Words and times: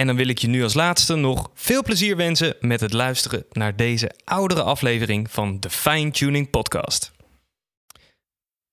En 0.00 0.06
dan 0.06 0.16
wil 0.16 0.28
ik 0.28 0.38
je 0.38 0.48
nu 0.48 0.62
als 0.62 0.74
laatste 0.74 1.14
nog 1.14 1.50
veel 1.54 1.82
plezier 1.82 2.16
wensen 2.16 2.56
met 2.60 2.80
het 2.80 2.92
luisteren 2.92 3.44
naar 3.52 3.76
deze 3.76 4.10
oudere 4.24 4.62
aflevering 4.62 5.30
van 5.30 5.60
de 5.60 5.70
Fine 5.70 6.10
Tuning 6.10 6.50
Podcast. 6.50 7.12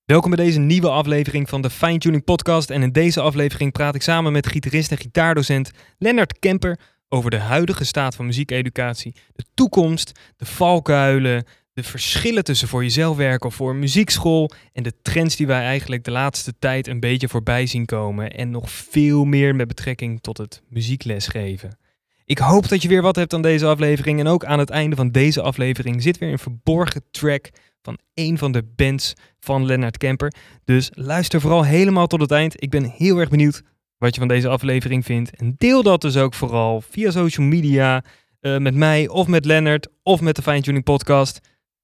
Welkom 0.05 0.35
bij 0.35 0.45
deze 0.45 0.59
nieuwe 0.59 0.89
aflevering 0.89 1.49
van 1.49 1.61
de 1.61 1.69
Fine 1.69 1.97
Tuning 1.97 2.23
Podcast. 2.23 2.69
En 2.69 2.81
in 2.81 2.91
deze 2.91 3.21
aflevering 3.21 3.71
praat 3.71 3.95
ik 3.95 4.01
samen 4.01 4.31
met 4.31 4.47
gitarist 4.47 4.91
en 4.91 4.97
gitaardocent 4.97 5.71
Lennart 5.97 6.39
Kemper 6.39 6.79
over 7.09 7.29
de 7.29 7.39
huidige 7.39 7.85
staat 7.85 8.15
van 8.15 8.25
muziekeducatie, 8.25 9.15
de 9.35 9.45
toekomst, 9.53 10.19
de 10.37 10.45
valkuilen, 10.45 11.45
de 11.77 11.83
verschillen 11.83 12.43
tussen 12.43 12.67
voor 12.67 12.83
jezelf 12.83 13.17
werken 13.17 13.49
of 13.49 13.55
voor 13.55 13.69
een 13.69 13.79
muziekschool 13.79 14.51
en 14.73 14.83
de 14.83 14.93
trends 15.01 15.35
die 15.35 15.47
wij 15.47 15.61
eigenlijk 15.61 16.03
de 16.03 16.11
laatste 16.11 16.53
tijd 16.59 16.87
een 16.87 16.99
beetje 16.99 17.27
voorbij 17.27 17.65
zien 17.65 17.85
komen 17.85 18.31
en 18.31 18.49
nog 18.49 18.71
veel 18.71 19.25
meer 19.25 19.55
met 19.55 19.67
betrekking 19.67 20.21
tot 20.21 20.37
het 20.37 20.61
muzieklesgeven. 20.69 21.77
Ik 22.25 22.37
hoop 22.37 22.67
dat 22.67 22.81
je 22.81 22.87
weer 22.87 23.01
wat 23.01 23.15
hebt 23.15 23.33
aan 23.33 23.41
deze 23.41 23.65
aflevering 23.65 24.19
en 24.19 24.27
ook 24.27 24.45
aan 24.45 24.59
het 24.59 24.69
einde 24.69 24.95
van 24.95 25.11
deze 25.11 25.41
aflevering 25.41 26.01
zit 26.01 26.17
weer 26.17 26.31
een 26.31 26.39
verborgen 26.39 27.03
track 27.11 27.49
van 27.81 27.97
een 28.13 28.37
van 28.37 28.51
de 28.51 28.63
bands 28.75 29.13
van 29.39 29.65
Leonard 29.65 29.97
Kemper. 29.97 30.33
Dus 30.65 30.89
luister 30.93 31.41
vooral 31.41 31.63
helemaal 31.63 32.07
tot 32.07 32.21
het 32.21 32.31
eind. 32.31 32.63
Ik 32.63 32.69
ben 32.69 32.83
heel 32.83 33.17
erg 33.17 33.29
benieuwd 33.29 33.61
wat 33.97 34.13
je 34.13 34.19
van 34.19 34.29
deze 34.29 34.47
aflevering 34.47 35.05
vindt 35.05 35.35
en 35.35 35.55
deel 35.57 35.83
dat 35.83 36.01
dus 36.01 36.17
ook 36.17 36.33
vooral 36.33 36.81
via 36.81 37.11
social 37.11 37.45
media 37.45 38.03
uh, 38.41 38.57
met 38.57 38.75
mij 38.75 39.07
of 39.07 39.27
met 39.27 39.45
Leonard 39.45 39.87
of 40.03 40.21
met 40.21 40.35
de 40.35 40.41
Fine 40.41 40.61
Tuning 40.61 40.83
Podcast. 40.83 41.39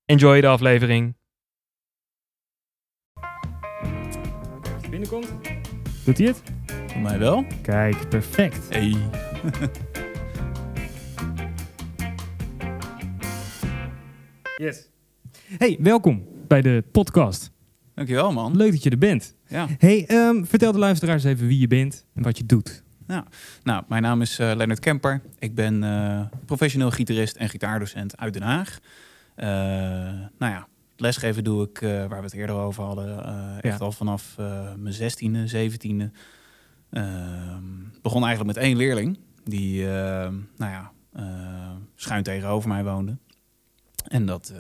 Enjoy 0.06 0.42
de 0.42 0.48
aflevering. 0.48 1.16
Binnenkomt. 4.90 5.28
Doet 6.06 6.18
hij 6.18 6.28
het? 6.28 6.44
Voor 6.88 7.02
mij 7.02 7.20
wel. 7.20 7.46
Kijk, 7.62 8.10
perfect. 8.10 8.70
Hey. 8.70 8.96
yes. 14.68 14.90
Hey, 15.58 15.78
welkom 15.80 16.28
bij 16.48 16.62
de 16.62 16.84
podcast. 16.92 17.52
Dankjewel, 17.94 18.32
man. 18.32 18.56
Leuk 18.58 18.72
dat 18.72 18.84
je 18.84 18.90
er 18.90 18.98
bent. 18.98 19.36
Ja. 19.48 19.68
Hey, 19.78 20.06
um, 20.12 20.46
vertel 20.46 20.72
de 20.72 20.80
luisteraars 20.80 21.24
even 21.24 21.48
wie 21.48 21.60
je 21.60 21.68
bent 21.68 22.06
en 22.14 22.24
wat 22.24 22.38
je 22.38 22.46
doet. 22.46 22.84
Ja. 23.08 23.26
Nou, 23.64 23.84
mijn 23.88 24.02
naam 24.02 24.22
is 24.22 24.40
uh, 24.40 24.52
Leonard 24.56 24.80
Kemper. 24.80 25.22
Ik 25.40 25.56
ben 25.56 25.84
uh, 25.84 26.22
professioneel 26.46 26.92
gitarist 26.92 27.36
en 27.36 27.50
gitaardocent 27.50 28.18
uit 28.18 28.34
Den 28.34 28.42
Haag. 28.42 28.80
Uh, 29.38 29.46
nou 30.38 30.52
ja, 30.52 30.68
lesgeven 30.96 31.44
doe 31.44 31.64
ik, 31.64 31.82
uh, 31.82 31.90
waar 31.90 32.18
we 32.20 32.26
het 32.26 32.34
eerder 32.34 32.56
over 32.56 32.84
hadden, 32.84 33.08
uh, 33.08 33.56
echt 33.62 33.80
ja. 33.80 33.86
al 33.86 33.92
vanaf 33.92 34.36
mijn 34.78 34.94
zestiende, 34.94 35.48
zeventiende. 35.48 36.12
Ehm, 36.90 37.64
begon 38.02 38.24
eigenlijk 38.26 38.56
met 38.56 38.66
één 38.66 38.78
leerling 38.78 39.20
die, 39.44 39.86
nou 39.86 40.42
ja, 40.58 40.92
schuin 41.96 42.24
tegenover 42.24 42.70
mij 42.70 42.84
woonde. 42.84 43.18
En 44.08 44.26
dat, 44.26 44.54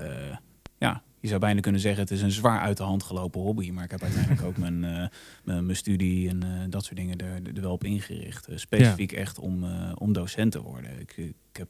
ja, 0.78 1.04
je 1.24 1.30
zou 1.30 1.40
bijna 1.40 1.60
kunnen 1.60 1.82
zeggen, 1.82 2.02
het 2.02 2.12
is 2.12 2.22
een 2.22 2.32
zwaar 2.32 2.60
uit 2.60 2.78
de 2.78 2.84
hand 2.84 3.04
gelopen 3.04 3.42
hobby. 3.42 3.72
Maar 3.72 3.84
ik 3.84 3.92
heb 3.92 4.02
uiteindelijk 4.02 4.44
ook 4.44 4.58
mijn, 4.58 4.84
uh, 4.84 5.60
mijn 5.60 5.76
studie 5.76 6.30
en 6.30 6.46
uh, 6.46 6.50
dat 6.70 6.84
soort 6.84 6.96
dingen 6.96 7.18
er, 7.18 7.56
er 7.56 7.62
wel 7.62 7.72
op 7.72 7.84
ingericht. 7.84 8.50
Uh, 8.50 8.58
specifiek 8.58 9.12
ja. 9.12 9.18
echt 9.18 9.40
om, 9.40 9.66
om 9.94 10.14
docent 10.14 10.52
te 10.52 10.62
worden. 10.62 11.00
Ik, 11.00 11.18
ik, 11.18 11.36
heb, 11.52 11.70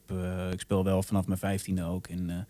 ik 0.52 0.60
speel 0.60 0.84
wel 0.84 1.02
vanaf 1.02 1.26
mijn 1.26 1.38
vijftiende 1.38 1.82
ook 1.82 2.08
in 2.08 2.46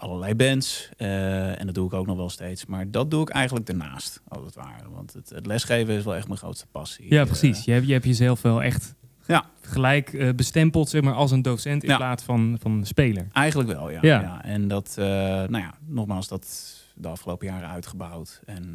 allerlei 0.00 0.34
bands. 0.34 0.88
en 0.96 1.66
dat 1.66 1.74
doe 1.74 1.86
ik 1.86 1.92
ook 1.92 2.06
nog 2.06 2.16
wel 2.16 2.30
steeds. 2.30 2.66
Maar 2.66 2.90
dat 2.90 3.10
doe 3.10 3.22
ik 3.22 3.28
eigenlijk 3.28 3.66
daarnaast, 3.66 4.20
als 4.28 4.44
het 4.44 4.54
ware. 4.54 4.90
Want 4.90 5.12
het, 5.12 5.28
het 5.28 5.46
lesgeven 5.46 5.94
is 5.94 6.04
wel 6.04 6.16
echt 6.16 6.26
mijn 6.26 6.38
grootste 6.38 6.66
passie. 6.66 7.14
Ja, 7.14 7.24
precies. 7.24 7.64
je, 7.64 7.72
hebt, 7.72 7.86
je 7.86 7.92
hebt 7.92 8.04
jezelf 8.04 8.42
wel 8.42 8.62
echt 8.62 8.94
ja. 9.30 9.44
gelijk 9.60 10.12
uh, 10.12 10.34
bestempeld 10.34 10.88
zeg 10.88 11.02
maar, 11.02 11.14
als 11.14 11.30
een 11.30 11.42
docent 11.42 11.82
in 11.82 11.88
ja. 11.88 11.96
plaats 11.96 12.22
van, 12.22 12.56
van 12.60 12.72
een 12.72 12.86
speler. 12.86 13.28
Eigenlijk 13.32 13.70
wel, 13.70 13.90
ja. 13.90 13.98
ja. 14.02 14.20
ja. 14.20 14.44
En 14.44 14.68
dat, 14.68 14.96
uh, 14.98 15.04
nou 15.04 15.58
ja, 15.58 15.74
nogmaals, 15.86 16.28
dat 16.28 16.74
de 16.94 17.08
afgelopen 17.08 17.46
jaren 17.46 17.68
uitgebouwd. 17.68 18.40
En 18.46 18.74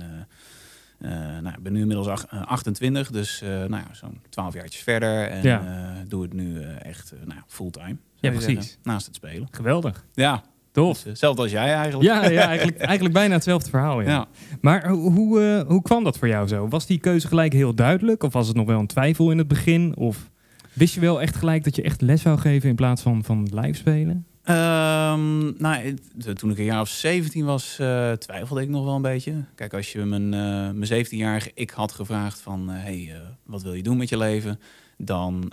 uh, 1.00 1.10
nou, 1.42 1.56
ik 1.56 1.64
ben 1.64 1.74
nu 1.74 1.80
inmiddels 1.80 2.08
ach, 2.08 2.28
28, 2.28 3.12
dus 3.12 3.42
nou 3.42 3.70
ja, 3.70 3.88
zo'n 3.92 4.22
12 4.30 4.54
jaartjes 4.54 4.84
verder. 4.84 5.28
En 5.28 5.44
ja. 5.44 5.94
doe 6.08 6.22
het 6.22 6.34
nu 6.34 6.62
echt 6.64 7.14
nou, 7.26 7.40
fulltime. 7.48 7.98
Ja, 8.16 8.30
precies. 8.32 8.54
Zeggen, 8.54 8.80
naast 8.84 9.06
het 9.06 9.16
spelen. 9.16 9.48
Geweldig. 9.52 10.06
Ja. 10.14 10.44
Tof. 10.76 10.98
Dus, 10.98 11.04
hetzelfde 11.04 11.42
als 11.42 11.52
jij 11.52 11.74
eigenlijk. 11.74 12.04
Ja, 12.04 12.30
ja 12.30 12.48
eigenlijk, 12.48 12.78
eigenlijk 12.92 13.14
bijna 13.14 13.34
hetzelfde 13.34 13.70
verhaal. 13.70 14.02
Ja. 14.02 14.10
ja. 14.10 14.28
Maar 14.62 14.90
hoe, 14.90 15.42
uh, 15.42 15.70
hoe 15.72 15.82
kwam 15.82 16.04
dat 16.04 16.18
voor 16.18 16.28
jou 16.28 16.48
zo? 16.48 16.68
Was 16.68 16.86
die 16.86 17.00
keuze 17.00 17.28
gelijk 17.28 17.54
heel 17.54 17.76
duidelijk? 17.76 18.24
Of 18.24 18.34
was 18.34 18.48
het 18.48 18.56
nog 18.56 18.66
wel 18.66 18.80
een 18.80 18.88
twijfel 18.88 19.32
in 19.32 19.38
het 19.38 19.48
begin? 19.48 19.96
Of 19.98 20.30
wist 20.74 20.94
je 20.94 21.00
wel 21.00 21.22
echt 21.22 21.36
gelijk 21.36 21.64
dat 21.64 21.76
je 21.76 21.82
echt 21.82 22.02
les 22.02 22.22
zou 22.22 22.38
geven 22.38 22.70
in 22.70 22.76
plaats 22.76 23.02
van, 23.02 23.24
van 23.24 23.50
live 23.54 23.74
spelen? 23.74 24.26
Um, 24.50 25.56
nou, 25.58 25.98
toen 26.34 26.52
ik 26.52 26.58
een 26.58 26.64
jaar 26.64 26.82
of 26.82 26.90
17 26.90 27.46
was, 27.46 27.78
uh, 27.82 28.12
twijfelde 28.12 28.62
ik 28.62 28.70
nog 28.70 28.84
wel 28.86 28.96
een 28.96 29.02
beetje. 29.02 29.34
Kijk, 29.56 29.74
als 29.74 29.92
je 29.92 30.00
mijn, 30.06 30.24
uh, 30.24 30.72
mijn 30.72 31.06
17-jarige 31.06 31.52
ik 31.54 31.70
had 31.70 31.92
gevraagd 31.92 32.42
van... 32.42 32.72
Uh, 32.72 32.76
hey, 32.78 33.22
wat 33.44 33.64
wil 33.64 33.74
je 33.74 33.84
doen 33.84 33.98
met 33.98 34.10
je 34.10 34.18
leven? 34.18 34.60
Dan... 34.98 35.52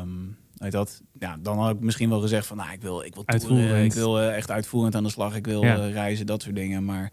Um, 0.00 0.36
Weet 0.58 0.72
dat, 0.72 1.02
ja, 1.18 1.36
dan 1.40 1.58
had 1.58 1.74
ik 1.74 1.80
misschien 1.80 2.08
wel 2.08 2.20
gezegd 2.20 2.46
van, 2.46 2.56
nou, 2.56 2.72
ik 2.72 2.82
wil, 2.82 3.02
ik 3.02 3.14
wil 3.14 3.24
toeren, 3.24 3.84
ik 3.84 3.92
wil 3.92 4.20
uh, 4.20 4.36
echt 4.36 4.50
uitvoerend 4.50 4.94
aan 4.94 5.02
de 5.02 5.10
slag, 5.10 5.36
ik 5.36 5.46
wil 5.46 5.62
ja. 5.62 5.78
uh, 5.78 5.92
reizen, 5.92 6.26
dat 6.26 6.42
soort 6.42 6.54
dingen. 6.54 6.84
Maar 6.84 7.12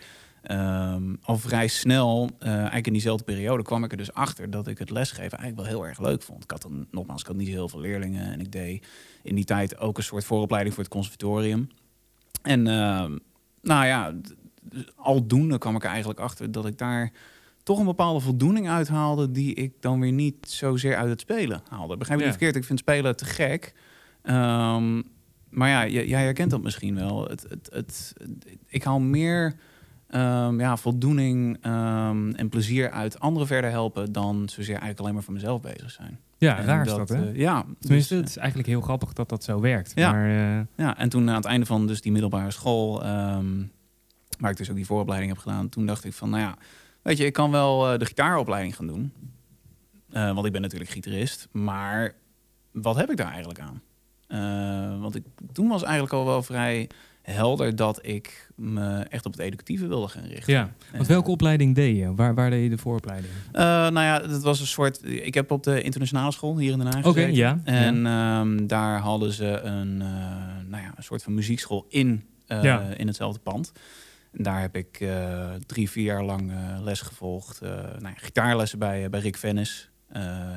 um, 0.51 1.17
al 1.22 1.38
vrij 1.38 1.67
snel, 1.67 2.29
uh, 2.39 2.50
eigenlijk 2.50 2.88
in 2.88 2.94
diezelfde 2.94 3.23
periode, 3.23 3.63
kwam 3.63 3.83
ik 3.83 3.91
er 3.91 3.97
dus 3.97 4.13
achter 4.13 4.50
dat 4.50 4.67
ik 4.67 4.78
het 4.78 4.89
lesgeven 4.89 5.38
eigenlijk 5.38 5.56
wel 5.56 5.66
heel 5.66 5.88
erg 5.88 6.00
leuk 6.00 6.22
vond. 6.22 6.44
Ik 6.44 6.51
had 6.51 6.61
dan, 6.61 6.88
nogmaals, 6.92 7.21
ik 7.21 7.27
had 7.27 7.36
niet 7.36 7.47
heel 7.47 7.69
veel 7.69 7.80
leerlingen 7.80 8.31
en 8.31 8.39
ik 8.39 8.51
deed 8.51 8.88
in 9.24 9.36
die 9.36 9.45
tijd 9.45 9.77
ook 9.77 9.98
een 9.98 10.03
soort 10.03 10.25
vooropleiding 10.25 10.74
voor 10.75 10.83
het 10.83 10.94
conservatorium. 10.94 11.69
En 12.41 12.63
nou 13.62 13.86
ja, 13.86 14.13
aldoende 14.95 15.57
kwam 15.57 15.75
ik 15.75 15.83
er 15.83 15.89
eigenlijk 15.89 16.19
achter 16.19 16.51
dat 16.51 16.65
ik 16.65 16.77
daar 16.77 17.12
toch 17.65 17.79
een 17.79 17.85
bepaalde 17.85 18.19
voldoening 18.19 18.69
uithaalde 18.69 19.31
die 19.31 19.53
ik 19.53 19.73
dan 19.79 20.00
weer 20.00 20.12
niet 20.12 20.35
zozeer 20.50 20.95
uit 20.95 21.09
het 21.09 21.19
spelen 21.19 21.62
haalde. 21.69 21.97
Begrijp 21.97 22.19
je 22.19 22.25
niet 22.25 22.35
verkeerd? 22.35 22.56
Ik 22.56 22.63
vind 22.63 22.79
spelen 22.79 23.15
te 23.15 23.25
gek. 23.25 23.73
Um, 24.23 25.03
maar 25.50 25.69
ja, 25.69 25.88
jij 25.88 26.23
herkent 26.23 26.51
dat 26.51 26.62
misschien 26.62 26.95
wel. 26.95 27.27
Het, 27.27 27.45
het, 27.50 27.69
het, 27.71 28.13
ik 28.67 28.83
haal 28.83 29.00
meer 29.00 29.56
um, 30.09 30.59
ja, 30.59 30.77
voldoening 30.77 31.65
um, 31.65 32.35
en 32.35 32.50
plezier 32.50 32.91
uit 32.91 33.19
anderen 33.19 33.47
verder 33.47 33.69
helpen 33.69 34.12
dan 34.12 34.50
zozeer 34.50 34.69
eigenlijk 34.69 35.00
alleen 35.00 35.13
maar 35.13 35.23
voor 35.23 35.33
mezelf 35.33 35.62
bezig 35.62 35.91
zijn. 35.91 36.19
Ja, 36.38 36.57
en 36.57 36.65
raar 36.65 36.85
is 36.85 36.94
dat, 36.94 37.09
hè? 37.09 37.31
Uh, 37.31 37.35
ja. 37.35 37.65
Tenminste, 37.79 38.13
dus, 38.13 38.23
het 38.23 38.29
is 38.29 38.38
eigenlijk 38.38 38.67
heel 38.67 38.81
grappig 38.81 39.13
dat 39.13 39.29
dat 39.29 39.44
zo 39.44 39.59
werkt. 39.59 39.91
Ja, 39.95 40.12
maar, 40.12 40.29
uh... 40.29 40.59
ja 40.75 40.97
en 40.97 41.09
toen 41.09 41.29
aan 41.29 41.35
het 41.35 41.45
einde 41.45 41.65
van 41.65 41.88
dus 41.88 42.01
die 42.01 42.12
middelbare 42.12 42.51
school, 42.51 43.01
waar 44.39 44.51
ik 44.51 44.57
dus 44.57 44.69
ook 44.69 44.75
die 44.75 44.85
vooropleiding 44.85 45.31
heb 45.31 45.41
gedaan, 45.41 45.69
toen 45.69 45.85
dacht 45.85 46.03
ik 46.03 46.13
van, 46.13 46.29
nou 46.29 46.41
ja, 46.41 46.57
Weet 47.06 47.18
je, 47.18 47.25
ik 47.25 47.34
kan 47.34 47.52
wel 47.52 47.94
uh, 47.94 48.00
de 48.00 48.06
gitaaropleiding 48.06 48.75
gaan 48.75 48.88
doen. 48.88 49.13
Eh, 50.12 50.34
want 50.34 50.46
ik 50.46 50.52
ben 50.52 50.62
natuurlijk 50.62 50.92
gitarist. 50.92 51.48
Maar 51.52 52.13
wat 52.72 52.96
heb 52.96 53.10
ik 53.12 53.18
daar 53.18 53.30
eigenlijk 53.30 53.60
aan? 53.60 53.81
Eh, 54.28 55.02
want 55.02 55.16
ik, 55.16 55.24
toen 55.52 55.68
was 55.68 55.84
eigenlijk 55.84 56.13
al 56.13 56.25
wel 56.25 56.44
vrij 56.44 56.90
helder 57.22 57.75
dat 57.75 58.00
ik 58.06 58.50
me 58.56 59.00
echt 59.10 59.25
op 59.25 59.31
het 59.31 59.42
educatieve 59.42 59.88
wilde 59.88 60.07
gaan 60.07 60.24
richten. 60.24 60.54
Ja. 60.54 60.69
Want 60.92 61.04
Eh, 61.04 61.10
welke 61.10 61.30
opleiding 61.31 61.75
deed 61.75 61.98
je? 61.98 62.16
Waar, 62.16 62.36
waar 62.36 62.50
deed 62.50 62.63
je 62.63 62.69
de 62.69 62.78
vooropleiding? 62.78 63.34
eh, 63.51 63.62
nou 63.63 64.00
ja, 64.00 64.22
het 64.22 64.42
was 64.42 64.60
een 64.60 64.68
soort. 64.68 65.00
Ik 65.04 65.34
heb 65.34 65.51
op 65.51 65.63
de 65.63 65.81
internationale 65.81 66.31
school 66.31 66.58
hier 66.58 66.72
in 66.72 66.78
Den 66.80 66.94
Haag 66.94 67.06
Oké, 67.06 67.22
ja. 67.25 67.60
En 67.63 68.06
ehm, 68.06 68.68
daar 68.68 69.00
hadden 69.00 69.31
ze 69.31 69.46
een, 69.60 70.01
eh, 70.01 70.08
nou 70.68 70.84
ja, 70.84 70.92
een 70.96 71.04
soort 71.04 71.24
van 71.24 71.34
muziekschool 71.34 71.86
in, 71.90 72.24
eh, 72.48 72.63
Ja. 72.63 72.81
in 72.81 73.08
hetzelfde 73.08 73.40
pand. 73.40 73.72
En 74.38 74.44
daar 74.44 74.62
heb 74.62 74.76
ik 74.76 75.00
eh, 75.00 75.54
drie, 75.66 75.90
vier 75.90 76.04
jaar 76.04 76.24
lang 76.24 76.52
eh, 76.52 76.78
les 76.82 77.02
gevolgd. 77.02 77.62
Eh, 77.62 77.70
nou 77.72 78.02
ja, 78.02 78.14
gitaarlessen 78.16 78.80
bij, 78.80 79.10
bij 79.10 79.20
Rick 79.20 79.38
Vennis. 79.38 79.90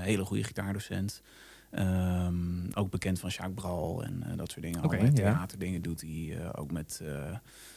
Hele 0.00 0.24
goede 0.24 0.44
gitaardocent. 0.44 1.22
Ehm, 1.70 2.70
ook 2.74 2.90
bekend 2.90 3.18
van 3.20 3.30
Jacques 3.30 3.54
Bral 3.54 4.04
en 4.04 4.24
dat 4.36 4.50
soort 4.50 4.64
dingen. 4.64 4.82
Ja. 5.00 5.10
theaterdingen 5.10 5.82
doet 5.82 6.00
hij 6.00 6.52
ook 6.54 6.72
met 6.72 7.02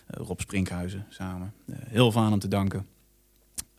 Rob 0.07 0.39
Sprinkhuizen 0.39 1.06
samen. 1.09 1.53
Heel 1.71 2.12
veel 2.12 2.21
aan 2.21 2.31
hem 2.31 2.39
te 2.39 2.48
danken. 2.48 2.86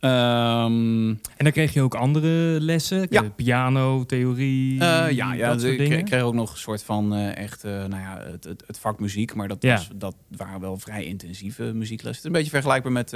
Ehm, 0.03 1.07
En 1.09 1.19
dan 1.37 1.51
kreeg 1.51 1.73
je 1.73 1.81
ook 1.81 1.95
andere 1.95 2.59
lessen? 2.61 3.07
Ja. 3.09 3.23
Eh, 3.23 3.29
Piano, 3.35 4.05
theorie, 4.05 4.79
Eh, 4.79 5.11
ja, 5.11 5.33
ja 5.33 5.49
dat 5.49 5.59
soort 5.61 5.71
ik 5.71 5.77
dingen? 5.77 5.93
kreeg, 5.93 6.03
kreeg 6.09 6.21
ook 6.21 6.33
nog 6.33 6.51
een 6.51 6.57
soort 6.57 6.83
van 6.83 7.15
eh, 7.15 7.37
echt, 7.37 7.63
nou 7.63 7.89
ja, 7.95 8.21
het, 8.31 8.43
het, 8.43 8.63
het 8.67 8.79
vak 8.79 8.99
muziek. 8.99 9.33
Maar 9.35 9.47
dat, 9.47 9.61
Ja. 9.61 9.75
was, 9.75 9.89
dat 9.95 10.15
waren 10.27 10.59
wel 10.59 10.77
vrij 10.77 11.05
intensieve 11.05 11.63
muzieklessen. 11.63 12.07
Het 12.09 12.17
is 12.17 12.23
een 12.25 12.31
beetje 12.31 12.49
vergelijkbaar 12.49 12.91
met 12.91 13.09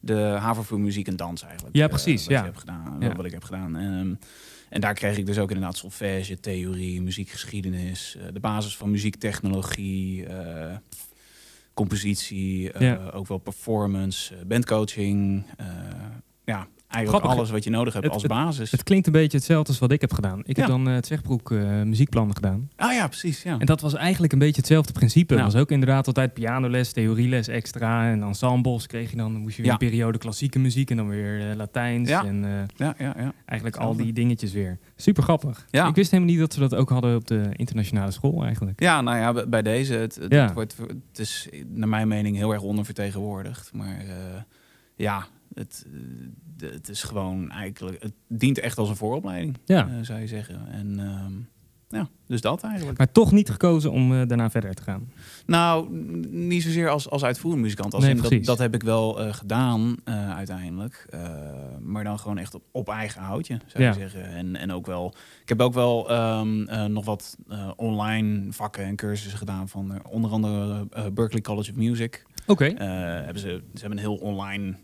de 0.00 0.16
haven 0.38 0.64
voor 0.64 0.80
muziek 0.80 1.06
en 1.08 1.16
dans 1.16 1.42
eigenlijk. 1.42 1.76
Ja, 1.76 1.88
precies, 1.88 2.20
wat, 2.22 2.30
ja. 2.32 2.38
je 2.38 2.44
hebt 2.44 2.58
gedaan, 2.58 2.96
Ja. 3.00 3.14
wat 3.14 3.24
ik 3.24 3.32
heb 3.32 3.44
gedaan. 3.44 3.76
Ehm, 3.76 4.14
en 4.70 4.80
daar 4.80 4.94
kreeg 4.94 5.16
ik 5.16 5.26
dus 5.26 5.38
ook 5.38 5.50
inderdaad 5.50 5.76
solfège, 5.76 6.40
theorie, 6.40 7.02
muziekgeschiedenis, 7.02 8.16
de 8.32 8.40
basis 8.40 8.76
van 8.76 8.90
muziektechnologie, 8.90 10.26
compositie, 11.74 12.70
Ja. 12.78 13.10
ook 13.14 13.26
wel 13.28 13.38
performance, 13.38 14.34
bandcoaching. 14.46 15.44
eh, 15.56 15.66
ja, 16.46 16.66
eigenlijk 16.88 17.08
Grappig. 17.08 17.30
alles 17.30 17.50
wat 17.50 17.64
je 17.64 17.70
nodig 17.70 17.92
hebt 17.92 18.04
Het- 18.04 18.14
als 18.14 18.22
basis. 18.26 18.70
Het 18.70 18.82
klinkt 18.82 19.06
een 19.06 19.12
beetje 19.12 19.36
hetzelfde 19.36 19.68
als 19.68 19.78
wat 19.78 19.92
ik 19.92 20.00
heb 20.00 20.12
gedaan. 20.12 20.40
Ik 20.44 20.56
heb 20.56 20.66
dan 20.66 20.88
eh 20.88 20.94
het 20.94 21.06
Zwegbroek 21.06 21.50
eh, 21.50 21.82
muziekplannen 21.82 22.34
gedaan. 22.34 22.68
Ah 22.76 22.92
ja, 22.92 23.06
precies. 23.06 23.42
Ja. 23.42 23.58
En 23.58 23.66
dat 23.66 23.80
was 23.80 23.94
eigenlijk 23.94 24.32
een 24.32 24.38
beetje 24.38 24.56
hetzelfde 24.60 24.92
principe. 24.92 25.34
Het 25.34 25.42
was 25.42 25.56
ook 25.56 25.70
inderdaad 25.70 26.06
altijd 26.06 26.34
pianoles, 26.34 26.92
theorieles 26.92 27.48
extra. 27.48 28.10
En 28.10 28.22
ensembles 28.22 28.86
kreeg 28.86 29.10
je 29.10 29.16
dan. 29.16 29.32
Dan 29.32 29.40
moest 29.40 29.56
je 29.56 29.62
weer 29.62 29.70
Ja. 29.72 29.78
een 29.80 29.88
periode 29.88 30.18
klassieke 30.18 30.58
muziek 30.58 30.90
en 30.90 30.96
dan 30.96 31.08
weer 31.08 31.50
eh, 31.50 31.56
Latijns. 31.56 32.08
Ja. 32.08 32.24
En 32.24 32.68
ja, 32.76 32.94
ja, 32.98 33.14
ja. 33.18 33.32
eigenlijk 33.44 33.80
al 33.80 33.96
die 33.96 34.12
dingetjes 34.12 34.52
weer. 34.52 34.78
Super 34.96 35.22
grappig. 35.22 35.66
Ja. 35.70 35.88
Ik 35.88 35.94
wist 35.94 36.10
helemaal 36.10 36.32
niet 36.32 36.40
dat 36.42 36.52
ze 36.54 36.60
dat 36.60 36.74
ook 36.74 36.88
hadden 36.88 37.16
op 37.16 37.26
de 37.26 37.48
internationale 37.52 38.10
school 38.10 38.44
eigenlijk. 38.44 38.80
Ja, 38.80 39.00
nou 39.00 39.16
ja, 39.18 39.46
bij 39.46 39.62
deze, 39.62 39.94
het, 39.94 40.18
het, 40.28 40.52
wordt, 40.52 40.76
het 41.10 41.18
is 41.18 41.48
naar 41.68 41.88
mijn 41.88 42.08
mening 42.08 42.36
heel 42.36 42.52
erg 42.52 42.62
ondervertegenwoordigd. 42.62 43.72
Maar 43.72 44.04
ja, 44.96 45.26
het, 45.58 45.86
eh, 46.60 46.70
het 46.70 46.88
is 46.88 47.02
gewoon 47.02 47.50
eigenlijk, 47.50 48.02
het 48.02 48.12
dient 48.28 48.58
echt 48.58 48.78
als 48.78 48.88
een 48.88 48.96
vooropleiding, 48.96 49.56
Ja. 49.64 49.88
eh, 49.88 49.94
zou 50.02 50.20
je 50.20 50.26
zeggen. 50.26 50.68
En 50.70 50.98
ehm, 50.98 51.32
ja, 52.00 52.08
dus 52.26 52.40
dat 52.40 52.62
eigenlijk. 52.62 52.98
Maar 52.98 53.12
toch 53.12 53.32
niet 53.32 53.50
gekozen 53.50 53.90
om 53.92 54.12
eh, 54.12 54.26
daarna 54.26 54.50
verder 54.50 54.74
te 54.74 54.82
gaan. 54.82 55.10
Nou, 55.46 55.90
niet 56.30 56.62
zozeer 56.62 56.88
als, 56.88 57.10
als 57.10 57.24
uitvoerend 57.24 57.62
muzikant. 57.62 57.94
Als 57.94 58.02
Nee, 58.04 58.14
in 58.14 58.22
dat, 58.22 58.44
dat 58.44 58.58
heb 58.58 58.74
ik 58.74 58.82
wel 58.82 59.12
gedaan 59.32 59.96
uiteindelijk. 60.34 61.06
Maar 61.80 62.04
dan 62.04 62.18
gewoon 62.18 62.38
echt 62.38 62.54
op, 62.54 62.62
op 62.72 62.88
eigen 62.88 63.22
houtje, 63.22 63.58
zou 63.66 63.84
Ja. 63.84 63.88
je 63.92 63.98
zeggen. 63.98 64.24
En, 64.24 64.56
en 64.56 64.72
ook 64.72 64.86
wel, 64.86 65.14
ik 65.42 65.48
heb 65.48 65.60
ook 65.60 65.74
wel 65.74 66.10
ehm, 66.10 66.62
eh, 66.62 66.84
nog 66.84 67.04
wat 67.04 67.36
online 67.76 68.52
vakken 68.52 68.84
en 68.84 68.96
cursussen 68.96 69.38
gedaan 69.38 69.68
van 69.68 70.06
onder 70.08 70.30
andere 70.30 70.86
Berklee 71.12 71.42
College 71.42 71.70
of 71.70 71.76
Music. 71.76 72.26
Oké. 72.46 72.64
Hebben 72.64 73.38
ze, 73.42 73.62
ze 73.74 73.80
hebben 73.80 73.98
een 73.98 74.04
heel 74.04 74.16
online 74.16 74.76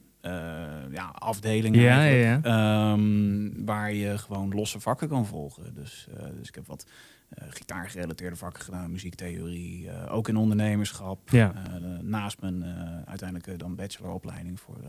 ja, 0.92 1.04
afdeling 1.14 1.76
Ja, 1.76 2.02
ja. 2.04 2.40
ehm, 2.42 3.64
waar 3.64 3.92
je 3.92 4.18
gewoon 4.18 4.48
losse 4.54 4.80
vakken 4.80 5.08
kan 5.08 5.26
volgen. 5.26 5.74
Dus, 5.74 6.06
eh, 6.16 6.26
dus 6.38 6.48
ik 6.48 6.54
heb 6.54 6.66
wat 6.66 6.86
eh 7.28 7.44
gitaargerelateerde 7.50 8.36
vakken 8.36 8.62
gedaan, 8.62 8.90
muziektheorie, 8.90 9.88
eh, 9.90 10.14
ook 10.14 10.28
in 10.28 10.36
ondernemerschap. 10.36 11.30
Ja. 11.30 11.52
Eh, 11.54 11.82
naast 12.02 12.40
mijn 12.40 12.62
eh, 12.62 12.68
uiteindelijk 13.06 13.46
eh, 13.48 13.58
dan 13.58 13.74
bacheloropleiding 13.74 14.60
voor, 14.60 14.76
eh, 14.82 14.88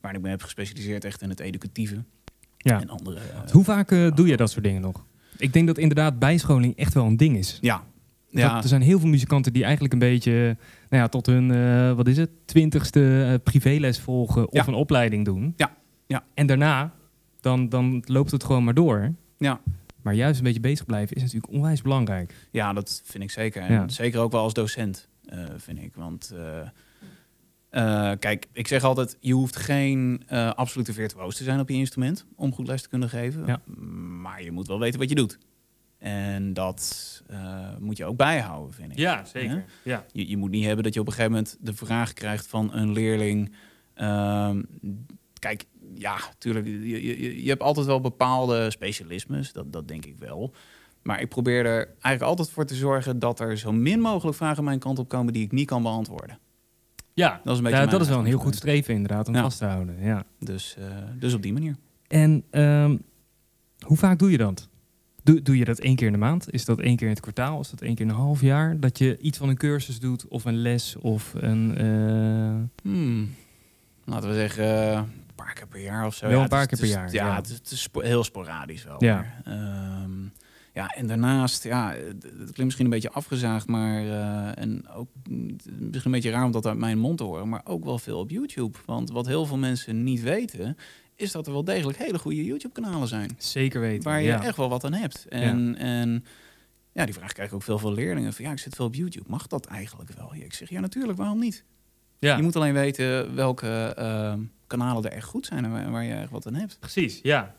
waar 0.00 0.14
ik 0.14 0.20
me 0.20 0.28
heb 0.28 0.42
gespecialiseerd 0.42 1.04
echt 1.04 1.22
in 1.22 1.28
het 1.28 1.40
educatieve 1.40 2.04
Ja. 2.58 2.80
en 2.80 2.88
andere. 2.88 3.18
eh, 3.20 3.50
Hoe 3.50 3.64
vaak 3.64 3.90
eh, 3.90 4.10
doe 4.14 4.26
je 4.26 4.36
dat 4.36 4.50
soort 4.50 4.64
dingen 4.64 4.80
nog? 4.80 5.04
Ik 5.36 5.52
denk 5.52 5.66
dat 5.66 5.78
inderdaad 5.78 6.18
bijscholing 6.18 6.76
echt 6.76 6.94
wel 6.94 7.06
een 7.06 7.16
ding 7.16 7.36
is. 7.36 7.58
ja, 7.60 7.84
Dat- 8.32 8.42
ja, 8.42 8.56
er 8.62 8.68
zijn 8.68 8.82
heel 8.82 8.98
veel 8.98 9.08
muzikanten 9.08 9.52
die 9.52 9.62
eigenlijk 9.62 9.92
een 9.92 9.98
beetje, 9.98 10.32
nou 10.88 11.02
ja, 11.02 11.08
tot 11.08 11.26
hun, 11.26 11.50
eh, 11.50 11.92
wat 11.92 12.06
is 12.08 12.16
het, 12.16 12.30
twintigste 12.44 13.24
eh, 13.24 13.34
privéles 13.44 14.00
volgen 14.00 14.46
of 14.48 14.54
Ja. 14.54 14.66
een 14.66 14.74
opleiding 14.74 15.24
doen. 15.24 15.52
Ja, 15.56 15.76
ja. 16.06 16.24
En 16.34 16.46
daarna, 16.46 16.92
dan, 17.40 17.68
dan 17.68 18.02
loopt 18.06 18.30
het 18.30 18.44
gewoon 18.44 18.64
maar 18.64 18.74
door. 18.74 19.14
Ja. 19.38 19.60
Maar 20.02 20.14
juist 20.14 20.38
een 20.38 20.44
beetje 20.44 20.60
bezig 20.60 20.86
blijven 20.86 21.16
is 21.16 21.22
natuurlijk 21.22 21.52
onwijs 21.52 21.82
belangrijk. 21.82 22.34
Ja, 22.50 22.72
dat 22.72 23.02
vind 23.04 23.22
ik 23.24 23.30
zeker. 23.30 23.62
En 23.62 23.72
Ja. 23.72 23.88
zeker 23.88 24.20
ook 24.20 24.32
wel 24.32 24.40
als 24.42 24.54
docent, 24.54 25.08
eh, 25.24 25.38
vind 25.56 25.78
ik. 25.82 25.94
Want 25.94 26.34
kijk, 28.18 28.46
ik 28.52 28.66
zeg 28.68 28.82
altijd, 28.84 29.16
je 29.20 29.32
hoeft 29.32 29.56
geen 29.56 30.22
absolute 30.54 30.92
virtuoos 30.92 31.36
te 31.36 31.44
zijn 31.44 31.60
op 31.60 31.68
je 31.68 31.74
instrument 31.74 32.26
om 32.36 32.52
goed 32.54 32.66
les 32.66 32.82
te 32.82 32.88
kunnen 32.88 33.08
geven. 33.08 33.46
Ja. 33.46 33.60
Maar 34.22 34.42
je 34.42 34.50
moet 34.52 34.66
wel 34.66 34.78
weten 34.78 35.00
wat 35.00 35.08
je 35.08 35.14
doet. 35.14 35.38
En 36.02 36.52
dat 36.54 37.22
eh, 37.26 37.76
moet 37.78 37.96
je 37.96 38.04
ook 38.04 38.16
bijhouden, 38.16 38.74
vind 38.74 38.92
ik. 38.92 38.98
Ja, 38.98 39.24
zeker. 39.24 39.64
Ja. 39.82 40.04
Je, 40.12 40.28
je 40.28 40.36
moet 40.36 40.50
niet 40.50 40.64
hebben 40.64 40.84
dat 40.84 40.94
je 40.94 41.00
op 41.00 41.06
een 41.06 41.12
gegeven 41.12 41.32
moment 41.34 41.56
de 41.60 41.74
vraag 41.74 42.12
krijgt 42.12 42.46
van 42.46 42.72
een 42.74 42.92
leerling. 42.92 43.52
ehm, 43.94 44.62
kijk, 45.38 45.64
ja, 45.94 46.16
tuurlijk, 46.38 46.66
je, 46.66 46.88
je, 47.06 47.42
je 47.42 47.48
hebt 47.48 47.62
altijd 47.62 47.86
wel 47.86 48.00
bepaalde 48.00 48.70
specialismes, 48.70 49.52
dat, 49.52 49.72
dat 49.72 49.88
denk 49.88 50.04
ik 50.04 50.16
wel. 50.18 50.54
Maar 51.02 51.20
ik 51.20 51.28
probeer 51.28 51.66
er 51.66 51.84
eigenlijk 51.86 52.22
altijd 52.22 52.50
voor 52.50 52.64
te 52.66 52.74
zorgen 52.74 53.18
dat 53.18 53.40
er 53.40 53.58
zo 53.58 53.72
min 53.72 54.00
mogelijk 54.00 54.36
vragen 54.36 54.64
mijn 54.64 54.78
kant 54.78 54.98
op 54.98 55.08
komen 55.08 55.32
die 55.32 55.44
ik 55.44 55.52
niet 55.52 55.66
kan 55.66 55.82
beantwoorden. 55.82 56.38
Ja, 57.14 57.40
Dat 57.44 57.52
is 57.52 57.58
een 57.58 57.64
beetje 57.64 57.80
ja, 57.80 57.86
dat 57.86 58.00
is 58.00 58.08
wel 58.08 58.18
een 58.18 58.24
heel 58.24 58.38
goed 58.38 58.54
streven 58.54 58.94
inderdaad 58.94 59.28
om 59.28 59.34
Ja. 59.34 59.42
vast 59.42 59.58
te 59.58 59.64
houden. 59.64 60.00
Ja. 60.04 60.24
Dus, 60.38 60.76
eh, 60.78 60.84
dus 61.18 61.34
op 61.34 61.42
die 61.42 61.52
manier. 61.52 61.76
En 62.06 62.44
ehm, 62.50 62.96
hoe 63.86 63.96
vaak 63.96 64.18
doe 64.18 64.30
je 64.30 64.36
dat? 64.38 64.68
Doe, 65.22 65.42
doe 65.42 65.56
je 65.56 65.64
dat 65.64 65.78
één 65.78 65.96
keer 65.96 66.06
in 66.06 66.12
de 66.12 66.18
maand? 66.18 66.52
Is 66.52 66.64
dat 66.64 66.78
één 66.80 66.96
keer 66.96 67.06
in 67.06 67.12
het 67.12 67.22
kwartaal? 67.22 67.60
Is 67.60 67.70
dat 67.70 67.80
één 67.80 67.94
keer 67.94 68.04
in 68.04 68.10
een 68.10 68.16
half 68.18 68.40
jaar? 68.40 68.80
Dat 68.80 68.98
je 68.98 69.18
iets 69.18 69.38
van 69.38 69.48
een 69.48 69.56
cursus 69.56 69.98
doet 70.00 70.28
of 70.28 70.44
een 70.44 70.56
les 70.62 70.96
of 70.96 71.32
een... 71.36 71.76
eh, 71.76 72.90
Hmm. 72.90 73.34
Laten 74.04 74.28
we 74.28 74.34
zeggen, 74.34 74.66
een 74.96 75.06
paar 75.34 75.52
keer 75.52 75.66
per 75.66 75.80
jaar 75.80 76.06
of 76.06 76.14
zo. 76.14 76.28
Wel 76.28 76.40
een 76.42 76.48
paar 76.48 76.66
keer 76.66 76.78
per 76.78 76.88
jaar, 76.88 77.12
Ja, 77.12 77.26
ja. 77.26 77.34
het 77.36 77.48
is, 77.48 77.54
het 77.56 77.70
is 77.70 77.82
spo- 77.82 78.00
heel 78.00 78.24
sporadisch 78.24 78.84
wel. 78.84 79.04
Ja. 79.04 79.24
ehm, 79.44 80.10
ja, 80.74 80.86
en 80.88 81.06
daarnaast, 81.06 81.64
ja, 81.64 81.90
het, 81.92 82.26
klinkt 82.36 82.58
misschien 82.64 82.84
een 82.84 82.90
beetje 82.90 83.10
afgezaagd, 83.10 83.66
maar 83.66 84.02
eh, 84.02 84.62
en 84.62 84.88
ook 84.88 85.08
mm, 85.28 85.56
misschien 85.78 86.04
een 86.04 86.10
beetje 86.10 86.30
raar 86.30 86.44
om 86.44 86.52
dat 86.52 86.66
uit 86.66 86.78
mijn 86.78 86.98
mond 86.98 87.18
te 87.18 87.24
horen, 87.24 87.48
maar 87.48 87.60
ook 87.64 87.84
wel 87.84 87.98
veel 87.98 88.18
op 88.18 88.30
YouTube. 88.30 88.78
Want 88.86 89.10
wat 89.10 89.26
heel 89.26 89.46
veel 89.46 89.58
mensen 89.58 90.02
niet 90.02 90.22
weten, 90.22 90.76
is 91.22 91.32
dat 91.32 91.46
er 91.46 91.52
wel 91.52 91.64
degelijk 91.64 91.98
hele 91.98 92.18
goede 92.18 92.44
YouTube-kanalen 92.44 93.08
zijn. 93.08 93.30
Zeker 93.38 93.80
weten. 93.80 94.02
Waar 94.02 94.20
je 94.20 94.26
ja. 94.26 94.44
echt 94.44 94.56
wel 94.56 94.68
wat 94.68 94.84
aan 94.84 94.92
hebt. 94.92 95.26
En, 95.28 95.76
en 95.76 96.24
ja, 96.92 97.04
die 97.04 97.14
vraag 97.14 97.32
krijg 97.32 97.48
ik 97.48 97.54
ook 97.54 97.62
veel 97.62 97.78
van 97.78 97.94
leerlingen. 97.94 98.32
Van, 98.32 98.44
ja, 98.44 98.50
ik 98.50 98.58
zit 98.58 98.74
veel 98.74 98.86
op 98.86 98.94
YouTube. 98.94 99.28
Mag 99.28 99.46
dat 99.46 99.66
eigenlijk 99.66 100.10
wel? 100.16 100.34
Ja, 100.34 100.44
ik 100.44 100.54
zeg, 100.54 100.70
ja, 100.70 100.80
natuurlijk. 100.80 101.18
Waarom 101.18 101.38
niet? 101.38 101.64
Ja, 102.18 102.36
Je 102.36 102.42
moet 102.42 102.56
alleen 102.56 102.72
weten 102.74 103.34
welke 103.34 103.92
ehm, 103.96 104.40
kanalen 104.66 105.04
er 105.04 105.12
echt 105.12 105.26
goed 105.26 105.46
zijn 105.46 105.64
en 105.64 105.70
waar, 105.70 105.90
waar 105.90 106.04
je 106.04 106.12
echt 106.14 106.30
wat 106.30 106.46
aan 106.46 106.54
hebt. 106.54 106.76
precies. 106.80 107.20
Ja. 107.22 107.54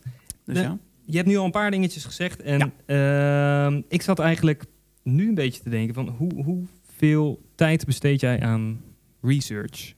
Dus 0.45 0.55
De- 0.55 0.61
ja. 0.61 0.77
Je 1.05 1.15
hebt 1.17 1.27
nu 1.27 1.37
al 1.37 1.45
een 1.45 1.51
paar 1.51 1.71
dingetjes 1.71 2.05
gezegd. 2.05 2.41
En 2.41 2.73
ehm, 2.85 3.81
ik 3.87 4.01
zat 4.01 4.19
eigenlijk 4.19 4.65
nu 5.03 5.27
een 5.27 5.35
beetje 5.35 5.61
te 5.61 5.69
denken 5.69 5.93
van 5.93 6.07
hoe, 6.07 6.43
hoeveel 6.43 7.41
tijd 7.55 7.85
besteed 7.85 8.19
jij 8.19 8.41
aan 8.41 8.81
research, 9.21 9.93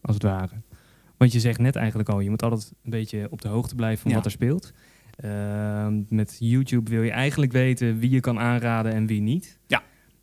als 0.00 0.14
het 0.14 0.22
ware? 0.22 0.52
Want 1.16 1.32
je 1.32 1.40
zegt 1.40 1.58
net 1.58 1.76
eigenlijk 1.76 2.08
al, 2.08 2.20
je 2.20 2.30
moet 2.30 2.42
altijd 2.42 2.72
een 2.84 2.90
beetje 2.90 3.26
op 3.30 3.40
de 3.42 3.48
hoogte 3.48 3.74
blijven 3.74 4.00
van 4.02 4.10
Ja. 4.10 4.16
wat 4.16 4.24
er 4.26 4.30
speelt. 4.30 4.72
Ehm, 5.16 6.02
met 6.08 6.36
YouTube 6.38 6.90
wil 6.90 7.02
je 7.02 7.10
eigenlijk 7.10 7.52
weten 7.52 7.98
wie 7.98 8.10
je 8.10 8.20
kan 8.20 8.38
aanraden 8.38 8.92
en 8.92 9.06
wie 9.06 9.20
niet. 9.20 9.58
Ja. 9.66 9.82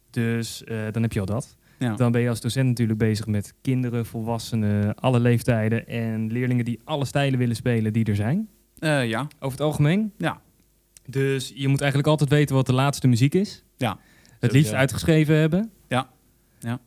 Dus 0.10 0.64
eh, 0.64 0.78
dan 0.92 1.02
heb 1.02 1.14
je 1.14 1.20
al 1.20 1.26
dat. 1.26 1.58
Ja. 1.80 1.96
Dan 1.96 2.12
ben 2.12 2.22
je 2.22 2.30
als 2.30 2.42
docent 2.42 2.68
natuurlijk 2.68 3.00
bezig 3.00 3.28
met 3.28 3.54
kinderen, 3.62 4.06
volwassenen, 4.06 4.96
alle 4.96 5.20
leeftijden 5.20 5.88
en 5.88 6.32
leerlingen 6.32 6.66
die 6.66 6.80
alle 6.84 7.06
stijlen 7.06 7.40
willen 7.40 7.56
spelen 7.56 7.94
die 7.94 8.06
er 8.06 8.16
zijn. 8.16 8.48
Eh, 8.80 9.08
ja. 9.08 9.28
Over 9.40 9.58
het 9.58 9.68
algemeen. 9.68 10.12
Ja. 10.18 10.42
Dus 11.10 11.52
je 11.56 11.68
moet 11.68 11.80
eigenlijk 11.82 12.10
altijd 12.10 12.30
weten 12.30 12.56
wat 12.56 12.66
de 12.66 12.74
laatste 12.74 13.08
muziek 13.08 13.34
is. 13.34 13.64
Ja. 13.78 13.98
Het 14.40 14.52
liefst 14.52 14.74
uitgeschreven 14.74 15.36
hebben. 15.36 15.72
Ja. 15.88 16.10
Ja. 16.60 16.80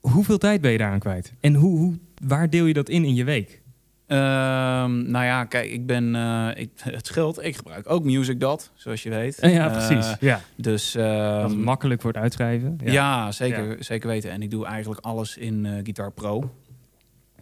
Hoeveel 0.00 0.38
tijd 0.38 0.60
ben 0.60 0.70
je 0.72 0.78
daaraan 0.78 0.98
kwijt? 0.98 1.32
En 1.40 1.54
hoe, 1.54 1.78
hoe, 1.78 1.98
waar 2.24 2.50
deel 2.50 2.66
je 2.66 2.72
dat 2.74 2.88
in 2.88 3.04
in 3.04 3.14
je 3.14 3.24
week? 3.24 3.62
Ehm, 4.06 5.10
nou 5.10 5.24
ja, 5.24 5.44
kijk, 5.44 5.70
ik 5.70 5.86
ben, 5.86 6.14
eh, 6.14 6.48
ik, 6.54 6.70
het 6.76 7.06
scheelt. 7.06 7.42
Ik 7.44 7.56
gebruik 7.56 7.90
ook 7.90 8.04
MusicDot, 8.04 8.70
zoals 8.74 9.02
je 9.02 9.10
weet. 9.10 9.38
Ja, 9.40 9.66
Eh, 9.66 9.72
precies. 9.86 10.16
ja. 10.20 10.40
dus 10.56 10.92
Dat 10.92 11.44
is 11.50 11.50
ehm, 11.50 11.60
makkelijk 11.60 12.00
voor 12.00 12.12
het 12.12 12.22
uitschrijven. 12.22 12.78
ja. 12.84 12.92
Ja. 12.92 13.32
zeker, 13.32 13.76
zeker 13.84 14.08
weten. 14.08 14.30
En 14.30 14.42
ik 14.42 14.50
doe 14.50 14.66
eigenlijk 14.66 15.00
alles 15.04 15.36
in 15.36 15.66
eh, 15.66 15.72
Guitar 15.72 16.12
Pro. 16.12 16.50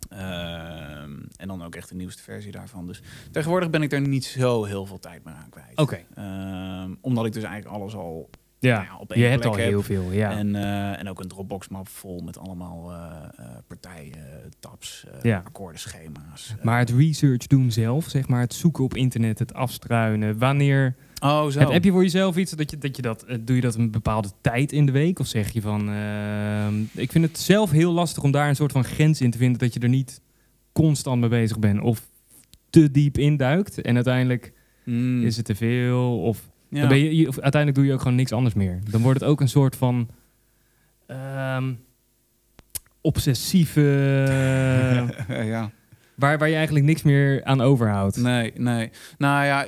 Ehm, 0.08 1.10
en 1.36 1.48
dan 1.48 1.64
ook 1.64 1.74
echt 1.74 1.88
de 1.88 1.94
nieuwste 1.94 2.22
versie 2.22 2.52
daarvan. 2.52 2.86
Dus 2.86 3.02
tegenwoordig 3.30 3.70
ben 3.70 3.82
ik 3.82 3.92
er 3.92 4.00
niet 4.00 4.24
zo 4.24 4.64
heel 4.64 4.86
veel 4.86 4.98
tijd 4.98 5.24
meer 5.24 5.34
aan 5.34 5.50
kwijt. 5.50 5.76
Oké. 5.78 5.98
Omdat 7.00 7.26
ik 7.26 7.32
dus 7.32 7.42
eigenlijk 7.42 7.74
alles 7.76 7.94
al 7.94 8.30
Ja. 8.60 8.74
nou 8.74 8.86
ja, 8.86 8.96
op 8.98 9.12
één 9.12 9.22
Je 9.22 9.28
hebt 9.28 9.44
al 9.44 9.56
heb. 9.56 9.68
heel 9.68 9.82
veel. 9.82 10.12
Ja. 10.12 10.30
En, 10.30 10.54
eh, 10.54 10.98
en 10.98 11.08
ook 11.08 11.20
een 11.20 11.28
Dropbox 11.28 11.68
map 11.68 11.88
vol 11.88 12.20
met 12.20 12.38
allemaal 12.38 12.92
eh, 12.92 13.44
partijen, 13.66 14.18
tabs, 14.60 15.06
eh 15.12 15.22
Ja. 15.22 15.42
akkoordenschema's. 15.46 16.54
Maar 16.62 16.78
het 16.78 16.90
research 16.90 17.46
doen 17.46 17.72
zelf, 17.72 18.04
zeg 18.08 18.28
maar, 18.28 18.40
het 18.40 18.54
zoeken 18.54 18.84
op 18.84 18.96
internet, 18.96 19.38
het 19.38 19.54
afstruinen. 19.54 20.38
Wanneer 20.38 20.94
oh, 21.20 21.46
zo. 21.46 21.58
heb, 21.58 21.70
heb 21.70 21.84
je 21.84 21.90
voor 21.90 22.02
jezelf 22.02 22.36
iets 22.36 22.52
dat 22.52 22.70
je 22.70 22.78
dat 22.78 22.96
je 22.96 23.02
dat 23.02 23.24
doe 23.40 23.56
je 23.56 23.62
dat 23.62 23.74
een 23.74 23.90
bepaalde 23.90 24.28
tijd 24.40 24.72
in 24.72 24.86
de 24.86 24.92
week 24.92 25.18
of 25.18 25.26
zeg 25.26 25.50
je 25.52 25.60
van 25.60 25.90
ehm, 25.90 26.80
ik 26.94 27.12
vind 27.12 27.24
het 27.24 27.38
zelf 27.38 27.70
heel 27.70 27.92
lastig 27.92 28.22
om 28.22 28.30
daar 28.30 28.48
een 28.48 28.56
soort 28.56 28.72
van 28.72 28.84
grens 28.84 29.20
in 29.20 29.30
te 29.30 29.38
vinden 29.38 29.58
dat 29.58 29.74
je 29.74 29.80
er 29.80 29.88
niet 29.88 30.20
constant 30.72 31.20
mee 31.20 31.28
bezig 31.28 31.58
bent 31.58 31.80
of 31.80 32.08
te 32.70 32.90
diep 32.90 33.18
induikt 33.18 33.80
en 33.80 33.94
uiteindelijk 33.94 34.52
Hmm, 34.84 35.22
is 35.24 35.36
het 35.36 35.44
te 35.46 35.54
veel 35.54 36.18
of, 36.22 36.50
ja. 36.68 36.80
dan 36.80 36.88
ben 36.88 36.98
je, 36.98 37.26
uiteindelijk 37.26 37.74
doe 37.74 37.84
je 37.84 37.92
ook 37.92 38.00
gewoon 38.00 38.16
niks 38.16 38.32
anders 38.32 38.54
meer. 38.54 38.80
Dan 38.90 39.02
wordt 39.02 39.20
het 39.20 39.28
ook 39.28 39.40
een 39.40 39.48
soort 39.48 39.76
van 39.76 40.08
ehm, 41.06 41.72
obsessieve 43.00 43.80
ja. 45.28 45.70
waar, 46.14 46.38
waar 46.38 46.48
je 46.48 46.54
eigenlijk 46.54 46.86
niks 46.86 47.02
meer 47.02 47.44
aan 47.44 47.60
overhoudt. 47.60 48.16
Nee, 48.16 48.52
nee. 48.56 48.90
Nou 49.18 49.44
ja, 49.44 49.66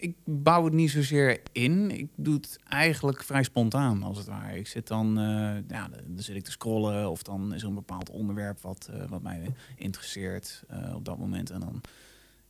ik, 0.00 0.16
bouw 0.24 0.64
het 0.64 0.72
niet 0.72 0.90
zozeer 0.90 1.40
in. 1.52 1.90
Ik 1.90 2.08
doe 2.16 2.34
het 2.34 2.58
eigenlijk 2.68 3.22
vrij 3.22 3.42
spontaan, 3.42 4.02
als 4.02 4.18
het 4.18 4.26
ware. 4.26 4.58
Ik 4.58 4.66
zit 4.66 4.86
dan, 4.86 5.18
eh, 5.18 5.24
ja, 5.68 5.88
dan 5.88 6.00
dan 6.06 6.22
zit 6.22 6.36
ik 6.36 6.44
te 6.44 6.50
scrollen 6.50 7.10
of 7.10 7.22
dan 7.22 7.54
is 7.54 7.62
er 7.62 7.68
een 7.68 7.74
bepaald 7.74 8.10
onderwerp 8.10 8.60
wat, 8.60 8.90
eh, 8.92 9.08
wat 9.08 9.22
mij 9.22 9.54
interesseert 9.76 10.64
eh, 10.68 10.94
op 10.94 11.04
dat 11.04 11.18
moment. 11.18 11.50
En 11.50 11.60
dan, 11.60 11.80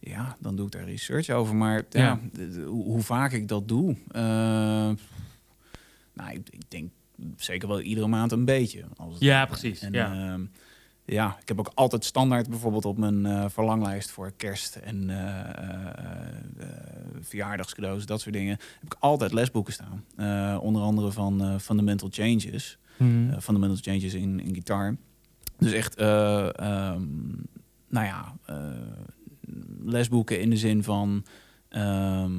ja, 0.00 0.37
dan 0.38 0.57
doe 0.57 0.66
ik 0.66 0.73
daar 0.73 0.85
research 0.85 1.30
over. 1.30 1.57
Maar 1.57 1.83
ja, 1.90 2.00
Ja. 2.00 2.21
de- 2.33 2.50
de- 2.50 2.61
hoe, 2.62 2.85
hoe 2.85 3.02
vaak 3.02 3.33
ik 3.33 3.49
dat 3.49 3.69
doe, 3.69 3.97
eh, 4.09 4.23
nou, 6.12 6.30
ik, 6.33 6.49
ik 6.50 6.62
denk 6.71 6.90
zeker 7.37 7.69
wel 7.69 7.80
iedere 7.80 8.07
maand 8.07 8.33
een 8.33 8.45
beetje. 8.45 8.85
Als 8.97 9.12
het 9.14 9.23
Ja, 9.23 9.47
precies, 9.47 9.80
En, 9.80 9.92
ja. 9.92 10.12
ehm, 10.33 10.40
ja, 11.04 11.37
ik 11.40 11.49
heb 11.49 11.59
ook 11.59 11.71
altijd 11.75 12.04
standaard 12.04 12.49
bijvoorbeeld 12.49 12.85
op 12.85 12.99
mijn 12.99 13.26
eh, 13.26 13.45
verlanglijst 13.49 14.11
voor 14.11 14.33
kerst 14.37 14.76
en 14.76 15.11
eh, 15.11 16.66
verjaardagscadeaus, 17.21 18.07
dat 18.07 18.21
soort 18.21 18.35
dingen, 18.35 18.50
heb 18.80 18.92
ik 18.92 18.97
altijd 18.99 19.33
lesboeken 19.33 19.73
staan. 19.73 20.04
Onder 20.61 20.83
andere 20.83 21.12
van 21.12 21.61
Fundamental 21.61 22.09
Changes, 22.12 22.78
eh, 22.99 23.07
Fundamental 23.40 23.76
Changes 23.92 24.14
in, 24.14 24.40
in 24.40 24.54
gitaar. 24.54 24.97
Dus 25.59 25.73
echt, 25.73 25.95
eh, 25.97 26.59
ehm, 26.59 27.02
nou 27.88 28.07
ja, 28.07 28.35
lesboeken 29.85 30.41
in 30.41 30.51
de 30.51 30.57
zin 30.57 30.83
van 30.83 31.25
ehm, 31.69 32.33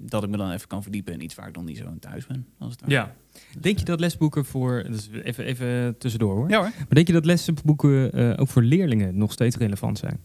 dat 0.00 0.22
ik 0.22 0.30
me 0.30 0.36
dan 0.36 0.50
even 0.50 0.68
kan 0.68 0.82
verdiepen 0.82 1.12
in 1.12 1.22
iets 1.22 1.34
waar 1.34 1.48
ik 1.48 1.54
dan 1.54 1.64
niet 1.64 1.76
zo 1.76 1.86
in 1.88 1.98
thuis 1.98 2.26
ben. 2.26 2.46
Als 2.58 2.72
het. 2.72 2.90
Ja. 2.90 3.14
Dus, 3.32 3.42
Denk 3.60 3.74
je 3.76 3.80
eh, 3.80 3.90
dat 3.90 4.00
lesboeken 4.00 4.44
voor, 4.44 4.84
dus 4.90 5.10
even, 5.22 5.44
even 5.44 5.98
tussendoor 5.98 6.34
hoor, 6.36 6.50
Ja 6.50 6.56
hoor. 6.56 6.70
maar 6.76 6.86
denk 6.88 7.06
je 7.06 7.12
dat 7.12 7.24
lesboeken 7.24 8.12
eh, 8.12 8.40
ook 8.40 8.48
voor 8.48 8.62
leerlingen 8.62 9.18
nog 9.18 9.32
steeds 9.32 9.56
relevant 9.56 9.98
zijn? 9.98 10.20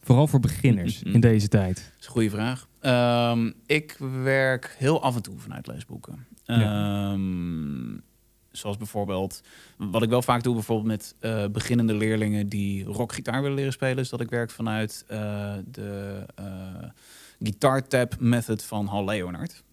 Vooral 0.00 0.26
voor 0.26 0.40
beginners 0.40 1.02
in 1.02 1.20
deze 1.20 1.48
tijd. 1.48 1.76
Dat 1.76 2.00
is 2.00 2.06
een 2.06 2.12
goede 2.12 2.30
vraag. 2.30 2.68
Ehm, 2.80 3.50
ik 3.66 3.96
werk 4.22 4.74
heel 4.78 5.02
af 5.02 5.16
en 5.16 5.22
toe 5.22 5.38
vanuit 5.38 5.66
lesboeken. 5.66 6.26
Ja. 6.44 7.16
Zoals 8.52 8.76
bijvoorbeeld, 8.76 9.40
wat 9.76 10.02
ik 10.02 10.08
wel 10.08 10.22
vaak 10.22 10.42
doe, 10.42 10.54
bijvoorbeeld 10.54 10.88
met 10.88 11.14
eh, 11.20 11.44
beginnende 11.46 11.94
leerlingen 11.94 12.48
die 12.48 12.84
rockgitaar 12.84 13.40
willen 13.42 13.56
leren 13.56 13.72
spelen, 13.72 13.98
is 13.98 14.08
dat 14.08 14.20
ik 14.20 14.30
werk 14.30 14.50
vanuit 14.50 15.04
eh, 15.08 15.52
de 15.70 16.24
eh 16.34 16.44
Guitar 17.42 17.86
Tab 17.86 18.14
Method 18.18 18.62
van 18.64 18.86
Hal 18.86 19.04
Leonard. 19.04 19.64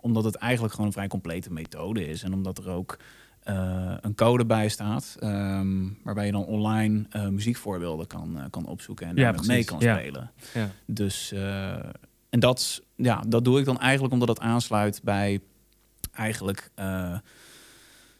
Omdat 0.00 0.24
het 0.24 0.34
eigenlijk 0.34 0.72
gewoon 0.72 0.86
een 0.86 0.92
vrij 0.92 1.08
complete 1.08 1.52
methode 1.52 2.08
is 2.08 2.22
en 2.22 2.32
omdat 2.32 2.58
er 2.58 2.68
ook 2.70 2.98
een 4.00 4.14
code 4.14 4.46
bij 4.46 4.68
staat, 4.68 5.16
ehm, 5.20 5.88
waarbij 6.02 6.26
je 6.26 6.32
dan 6.32 6.44
online 6.44 7.04
muziekvoorbeelden 7.30 8.06
kan, 8.06 8.38
kan 8.50 8.66
opzoeken 8.66 9.06
en 9.06 9.16
Ja, 9.16 9.32
daarmee 9.32 9.48
mee 9.48 9.64
kan 9.64 9.80
spelen. 9.80 10.30
Ja. 10.54 10.70
Dus, 10.86 11.32
eh, 11.32 11.72
en 12.30 12.40
dat, 12.40 12.82
ja, 12.96 13.22
dat 13.28 13.44
doe 13.44 13.58
ik 13.58 13.64
dan 13.64 13.80
eigenlijk 13.80 14.12
omdat 14.12 14.28
het 14.28 14.40
aansluit 14.40 15.00
bij 15.02 15.40
eigenlijk, 16.12 16.70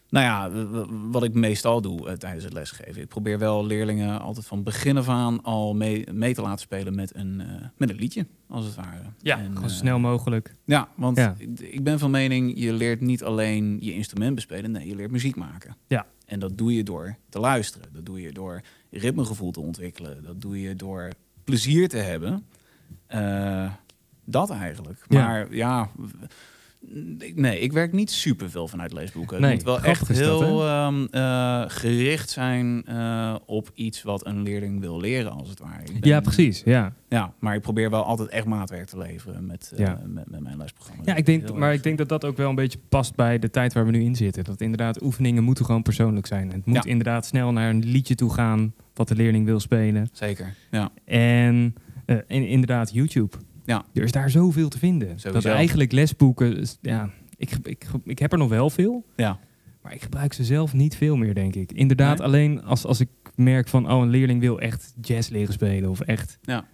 nou 0.08 0.24
ja, 0.24 0.66
wat 1.10 1.22
ik 1.24 1.34
meestal 1.34 1.80
doe 1.80 2.08
eh, 2.08 2.14
tijdens 2.14 2.44
het 2.44 2.52
lesgeven. 2.52 3.02
Ik 3.02 3.08
probeer 3.08 3.38
wel 3.38 3.66
leerlingen 3.66 4.20
altijd 4.20 4.46
van 4.46 4.62
begin 4.62 4.96
af 4.96 5.08
aan 5.08 5.42
al 5.42 5.74
mee, 5.74 6.12
mee 6.12 6.34
te 6.34 6.42
laten 6.42 6.58
spelen 6.60 6.94
met 6.94 7.14
een, 7.14 7.40
eh, 7.40 7.46
met 7.76 7.90
een 7.90 7.96
liedje, 7.96 8.26
als 8.48 8.64
het 8.64 8.74
ware. 8.74 9.02
Ja, 9.18 9.38
En, 9.38 9.44
gewoon 9.46 9.62
eh, 9.62 9.68
zo 9.68 9.74
snel 9.76 9.98
mogelijk. 9.98 10.54
Ja, 10.64 10.88
want 10.94 11.16
Ja. 11.16 11.34
ik- 11.38 11.60
ik 11.60 11.84
ben 11.84 11.98
van 11.98 12.10
mening, 12.10 12.52
je 12.58 12.72
leert 12.72 13.00
niet 13.00 13.22
alleen 13.24 13.78
je 13.80 13.92
instrument 13.94 14.34
bespelen, 14.34 14.70
nee, 14.70 14.86
je 14.88 14.94
leert 14.96 15.10
muziek 15.10 15.36
maken. 15.36 15.76
Ja. 15.86 16.06
En 16.26 16.38
dat 16.38 16.58
doe 16.58 16.74
je 16.74 16.82
door 16.82 17.16
te 17.28 17.38
luisteren. 17.40 17.88
Dat 17.92 18.06
doe 18.06 18.20
je 18.20 18.32
door 18.32 18.60
ritmegevoel 18.90 19.50
te 19.50 19.60
ontwikkelen. 19.60 20.22
Dat 20.22 20.40
doe 20.40 20.60
je 20.60 20.76
door 20.76 21.08
plezier 21.44 21.88
te 21.88 21.96
hebben. 21.96 22.46
Eh, 23.06 23.72
dat 24.24 24.50
eigenlijk. 24.50 25.04
Maar 25.08 25.54
ja, 25.54 25.90
nee, 27.34 27.60
ik 27.60 27.72
werk 27.72 27.92
niet 27.92 28.10
superveel 28.10 28.68
vanuit 28.68 28.92
leesboeken. 28.92 29.40
Nee, 29.40 29.50
het 29.56 29.64
moet 29.64 29.74
wel 29.80 29.82
echt 29.82 30.08
dat, 30.08 30.16
heel 30.16 30.66
ehm, 30.66 31.04
eh, 31.10 31.64
gericht 31.66 32.30
zijn 32.30 32.84
eh, 32.86 33.34
op 33.46 33.70
iets 33.74 34.02
wat 34.02 34.26
een 34.26 34.42
leerling 34.42 34.80
wil 34.80 35.00
leren, 35.00 35.32
als 35.32 35.48
het 35.48 35.58
ware. 35.58 35.82
Ben- 35.84 35.96
Ja, 36.00 36.20
precies. 36.20 36.62
Ja, 36.64 36.92
Ja, 37.08 37.32
maar 37.38 37.54
ik 37.54 37.60
probeer 37.60 37.90
wel 37.90 38.04
altijd 38.04 38.28
echt 38.28 38.46
maatwerk 38.46 38.86
te 38.86 38.98
leveren 38.98 39.46
met, 39.46 39.72
eh, 39.72 39.78
Ja. 39.78 40.00
met, 40.06 40.30
met 40.30 40.40
mijn 40.40 40.56
lesprogramma. 40.56 41.02
ja 41.06 41.14
ik 41.14 41.26
denk, 41.26 41.52
maar 41.54 41.68
erg- 41.68 41.76
ik 41.76 41.82
denk 41.82 41.98
dat 41.98 42.08
dat 42.08 42.24
ook 42.24 42.36
wel 42.36 42.48
een 42.48 42.54
beetje 42.54 42.78
past 42.88 43.14
bij 43.14 43.38
de 43.38 43.50
tijd 43.50 43.72
waar 43.72 43.84
we 43.84 43.90
nu 43.90 44.02
in 44.02 44.16
zitten. 44.16 44.44
Dat 44.44 44.60
inderdaad 44.60 45.02
oefeningen 45.02 45.44
moeten 45.44 45.64
gewoon 45.64 45.82
persoonlijk 45.82 46.26
zijn. 46.26 46.50
Het 46.52 46.66
moet 46.66 46.84
Ja. 46.84 46.90
inderdaad 46.90 47.26
snel 47.26 47.52
naar 47.52 47.70
een 47.70 47.84
liedje 47.84 48.14
toe 48.14 48.32
gaan 48.32 48.74
wat 48.94 49.08
de 49.08 49.14
leerling 49.14 49.44
wil 49.44 49.60
spelen. 49.60 50.08
Zeker, 50.12 50.54
ja. 50.70 50.90
En, 51.04 51.74
en 52.06 52.26
inderdaad 52.48 52.92
YouTube. 52.92 53.36
Ja. 53.66 53.84
Er 53.94 54.02
is 54.02 54.12
daar 54.12 54.30
zoveel 54.30 54.68
te 54.68 54.78
vinden. 54.78 55.08
Sowieso. 55.20 55.48
Dat 55.48 55.56
eigenlijk 55.56 55.92
lesboeken, 55.92 56.66
ja, 56.80 57.10
ik, 57.36 57.50
ik, 57.62 57.86
ik 58.04 58.18
heb 58.18 58.32
er 58.32 58.38
nog 58.38 58.48
wel 58.48 58.70
veel. 58.70 59.06
Ja, 59.16 59.38
Maar 59.82 59.94
ik 59.94 60.02
gebruik 60.02 60.32
ze 60.32 60.44
zelf 60.44 60.72
niet 60.72 60.96
veel 60.96 61.16
meer, 61.16 61.34
denk 61.34 61.54
ik. 61.54 61.72
Inderdaad, 61.72 62.18
Nee? 62.18 62.26
alleen 62.26 62.62
als, 62.64 62.84
als 62.84 63.00
ik 63.00 63.08
merk 63.34 63.68
van... 63.68 63.90
oh, 63.92 64.02
een 64.02 64.08
leerling 64.10 64.40
wil 64.40 64.60
echt 64.60 64.94
jazz 65.00 65.28
leren 65.28 65.52
spelen... 65.52 65.90
of 65.90 66.00
echt, 66.00 66.38
Ja. 66.42 66.64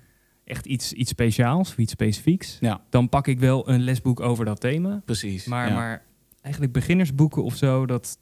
echt 0.45 0.67
iets, 0.67 0.93
iets 0.93 1.11
speciaals 1.11 1.69
of 1.71 1.79
iets 1.79 1.93
specifieks... 1.93 2.59
ja, 2.61 2.81
dan 2.91 3.09
pak 3.09 3.27
ik 3.27 3.41
wel 3.41 3.69
een 3.69 3.81
lesboek 3.81 4.21
over 4.21 4.45
dat 4.45 4.61
thema. 4.61 5.03
precies. 5.05 5.45
Maar, 5.47 5.69
ja. 5.69 5.75
maar 5.75 6.03
eigenlijk 6.41 6.73
beginnersboeken 6.73 7.45
of 7.45 7.57
zo... 7.57 7.87
dat 7.87 8.19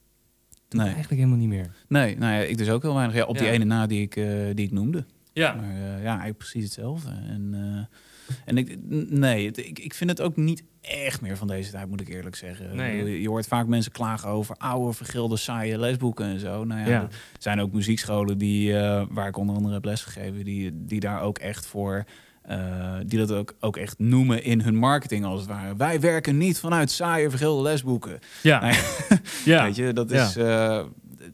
doe 0.68 0.80
ik 0.80 0.86
Nee. 0.86 0.94
eigenlijk 0.94 1.22
helemaal 1.22 1.38
niet 1.46 1.48
meer. 1.48 1.70
Nee, 1.88 2.18
nou 2.18 2.32
ja, 2.32 2.38
ik 2.40 2.58
dus 2.58 2.70
ook 2.70 2.82
heel 2.82 2.94
weinig. 2.94 3.16
Ja, 3.16 3.24
op 3.24 3.38
die 3.38 3.48
ene 3.50 3.64
na 3.64 3.86
die 3.86 4.00
ik, 4.02 4.16
eh, 4.16 4.26
die 4.54 4.66
ik 4.66 4.72
noemde. 4.72 5.04
Ja, 5.32 5.54
Maar 5.54 5.70
eh, 5.70 5.78
ja, 6.02 6.08
eigenlijk 6.08 6.38
precies 6.38 6.64
hetzelfde. 6.64 7.10
En, 7.10 7.50
eh, 7.54 7.96
en 8.44 8.58
ik, 8.58 8.76
nee, 9.10 9.46
ik, 9.50 9.78
ik 9.78 9.94
vind 9.94 10.10
het 10.10 10.20
ook 10.20 10.36
niet 10.36 10.62
echt 10.80 11.20
meer 11.20 11.36
van 11.36 11.46
deze 11.46 11.70
tijd, 11.70 11.88
moet 11.88 12.00
ik 12.00 12.08
eerlijk 12.08 12.36
zeggen. 12.36 12.76
Nee, 12.76 12.96
je, 13.04 13.20
je 13.20 13.28
hoort 13.28 13.46
vaak 13.46 13.66
mensen 13.66 13.92
klagen 13.92 14.28
over 14.28 14.56
oude, 14.58 14.92
vergilde, 14.92 15.36
saaie 15.36 15.78
lesboeken 15.78 16.26
en 16.26 16.40
zo. 16.40 16.64
Nou 16.64 16.80
ja, 16.80 16.86
Ja. 16.86 17.00
er 17.02 17.08
zijn 17.38 17.60
ook 17.60 17.72
muziekscholen 17.72 18.38
die, 18.38 18.76
eh, 18.78 19.06
waar 19.10 19.28
ik 19.28 19.36
onder 19.36 19.56
andere 19.56 19.74
heb 19.74 19.84
lesgegeven, 19.84 20.44
die, 20.44 20.70
die 20.74 21.00
daar 21.00 21.20
ook 21.22 21.38
echt 21.38 21.66
voor... 21.66 22.04
eh, 22.42 22.94
die 23.06 23.18
dat 23.18 23.32
ook, 23.32 23.54
ook 23.60 23.76
echt 23.76 23.98
noemen 23.98 24.44
in 24.44 24.60
hun 24.60 24.76
marketing 24.76 25.24
als 25.24 25.40
het 25.40 25.48
ware. 25.48 25.76
Wij 25.76 26.00
werken 26.00 26.36
niet 26.38 26.58
vanuit 26.58 26.90
saaie, 26.90 27.30
vergilde 27.30 27.62
lesboeken. 27.62 28.18
ja. 28.42 28.72
Ja. 29.44 29.64
Weet 29.64 29.76
je, 29.76 29.92
dat 29.92 30.10
Ja. 30.10 30.26
is, 30.26 30.36
eh, 30.36 30.84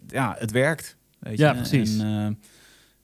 ja, 0.06 0.36
het 0.38 0.50
werkt. 0.50 0.96
Weet 1.18 1.38
Ja, 1.38 1.50
je? 1.50 1.56
precies. 1.56 1.98
En, 1.98 2.40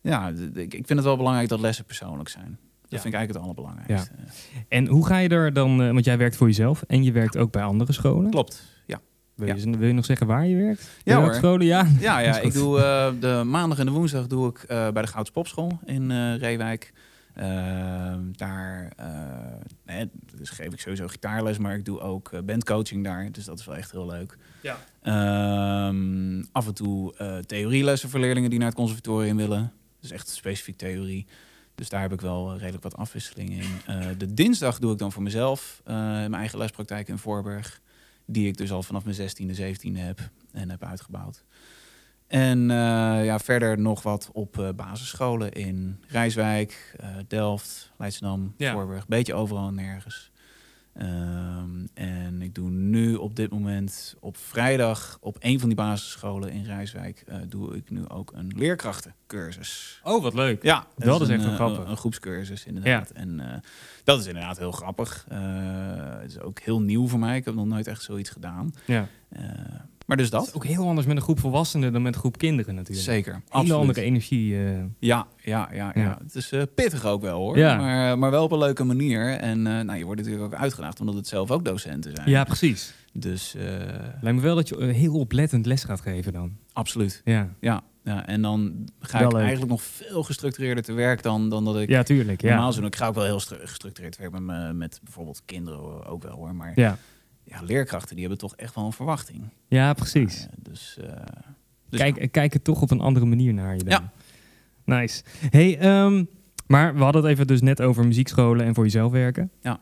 ja, 0.00 0.32
ik, 0.54 0.74
ik 0.74 0.86
vind 0.86 0.88
het 0.88 1.02
wel 1.04 1.16
belangrijk 1.16 1.48
dat 1.48 1.60
lessen 1.60 1.84
persoonlijk 1.84 2.28
zijn. 2.28 2.58
Dat 2.92 3.02
Ja. 3.02 3.10
vind 3.10 3.14
ik 3.14 3.20
eigenlijk 3.20 3.32
het 3.32 3.66
allerbelangrijkste. 3.66 4.14
En 4.68 4.86
hoe 4.86 5.06
ga 5.06 5.18
je 5.18 5.28
er 5.28 5.52
dan... 5.52 5.82
eh, 5.82 5.92
want 5.92 6.04
jij 6.04 6.18
werkt 6.18 6.36
voor 6.36 6.46
jezelf 6.46 6.82
en 6.86 7.04
je 7.04 7.12
werkt 7.12 7.36
ook 7.36 7.52
bij 7.52 7.62
andere 7.62 7.92
scholen. 7.92 8.30
Klopt. 8.30 8.62
Ja, 8.86 9.00
Wil, 9.34 9.46
Ja. 9.46 9.54
je, 9.54 9.76
wil 9.78 9.86
je 9.88 9.94
nog 9.94 10.04
zeggen 10.04 10.26
waar 10.26 10.46
je 10.46 10.56
werkt? 10.56 10.88
Ja, 11.04 11.20
hoor. 11.20 11.34
scholen? 11.34 11.66
Ja. 11.66 11.86
ja, 12.00 12.18
ja 12.18 12.38
ik 12.48 12.52
doe 12.52 12.80
eh, 12.80 13.12
de 13.20 13.42
maandag 13.44 13.78
en 13.78 13.86
de 13.86 13.92
woensdag 13.92 14.26
doe 14.26 14.48
ik 14.48 14.58
eh, 14.62 14.90
bij 14.90 15.02
de 15.02 15.08
Gouds 15.08 15.30
Popschool 15.30 15.78
in 15.84 16.34
Reewijk. 16.36 16.92
Eh, 17.34 18.14
daar 18.32 18.92
dus 20.36 20.50
geef 20.50 20.72
ik 20.72 20.80
sowieso 20.80 21.06
gitaarles, 21.08 21.58
maar 21.58 21.74
ik 21.74 21.84
doe 21.84 22.00
ook 22.00 22.44
bandcoaching 22.44 23.04
daar. 23.04 23.32
Dus 23.32 23.44
dat 23.44 23.58
is 23.58 23.64
wel 23.66 23.76
echt 23.76 23.90
heel 23.92 24.06
leuk. 24.06 24.36
Ja. 24.62 24.76
Ehm, 25.02 26.42
af 26.52 26.66
en 26.66 26.74
toe 26.74 27.14
theorielessen 27.46 28.08
voor 28.08 28.20
leerlingen 28.20 28.50
die 28.50 28.58
naar 28.58 28.68
het 28.68 28.76
conservatorium 28.76 29.36
willen. 29.36 29.72
Dus 30.00 30.10
echt 30.10 30.28
specifiek 30.28 30.76
theorie. 30.76 31.26
Dus 31.74 31.88
daar 31.88 32.00
heb 32.00 32.12
ik 32.12 32.20
wel 32.20 32.52
eh, 32.52 32.58
redelijk 32.58 32.82
wat 32.82 32.96
afwisseling 32.96 33.50
in. 33.50 33.80
Eh, 33.86 34.06
de 34.18 34.34
dinsdag 34.34 34.78
doe 34.78 34.92
ik 34.92 34.98
dan 34.98 35.12
voor 35.12 35.22
mezelf 35.22 35.80
eh, 35.84 35.94
mijn 35.94 36.34
eigen 36.34 36.58
lespraktijk 36.58 37.08
in 37.08 37.18
Voorburg. 37.18 37.80
Die 38.24 38.46
ik 38.46 38.56
dus 38.56 38.72
al 38.72 38.82
vanaf 38.82 39.04
mijn 39.04 39.16
16e, 39.16 39.56
17e 39.56 39.98
heb 39.98 40.30
en 40.52 40.70
heb 40.70 40.84
uitgebouwd. 40.84 41.44
En 42.26 42.68
ja, 43.24 43.38
verder 43.38 43.78
nog 43.78 44.02
wat 44.02 44.30
op 44.32 44.72
basisscholen 44.76 45.52
in 45.52 46.00
Rijswijk, 46.08 46.96
Delft, 47.28 47.92
Leidschendam, 47.98 48.54
Ja. 48.56 48.72
Voorburg. 48.72 49.06
Beetje 49.06 49.34
overal 49.34 49.68
en 49.68 49.74
nergens. 49.74 50.31
Ehm, 50.94 51.86
en 51.94 52.42
ik 52.42 52.54
doe 52.54 52.70
nu 52.70 53.14
op 53.14 53.36
dit 53.36 53.50
moment 53.50 54.16
op 54.20 54.36
vrijdag 54.36 55.18
op 55.20 55.36
een 55.38 55.60
van 55.60 55.68
die 55.68 55.76
basisscholen 55.76 56.50
in 56.52 56.64
Rijswijk 56.64 57.24
eh, 57.26 57.36
doe 57.48 57.76
ik 57.76 57.90
nu 57.90 58.08
ook 58.08 58.32
een 58.34 58.52
leerkrachtencursus. 58.56 60.00
Oh, 60.02 60.22
wat 60.22 60.34
leuk. 60.34 60.62
Ja, 60.62 60.86
Dat 60.96 61.20
is 61.20 61.28
een, 61.28 61.34
echt 61.34 61.42
wel 61.42 61.50
eh, 61.50 61.56
grappig. 61.56 61.84
Een, 61.84 61.90
een 61.90 61.96
groepscursus 61.96 62.64
inderdaad. 62.64 63.10
En 63.10 63.40
eh, 63.40 63.58
dat 64.04 64.20
is 64.20 64.26
inderdaad 64.26 64.58
heel 64.58 64.72
grappig. 64.72 65.24
Eh, 65.28 65.38
het 66.20 66.30
is 66.30 66.40
ook 66.40 66.60
heel 66.60 66.80
nieuw 66.80 67.08
voor 67.08 67.18
mij. 67.18 67.36
Ik 67.36 67.44
heb 67.44 67.54
nog 67.54 67.66
nooit 67.66 67.86
echt 67.86 68.02
zoiets 68.02 68.30
gedaan. 68.30 68.74
Ja. 68.86 69.08
Eh, 70.12 70.18
maar 70.18 70.30
dus 70.30 70.30
Dat 70.30 70.46
is 70.46 70.54
ook 70.54 70.64
heel 70.64 70.88
anders 70.88 71.06
met 71.06 71.16
een 71.16 71.22
groep 71.22 71.38
volwassenen 71.40 71.92
dan 71.92 72.02
met 72.02 72.14
een 72.14 72.20
groep 72.20 72.38
kinderen 72.38 72.74
natuurlijk. 72.74 73.04
Zeker. 73.06 73.32
Hele 73.32 73.44
absoluut. 73.48 73.72
andere 73.80 74.00
energie. 74.00 74.56
eh. 74.56 74.70
Ja, 74.98 75.26
ja, 75.42 75.68
ja, 75.72 75.92
ja. 75.94 76.00
Ja. 76.02 76.18
Het 76.22 76.34
is 76.34 76.52
eh, 76.52 76.62
pittig 76.74 77.04
ook 77.04 77.22
wel 77.22 77.38
hoor. 77.38 77.58
Ja. 77.58 77.76
Maar, 77.76 78.18
maar 78.18 78.30
wel 78.30 78.44
op 78.44 78.52
een 78.52 78.58
leuke 78.58 78.84
manier. 78.84 79.30
En 79.38 79.66
eh, 79.66 79.80
nou, 79.80 79.98
je 79.98 80.04
wordt 80.04 80.20
natuurlijk 80.20 80.52
ook 80.54 80.60
uitgedaagd 80.60 81.00
omdat 81.00 81.14
het 81.14 81.26
zelf 81.26 81.50
ook 81.50 81.64
docenten 81.64 82.12
zijn. 82.16 82.30
ja, 82.30 82.44
precies. 82.44 82.94
Dus 83.12 83.54
eh, 83.54 83.62
Lijkt 84.20 84.38
me 84.38 84.40
wel 84.40 84.54
dat 84.54 84.68
je 84.68 84.76
eh, 84.76 84.94
heel 84.94 85.14
oplettend 85.14 85.66
les 85.66 85.84
gaat 85.84 86.00
geven 86.00 86.32
dan. 86.32 86.52
absoluut. 86.72 87.20
Ja, 87.24 87.48
Ja, 87.60 87.82
ja. 88.04 88.26
En 88.26 88.42
dan 88.42 88.88
ga 89.00 89.18
Wel 89.18 89.26
ik 89.26 89.32
leuk. 89.32 89.40
eigenlijk 89.42 89.70
nog 89.70 89.82
veel 89.82 90.22
gestructureerder 90.22 90.84
te 90.84 90.92
werk 90.92 91.22
dan, 91.22 91.48
dan 91.48 91.64
dat 91.64 91.78
ik 91.78 91.88
ja 91.88 92.02
tuurlijk. 92.02 92.42
Ja. 92.42 92.48
normaal 92.48 92.68
zou 92.70 92.80
doen. 92.80 92.90
Ik 92.90 92.96
ga 92.96 93.06
ook 93.06 93.14
wel 93.14 93.24
heel 93.24 93.40
stru- 93.40 93.66
gestructureerd 93.66 94.12
te 94.12 94.20
werk 94.20 94.32
met, 94.32 94.42
me- 94.42 94.72
met 94.72 95.00
bijvoorbeeld 95.02 95.42
kinderen 95.44 96.06
ook 96.06 96.22
wel 96.22 96.36
hoor. 96.36 96.54
Maar 96.54 96.72
Ja. 96.74 96.98
Ja, 97.44 97.62
leerkrachten 97.62 98.10
die 98.16 98.20
hebben 98.20 98.38
toch 98.38 98.56
echt 98.56 98.74
wel 98.74 98.84
een 98.84 98.92
verwachting. 98.92 99.42
ja, 99.68 99.92
precies. 99.92 100.42
Eh, 100.46 100.52
dus, 100.62 100.98
dus 101.88 102.00
Kijk, 102.00 102.20
ja. 102.20 102.26
kijk 102.30 102.54
er 102.54 102.62
toch 102.62 102.82
op 102.82 102.90
een 102.90 103.00
andere 103.00 103.26
manier 103.26 103.54
naar 103.54 103.76
je 103.76 103.84
dan. 103.84 104.00
Ja. 104.02 104.12
Nice. 104.84 105.22
Hey, 105.50 105.78
ehm, 105.78 106.24
maar 106.66 106.94
we 106.94 107.02
hadden 107.02 107.22
het 107.22 107.30
even 107.30 107.46
dus 107.46 107.60
net 107.60 107.82
over 107.82 108.06
muziekscholen 108.06 108.66
en 108.66 108.74
voor 108.74 108.84
jezelf 108.84 109.12
werken. 109.12 109.50
Ja. 109.60 109.80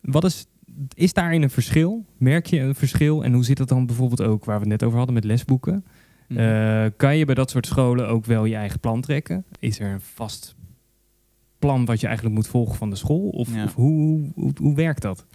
Wat 0.00 0.24
is, 0.24 0.46
is 0.94 1.12
daarin 1.12 1.42
een 1.42 1.50
verschil? 1.50 2.04
Merk 2.16 2.46
je 2.46 2.60
een 2.60 2.74
verschil? 2.74 3.24
En 3.24 3.32
hoe 3.32 3.44
zit 3.44 3.56
dat 3.56 3.68
dan 3.68 3.86
bijvoorbeeld 3.86 4.22
ook, 4.22 4.44
waar 4.44 4.54
we 4.54 4.60
het 4.60 4.70
net 4.70 4.82
over 4.82 4.96
hadden, 4.96 5.14
met 5.14 5.24
lesboeken? 5.24 5.84
Mhm. 6.28 6.38
Eh, 6.40 6.86
kan 6.96 7.16
je 7.16 7.24
bij 7.24 7.34
dat 7.34 7.50
soort 7.50 7.66
scholen 7.66 8.08
ook 8.08 8.24
wel 8.24 8.44
je 8.44 8.54
eigen 8.56 8.80
plan 8.80 9.00
trekken? 9.00 9.44
Is 9.58 9.80
er 9.80 9.92
een 9.92 10.00
vast 10.00 10.54
plan 11.58 11.84
wat 11.84 12.00
je 12.00 12.06
eigenlijk 12.06 12.36
moet 12.36 12.46
volgen 12.48 12.74
van 12.76 12.90
de 12.90 12.96
school? 12.96 13.28
Of, 13.28 13.54
Ja. 13.54 13.64
of 13.64 13.74
hoe, 13.74 14.30
hoe, 14.34 14.52
hoe 14.60 14.74
werkt 14.74 15.02
dat? 15.02 15.26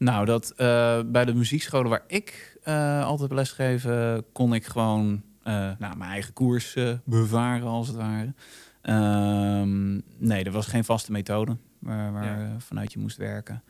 Nou, 0.00 0.24
dat 0.24 0.50
eh, 0.50 1.00
bij 1.06 1.24
de 1.24 1.34
muziekscholen 1.34 1.90
waar 1.90 2.04
ik 2.06 2.58
eh, 2.62 3.04
altijd 3.04 3.28
heb 3.28 3.38
lesgegeven, 3.38 4.24
kon 4.32 4.54
ik 4.54 4.66
gewoon 4.66 5.22
nou, 5.42 5.76
mijn 5.78 6.10
eigen 6.10 6.32
koers 6.32 6.76
bevaren, 7.04 7.66
als 7.66 7.86
het 7.88 7.96
ware. 7.96 8.34
Ehm, 8.82 9.92
nee, 10.18 10.44
er 10.44 10.50
was 10.52 10.66
geen 10.66 10.84
vaste 10.84 11.12
methode 11.12 11.56
waar, 11.78 12.12
waar 12.12 12.40
Ja. 12.40 12.54
vanuit 12.58 12.92
je 12.92 12.98
moest 12.98 13.16
werken. 13.16 13.62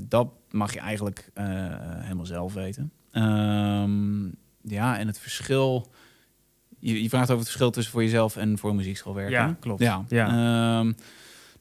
Dat 0.00 0.28
mag 0.50 0.72
je 0.72 0.80
eigenlijk 0.80 1.30
helemaal 2.00 2.26
zelf 2.26 2.54
weten. 2.54 2.92
Ehm, 3.10 4.24
ja, 4.62 4.98
en 4.98 5.06
het 5.06 5.18
verschil. 5.18 5.92
Je, 6.78 7.02
je 7.02 7.08
vraagt 7.08 7.24
over 7.24 7.36
het 7.38 7.46
verschil 7.46 7.70
tussen 7.70 7.92
voor 7.92 8.02
jezelf 8.02 8.36
en 8.36 8.58
voor 8.58 8.70
een 8.70 8.76
muziekschool 8.76 9.14
werken. 9.14 9.32
Ja, 9.32 9.56
klopt. 9.60 9.80
Ja. 9.80 10.04
Ja. 10.08 10.84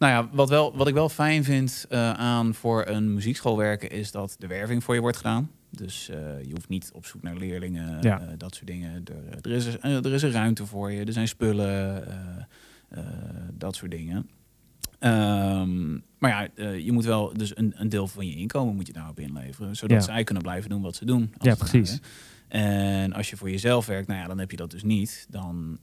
Nou 0.03 0.15
ja, 0.15 0.29
wat, 0.35 0.49
wel, 0.49 0.77
wat 0.77 0.87
ik 0.87 0.93
wel 0.93 1.09
fijn 1.09 1.43
vind 1.43 1.85
eh, 1.89 2.11
aan 2.13 2.53
voor 2.53 2.87
een 2.87 3.13
muziekschool 3.13 3.57
werken 3.57 3.89
is 3.89 4.11
dat 4.11 4.35
de 4.39 4.47
werving 4.47 4.83
voor 4.83 4.93
je 4.95 5.01
wordt 5.01 5.17
gedaan. 5.17 5.51
Dus 5.69 6.09
eh, 6.09 6.43
je 6.43 6.51
hoeft 6.53 6.69
niet 6.69 6.91
op 6.93 7.05
zoek 7.05 7.21
naar 7.21 7.35
leerlingen, 7.35 7.97
Ja. 8.01 8.19
eh, 8.21 8.27
dat 8.37 8.55
soort 8.55 8.67
dingen. 8.67 9.03
Er, 9.31 9.37
er, 9.41 9.51
is, 9.51 9.65
er 9.81 10.13
is 10.13 10.21
een 10.21 10.31
ruimte 10.31 10.65
voor 10.65 10.91
je, 10.91 11.03
er 11.05 11.13
zijn 11.13 11.27
spullen, 11.27 12.03
dat 13.53 13.75
soort 13.75 13.91
dingen. 13.91 14.29
Ehm, 14.99 15.91
maar 16.17 16.49
ja, 16.57 16.71
je 16.73 16.91
moet 16.91 17.05
wel 17.05 17.33
dus 17.37 17.57
een, 17.57 17.73
een 17.75 17.89
deel 17.89 18.07
van 18.07 18.27
je 18.27 18.35
inkomen 18.35 18.75
moet 18.75 18.87
je 18.87 18.93
daarop 18.93 19.19
inleveren, 19.19 19.75
zodat 19.75 19.97
Ja. 19.97 20.13
zij 20.13 20.23
kunnen 20.23 20.43
blijven 20.43 20.69
doen 20.69 20.81
wat 20.81 20.95
ze 20.95 21.05
doen. 21.05 21.33
Ja, 21.39 21.55
precies. 21.55 21.99
En 22.47 23.13
als 23.13 23.29
je 23.29 23.37
voor 23.37 23.49
jezelf 23.49 23.85
werkt, 23.85 24.07
nou 24.07 24.19
ja, 24.19 24.27
dan 24.27 24.39
heb 24.39 24.51
je 24.51 24.57
dat 24.57 24.71
dus 24.71 24.83
niet. 24.83 25.27
Dan 25.29 25.79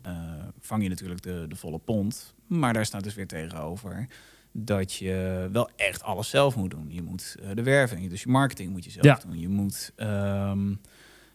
vang 0.61 0.83
je 0.83 0.88
natuurlijk 0.88 1.22
de, 1.22 1.44
de 1.48 1.56
volle 1.56 1.78
pond. 1.78 2.35
Maar 2.50 2.72
daar 2.72 2.86
staat 2.86 3.04
dus 3.04 3.14
weer 3.14 3.26
tegenover 3.26 4.06
dat 4.52 4.92
je 4.94 5.48
wel 5.52 5.70
echt 5.76 6.02
alles 6.02 6.28
zelf 6.30 6.56
moet 6.56 6.70
doen. 6.70 6.86
Je 6.88 7.02
moet 7.02 7.36
eh, 7.42 7.48
de 7.54 7.62
werving, 7.62 8.10
dus 8.10 8.22
je 8.22 8.28
marketing 8.28 8.70
moet 8.72 8.84
je 8.84 8.90
zelf 8.90 9.04
Ja. 9.06 9.20
doen. 9.26 9.38
Je 9.38 9.48
moet, 9.48 9.92
ehm 9.96 10.70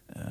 eh, 0.05 0.23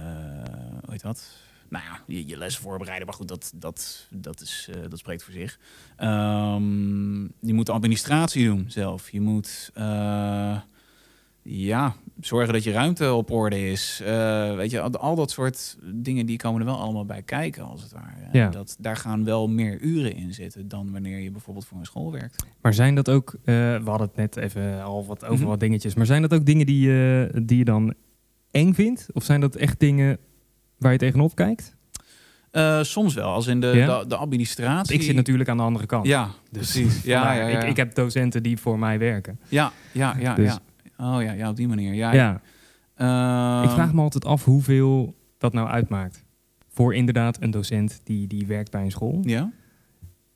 hoe 0.80 0.90
heet 0.90 1.02
dat? 1.02 1.28
Nou 1.68 1.84
ja, 1.84 2.00
je, 2.06 2.26
je 2.26 2.36
les 2.38 2.56
voorbereiden. 2.56 3.06
Maar 3.06 3.16
goed, 3.16 3.28
dat, 3.28 3.52
dat, 3.54 4.06
dat, 4.10 4.40
is, 4.40 4.68
eh, 4.74 4.80
dat 4.88 4.98
spreekt 4.98 5.22
voor 5.22 5.32
zich. 5.32 5.58
Ehm, 5.96 7.22
je 7.22 7.54
moet 7.54 7.66
de 7.66 7.72
administratie 7.72 8.44
doen 8.46 8.64
zelf. 8.68 9.10
Je 9.10 9.20
moet... 9.20 9.70
ja, 11.46 11.94
zorgen 12.20 12.52
dat 12.52 12.64
je 12.64 12.72
ruimte 12.72 13.12
op 13.12 13.30
orde 13.30 13.70
is. 13.70 14.00
Eh, 14.04 14.54
weet 14.56 14.70
je, 14.70 14.80
al, 14.80 14.90
al 14.90 15.14
dat 15.14 15.30
soort 15.30 15.76
dingen 15.82 16.26
die 16.26 16.36
komen 16.36 16.60
er 16.60 16.66
wel 16.66 16.78
allemaal 16.80 17.04
bij 17.04 17.22
kijken, 17.22 17.64
als 17.64 17.82
het 17.82 17.92
ware. 17.92 18.28
Ja. 18.32 18.48
Dat, 18.48 18.76
daar 18.78 18.96
gaan 18.96 19.24
wel 19.24 19.48
meer 19.48 19.80
uren 19.80 20.14
in 20.16 20.34
zitten 20.34 20.68
dan 20.68 20.92
wanneer 20.92 21.18
je 21.18 21.30
bijvoorbeeld 21.30 21.66
voor 21.66 21.78
een 21.78 21.84
school 21.84 22.12
werkt. 22.12 22.44
Maar 22.60 22.74
zijn 22.74 22.94
dat 22.94 23.08
ook, 23.10 23.34
eh, 23.34 23.54
we 23.54 23.82
hadden 23.84 24.06
het 24.06 24.16
net 24.16 24.36
even 24.36 24.82
al 24.82 25.06
wat 25.06 25.24
over 25.24 25.38
Mhm. 25.40 25.48
wat 25.48 25.60
dingetjes, 25.60 25.94
maar 25.94 26.06
zijn 26.06 26.22
dat 26.22 26.34
ook 26.34 26.46
dingen 26.46 26.66
die, 26.66 26.86
je 26.88 27.30
die 27.44 27.58
je 27.58 27.64
dan 27.64 27.94
eng 28.50 28.72
vindt? 28.72 29.06
Of 29.12 29.24
zijn 29.24 29.40
dat 29.40 29.56
echt 29.56 29.80
dingen 29.80 30.18
waar 30.78 30.92
je 30.92 30.98
tegenop 30.98 31.34
kijkt? 31.34 31.74
Soms 32.82 33.14
wel, 33.14 33.28
als 33.32 33.46
in 33.46 33.60
de, 33.60 33.66
Ja? 33.66 33.98
de, 34.00 34.06
de 34.06 34.16
administratie. 34.16 34.94
Ik 34.94 35.02
zit 35.02 35.14
natuurlijk 35.14 35.48
aan 35.48 35.56
de 35.56 35.62
andere 35.62 35.86
kant. 35.86 36.06
Ja, 36.06 36.28
Dus 36.50 36.72
precies. 36.72 37.02
Ja, 37.12 37.32
ja, 37.32 37.46
ja. 37.48 37.58
Ik, 37.62 37.68
ik 37.68 37.76
heb 37.76 37.94
docenten 37.94 38.42
die 38.42 38.56
voor 38.58 38.78
mij 38.78 38.98
werken. 38.98 39.38
ja, 39.48 39.72
ja, 39.92 40.16
ja, 40.18 40.34
Dus- 40.34 40.46
ja. 40.52 40.58
Oh 40.96 41.22
ja, 41.22 41.32
ja, 41.32 41.48
op 41.50 41.56
die 41.56 41.68
manier. 41.68 41.94
Ja, 41.94 42.12
Ja, 42.12 42.40
Ehm, 42.94 43.64
ik 43.64 43.70
vraag 43.70 43.92
me 43.92 44.00
altijd 44.00 44.24
af 44.24 44.44
hoeveel 44.44 45.14
dat 45.38 45.52
nou 45.52 45.68
uitmaakt. 45.68 46.24
Voor 46.68 46.94
inderdaad 46.94 47.42
een 47.42 47.50
docent 47.50 48.00
die, 48.04 48.26
die 48.26 48.46
werkt 48.46 48.70
bij 48.70 48.82
een 48.82 48.90
school. 48.90 49.20
Ja? 49.22 49.50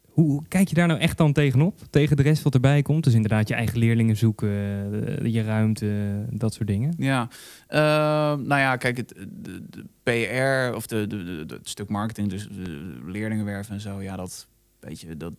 Hoe, 0.08 0.42
kijk 0.48 0.68
je 0.68 0.74
daar 0.74 0.86
nou 0.86 1.00
echt 1.00 1.16
dan 1.18 1.32
tegenop? 1.32 1.78
Tegen 1.90 2.16
de 2.16 2.22
rest 2.22 2.42
wat 2.42 2.54
erbij 2.54 2.82
komt? 2.82 3.04
Dus 3.04 3.14
inderdaad 3.14 3.48
je 3.48 3.54
eigen 3.54 3.78
leerlingen 3.78 4.16
zoeken, 4.16 4.48
eh, 4.50 5.32
je 5.32 5.42
ruimte, 5.42 6.24
dat 6.30 6.54
soort 6.54 6.68
dingen. 6.68 6.94
Ja, 6.96 7.28
Ehm, 7.66 8.42
nou 8.46 8.60
ja, 8.60 8.76
kijk, 8.76 8.96
het, 8.96 9.14
de, 9.28 9.62
de 9.70 9.84
PR 10.02 10.76
of 10.76 10.86
de, 10.86 11.06
de, 11.06 11.44
de- 11.46 11.54
het 11.54 11.68
stuk 11.68 11.88
marketing, 11.88 12.28
dus 12.28 12.48
de 12.48 12.98
leerlingen 13.06 13.44
werven 13.44 13.74
en 13.74 13.80
zo, 13.80 14.02
ja, 14.02 14.16
dat, 14.16 14.48
weet 14.80 15.00
je, 15.00 15.16
dat, 15.16 15.32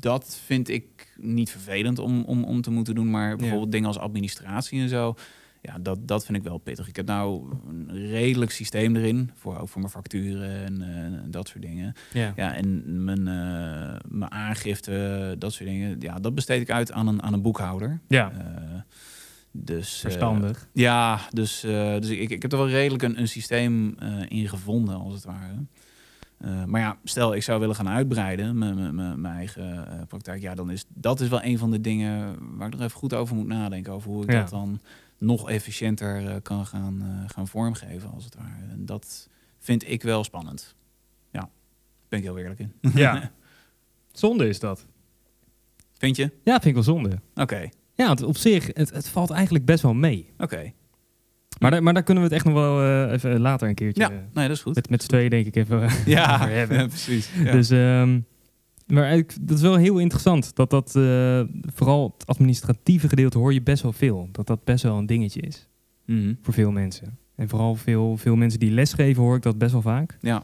dat 0.00 0.40
vind 0.44 0.68
ik 0.68 1.14
niet 1.20 1.50
vervelend 1.50 1.98
om, 1.98 2.22
om, 2.24 2.44
om 2.44 2.60
te 2.62 2.70
moeten 2.70 2.94
doen. 2.94 3.10
Maar 3.10 3.36
bijvoorbeeld 3.36 3.72
dingen 3.72 3.86
als 3.88 3.98
administratie 3.98 4.80
en 4.80 4.88
zo, 4.88 5.14
ja, 5.62 5.78
dat, 5.78 6.08
dat 6.08 6.24
vind 6.26 6.38
ik 6.38 6.44
wel 6.44 6.58
pittig. 6.58 6.88
Ik 6.88 6.96
heb 6.96 7.06
nou 7.06 7.50
een 7.68 8.08
redelijk 8.08 8.50
systeem 8.50 8.96
erin, 8.96 9.30
voor, 9.34 9.58
ook 9.58 9.68
voor 9.68 9.80
mijn 9.80 9.92
facturen 9.92 10.64
en 10.64 10.82
eh, 10.82 11.18
dat 11.26 11.48
soort 11.48 11.62
dingen. 11.62 11.94
Ja. 12.12 12.32
Ja, 12.36 12.54
en 12.54 13.04
mijn, 13.04 13.18
eh, 13.28 13.96
mijn 14.08 14.30
aangifte, 14.30 15.34
dat 15.38 15.52
soort 15.52 15.68
dingen, 15.68 15.96
ja, 16.00 16.18
dat 16.18 16.34
besteed 16.34 16.60
ik 16.60 16.70
uit 16.70 16.92
aan 16.92 17.06
een, 17.06 17.22
aan 17.22 17.32
een 17.32 17.42
boekhouder. 17.42 18.00
Ja, 18.08 18.32
Eh, 18.32 18.80
dus, 19.58 19.98
verstandig. 19.98 20.68
ja, 20.72 21.20
dus, 21.30 21.60
dus 22.00 22.08
ik, 22.08 22.30
ik 22.30 22.42
heb 22.42 22.52
er 22.52 22.58
wel 22.58 22.68
redelijk 22.68 23.02
een, 23.02 23.20
een 23.20 23.28
systeem 23.28 23.96
in 24.28 24.48
gevonden, 24.48 24.94
als 24.96 25.14
het 25.14 25.24
ware. 25.24 25.54
Eh, 26.38 26.64
maar 26.64 26.80
ja, 26.80 26.98
stel 27.04 27.34
ik 27.34 27.42
zou 27.42 27.60
willen 27.60 27.74
gaan 27.74 27.88
uitbreiden, 27.88 28.58
mijn- 28.58 29.26
eigen 29.26 29.88
eh, 30.00 30.06
praktijk, 30.06 30.42
ja, 30.42 30.54
dan 30.54 30.70
is 30.70 30.84
dat 30.88 31.20
is 31.20 31.28
wel 31.28 31.44
een 31.44 31.58
van 31.58 31.70
de 31.70 31.80
dingen 31.80 32.36
waar 32.56 32.66
ik 32.66 32.72
nog 32.72 32.82
even 32.82 32.98
goed 32.98 33.14
over 33.14 33.36
moet 33.36 33.46
nadenken. 33.46 33.92
Over 33.92 34.10
hoe 34.10 34.22
ik 34.22 34.30
Ja. 34.30 34.40
dat 34.40 34.48
dan 34.50 34.80
nog 35.18 35.48
efficiënter 35.50 36.26
eh, 36.28 36.36
kan 36.42 36.66
gaan, 36.66 37.24
gaan 37.26 37.48
vormgeven, 37.48 38.10
als 38.10 38.24
het 38.24 38.34
ware. 38.34 38.66
En 38.70 38.86
dat 38.86 39.28
vind 39.58 39.88
ik 39.90 40.02
wel 40.02 40.24
spannend. 40.24 40.74
Ja, 41.30 41.48
ben 42.08 42.18
ik 42.18 42.24
heel 42.24 42.38
eerlijk 42.38 42.60
in. 42.60 42.72
Ja. 42.94 43.30
Zonde 44.12 44.48
is 44.48 44.60
dat. 44.60 44.86
Vind 45.98 46.16
je? 46.16 46.22
Ja, 46.44 46.52
vind 46.52 46.64
ik 46.64 46.74
wel 46.74 46.82
zonde. 46.82 47.20
Oké, 47.34 47.68
Ja, 47.94 48.06
want 48.06 48.22
op 48.22 48.36
zich, 48.36 48.66
het, 48.72 48.90
het 48.90 49.08
valt 49.08 49.30
eigenlijk 49.30 49.64
best 49.64 49.82
wel 49.82 49.94
mee. 49.94 50.32
oké. 50.38 50.72
Maar, 51.58 51.70
daar- 51.70 51.82
maar 51.82 51.94
daar 51.94 52.02
kunnen 52.02 52.22
we 52.22 52.28
het 52.28 52.38
echt 52.38 52.46
nog 52.54 52.54
wel 52.54 52.82
eh, 52.82 53.12
even 53.12 53.40
later 53.40 53.68
een 53.68 53.74
keertje 53.74 54.02
Ja, 54.02 54.10
eh, 54.10 54.16
nee, 54.32 54.48
dat 54.48 54.56
is 54.56 54.62
goed. 54.62 54.74
met, 54.74 54.90
met 54.90 55.02
z'n 55.02 55.08
tweeën 55.08 55.30
denk 55.30 55.46
ik 55.46 55.56
even 55.56 55.82
eh, 55.82 56.06
Ja, 56.06 56.34
over 56.34 56.50
hebben. 56.54 56.76
ja, 56.80 56.86
precies. 56.86 57.30
Ja. 57.44 57.52
Dus, 57.52 57.70
ehm, 57.70 58.20
maar 58.86 59.22
dat 59.40 59.56
is 59.56 59.62
wel 59.62 59.76
heel 59.76 59.98
interessant. 59.98 60.54
Dat 60.54 60.70
dat, 60.70 60.90
vooral 61.74 62.14
het 62.18 62.26
administratieve 62.26 63.08
gedeelte 63.08 63.38
hoor 63.38 63.52
je 63.52 63.62
best 63.62 63.82
wel 63.82 63.92
veel. 63.92 64.28
Dat 64.32 64.46
dat 64.46 64.64
best 64.64 64.82
wel 64.82 64.98
een 64.98 65.06
dingetje 65.06 65.40
is 65.40 65.68
Mhm. 66.06 66.34
voor 66.42 66.54
veel 66.54 66.70
mensen. 66.70 67.18
En 67.36 67.48
vooral 67.48 67.74
veel, 67.74 68.16
veel 68.16 68.36
mensen 68.36 68.58
die 68.60 68.70
lesgeven 68.70 69.22
hoor 69.22 69.36
ik 69.36 69.42
dat 69.42 69.58
best 69.58 69.72
wel 69.72 69.82
vaak. 69.82 70.18
Ja. 70.20 70.42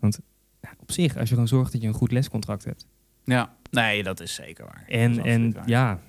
Want 0.00 0.18
ja, 0.60 0.68
ja, 0.68 0.74
op 0.80 0.92
zich, 0.92 1.16
als 1.16 1.28
je 1.28 1.34
gewoon 1.34 1.48
zorgt 1.48 1.72
dat 1.72 1.82
je 1.82 1.88
een 1.88 1.94
goed 1.94 2.12
lescontract 2.12 2.64
hebt. 2.64 2.86
Ja, 3.24 3.54
nee, 3.70 4.02
dat 4.02 4.20
is 4.20 4.34
zeker 4.34 4.64
waar. 4.64 4.84
En, 4.88 5.24
en 5.24 5.52
waar. 5.52 5.68
ja, 5.68 6.00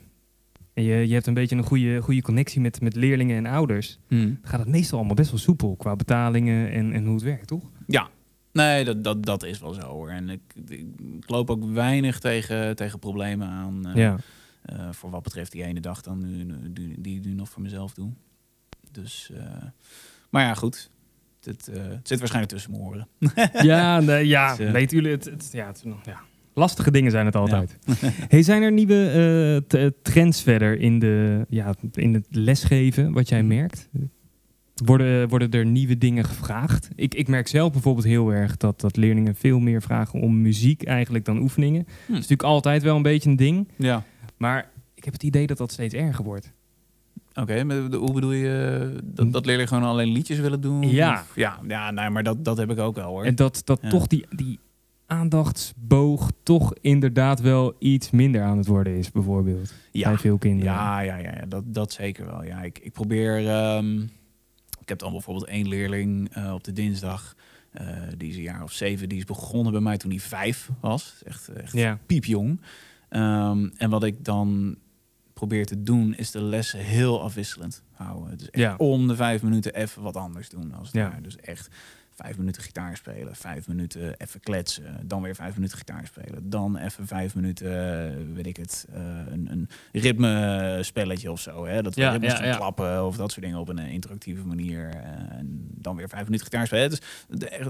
en 0.73 0.83
je, 0.83 1.07
je 1.07 1.13
hebt 1.13 1.27
een 1.27 1.33
beetje 1.33 1.55
een 1.55 1.63
goede, 1.63 2.01
goede 2.01 2.21
connectie 2.21 2.61
met, 2.61 2.81
met 2.81 2.95
leerlingen 2.95 3.37
en 3.37 3.45
ouders. 3.45 3.99
Dan 4.07 4.39
gaat 4.41 4.59
het 4.59 4.69
meestal 4.69 4.97
allemaal 4.97 5.15
best 5.15 5.29
wel 5.29 5.39
soepel 5.39 5.75
qua 5.75 5.95
betalingen 5.95 6.71
en, 6.71 6.93
en 6.93 7.03
hoe 7.05 7.13
het 7.13 7.23
werkt, 7.23 7.47
toch? 7.47 7.63
Ja, 7.87 8.09
nee, 8.51 8.83
dat, 8.85 9.03
dat, 9.03 9.23
dat 9.25 9.43
is 9.43 9.59
wel 9.59 9.73
zo 9.73 9.81
hoor. 9.81 10.09
En 10.09 10.29
ik, 10.29 10.41
ik, 10.67 10.85
ik 11.17 11.29
loop 11.29 11.49
ook 11.49 11.63
weinig 11.65 12.19
tegen, 12.19 12.75
tegen 12.75 12.99
problemen 12.99 13.47
aan. 13.47 13.87
eh, 13.87 13.95
ja. 13.95 14.17
eh, 14.61 14.87
voor 14.91 15.09
wat 15.09 15.23
betreft 15.23 15.51
die 15.51 15.63
ene 15.63 15.79
dag 15.79 16.01
dan 16.01 16.19
nu, 16.19 16.45
die, 16.71 17.01
die 17.01 17.17
ik 17.17 17.25
nu 17.25 17.33
nog 17.33 17.49
voor 17.49 17.61
mezelf 17.61 17.93
doe. 17.93 18.11
Dus, 18.91 19.31
eh, 19.35 19.63
maar 20.29 20.43
ja, 20.43 20.53
goed. 20.53 20.89
Het, 21.43 21.65
het 21.71 22.07
zit 22.07 22.19
waarschijnlijk 22.19 22.53
tussen 22.53 22.71
mijn 22.71 22.83
oren. 22.83 23.07
Ja, 23.69 23.99
nee, 23.99 24.27
ja 24.27 24.55
Dus, 24.55 24.71
weten 24.71 24.97
jullie, 24.97 25.11
het, 25.11 25.25
het, 25.25 25.49
ja, 25.51 25.67
het, 25.67 25.83
ja, 26.03 26.21
lastige 26.53 26.91
dingen 26.91 27.11
zijn 27.11 27.25
het 27.25 27.35
altijd. 27.35 27.77
hey, 28.29 28.41
zijn 28.43 28.61
er 28.61 28.71
nieuwe 28.71 29.61
eh, 29.69 29.87
t- 29.87 29.93
trends 30.03 30.41
verder 30.41 30.79
in, 30.79 30.99
de, 30.99 31.45
ja, 31.49 31.73
in 31.93 32.13
het 32.13 32.27
lesgeven, 32.29 33.11
wat 33.11 33.29
jij 33.29 33.43
merkt? 33.43 33.89
Worden, 34.85 35.29
worden 35.29 35.51
er 35.51 35.65
nieuwe 35.65 35.97
dingen 35.97 36.23
gevraagd? 36.23 36.89
Ik, 36.95 37.13
ik 37.15 37.27
merk 37.27 37.47
zelf 37.47 37.71
bijvoorbeeld 37.71 38.05
heel 38.05 38.29
erg 38.33 38.57
dat, 38.57 38.81
dat 38.81 38.95
leerlingen 38.97 39.35
veel 39.35 39.59
meer 39.59 39.81
vragen 39.81 40.21
om 40.21 40.41
muziek 40.41 40.83
eigenlijk 40.83 41.25
dan 41.25 41.37
oefeningen. 41.41 41.83
Dat 41.83 41.93
is 42.07 42.07
natuurlijk 42.13 42.43
altijd 42.43 42.83
wel 42.83 42.95
een 42.95 43.01
beetje 43.01 43.29
een 43.29 43.35
ding, 43.35 43.67
Ja. 43.77 44.03
maar 44.37 44.69
ik 44.95 45.03
heb 45.03 45.13
het 45.13 45.23
idee 45.23 45.47
dat 45.47 45.57
dat 45.57 45.71
steeds 45.71 45.93
erger 45.93 46.23
wordt. 46.23 46.51
Oké, 47.33 47.61
hoe 47.97 48.13
bedoel 48.13 48.31
je 48.31 48.79
eh, 48.93 48.99
dat, 49.03 49.31
dat 49.31 49.45
leerlingen 49.45 49.67
gewoon 49.73 49.89
alleen 49.89 50.11
liedjes 50.11 50.39
willen 50.39 50.61
doen? 50.61 50.89
Ja. 50.89 51.11
Of- 51.13 51.31
ja, 51.35 51.59
ja 51.67 51.91
nee, 51.91 52.09
maar 52.09 52.23
dat, 52.23 52.45
dat 52.45 52.57
heb 52.57 52.71
ik 52.71 52.79
ook 52.79 52.95
wel 52.95 53.07
hoor. 53.09 53.23
En 53.25 53.35
dat, 53.35 53.61
dat 53.63 53.79
Ja. 53.81 53.89
toch 53.89 54.07
die, 54.07 54.25
die 54.35 54.59
aandachtsboog 55.11 56.31
toch 56.43 56.73
inderdaad 56.81 57.39
wel 57.41 57.75
iets 57.79 58.11
minder 58.11 58.41
aan 58.43 58.57
het 58.57 58.67
worden 58.67 58.95
is, 58.97 59.11
bijvoorbeeld. 59.11 59.73
ja. 59.91 60.09
Bij 60.09 60.17
veel 60.17 60.37
kinderen. 60.37 60.73
Ja, 60.73 60.99
ja, 60.99 61.15
ja, 61.15 61.31
ja, 61.39 61.45
dat, 61.45 61.63
dat 61.73 61.91
zeker 61.91 62.25
wel. 62.25 62.43
Ja, 62.43 62.61
ik, 62.61 62.79
ik 62.79 62.91
probeer. 62.91 63.47
ehm, 63.47 64.01
ik 64.81 64.89
heb 64.89 64.99
dan 64.99 65.11
bijvoorbeeld 65.11 65.47
één 65.47 65.67
leerling 65.67 66.29
eh, 66.33 66.53
op 66.53 66.63
de 66.63 66.73
dinsdag. 66.73 67.35
eh, 67.71 67.87
die 68.17 68.29
is 68.29 68.35
een 68.35 68.41
jaar 68.41 68.63
of 68.63 68.71
zeven. 68.71 69.09
Die 69.09 69.17
is 69.17 69.23
begonnen 69.25 69.71
bij 69.71 69.81
mij 69.81 69.97
toen 69.97 70.09
hij 70.11 70.19
vijf 70.19 70.69
was. 70.79 71.21
Echt, 71.25 71.47
echt 71.47 71.73
Ja. 71.73 71.99
piepjong. 72.05 72.61
Ehm, 73.09 73.69
en 73.77 73.89
wat 73.89 74.03
ik 74.03 74.23
dan 74.25 74.75
probeer 75.33 75.65
te 75.65 75.83
doen, 75.83 76.15
is 76.15 76.31
de 76.31 76.41
lessen 76.41 76.79
heel 76.79 77.21
afwisselend 77.21 77.83
houden. 77.91 78.37
Dus 78.37 78.49
echt 78.49 78.63
Ja. 78.63 78.75
om 78.77 79.07
de 79.07 79.15
vijf 79.15 79.43
minuten 79.43 79.73
even 79.75 80.01
wat 80.01 80.15
anders 80.17 80.49
doen. 80.49 80.73
Als 80.73 80.87
het 80.87 80.95
Ja. 80.95 81.19
Dus 81.21 81.37
echt 81.37 81.69
vijf 82.21 82.37
minuten 82.37 82.61
gitaar 82.63 82.97
spelen, 82.97 83.35
vijf 83.35 83.67
minuten 83.67 84.15
even 84.17 84.39
kletsen, 84.39 84.99
dan 85.03 85.21
weer 85.21 85.35
vijf 85.35 85.55
minuten 85.55 85.77
gitaar 85.77 86.05
spelen, 86.05 86.49
dan 86.49 86.77
even 86.77 87.07
vijf 87.07 87.35
minuten, 87.35 88.05
eh, 88.09 88.17
weet 88.33 88.47
ik 88.47 88.57
het, 88.57 88.85
eh, 88.93 89.01
een, 89.31 89.47
een 89.51 89.69
ritmespelletje 89.91 91.31
of 91.31 91.39
zo. 91.39 91.65
Hè? 91.65 91.81
Dat 91.81 91.95
we 91.95 92.01
Ja, 92.01 92.11
ritmes 92.11 92.31
ja, 92.31 92.37
gaan 92.37 92.47
ja. 92.47 92.55
klappen 92.55 93.05
of 93.05 93.15
dat 93.15 93.31
soort 93.31 93.45
dingen 93.45 93.59
op 93.59 93.69
een 93.69 93.79
eh, 93.79 93.91
interactieve 93.91 94.45
manier. 94.45 94.89
en 95.29 95.67
dan 95.75 95.95
weer 95.95 96.09
vijf 96.09 96.23
minuten 96.23 96.45
gitaar 96.45 96.65
spelen. 96.67 96.89
Dus 96.89 96.99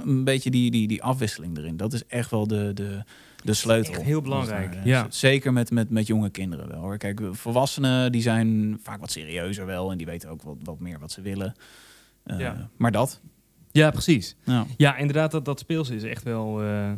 een 0.03 0.23
beetje 0.23 0.51
die, 0.51 0.71
die, 0.71 0.87
die 0.87 1.03
afwisseling 1.03 1.57
erin. 1.57 1.77
Dat 1.77 1.93
is 1.93 2.05
echt 2.07 2.29
wel 2.31 2.47
de, 2.47 2.73
de, 2.73 3.03
de 3.43 3.53
sleutel. 3.53 3.93
echt 3.93 4.01
heel 4.03 4.21
belangrijk, 4.21 4.77
ja. 4.83 5.05
Zeker 5.09 5.53
met, 5.53 5.71
met, 5.71 5.89
met 5.89 6.07
jonge 6.07 6.29
kinderen 6.29 6.67
wel. 6.67 6.79
Hoor. 6.79 6.97
Kijk, 6.97 7.21
volwassenen 7.31 8.11
die 8.11 8.21
zijn 8.21 8.79
vaak 8.83 8.99
wat 8.99 9.11
serieuzer 9.11 9.65
wel 9.65 9.91
en 9.91 9.97
die 9.97 10.05
weten 10.05 10.29
ook 10.29 10.41
wat, 10.41 10.57
wat 10.63 10.79
meer 10.79 10.99
wat 10.99 11.11
ze 11.11 11.21
willen. 11.21 11.53
Eh, 12.23 12.39
Ja. 12.39 12.69
Maar 12.77 12.91
dat. 12.91 13.21
Ja, 13.71 13.91
precies. 13.91 14.35
Ja. 14.43 14.65
Ja, 14.77 14.97
inderdaad, 14.97 15.31
dat, 15.31 15.45
dat 15.45 15.59
speelse 15.59 15.95
is 15.95 16.03
echt 16.03 16.23
wel... 16.23 16.63
eh, 16.63 16.91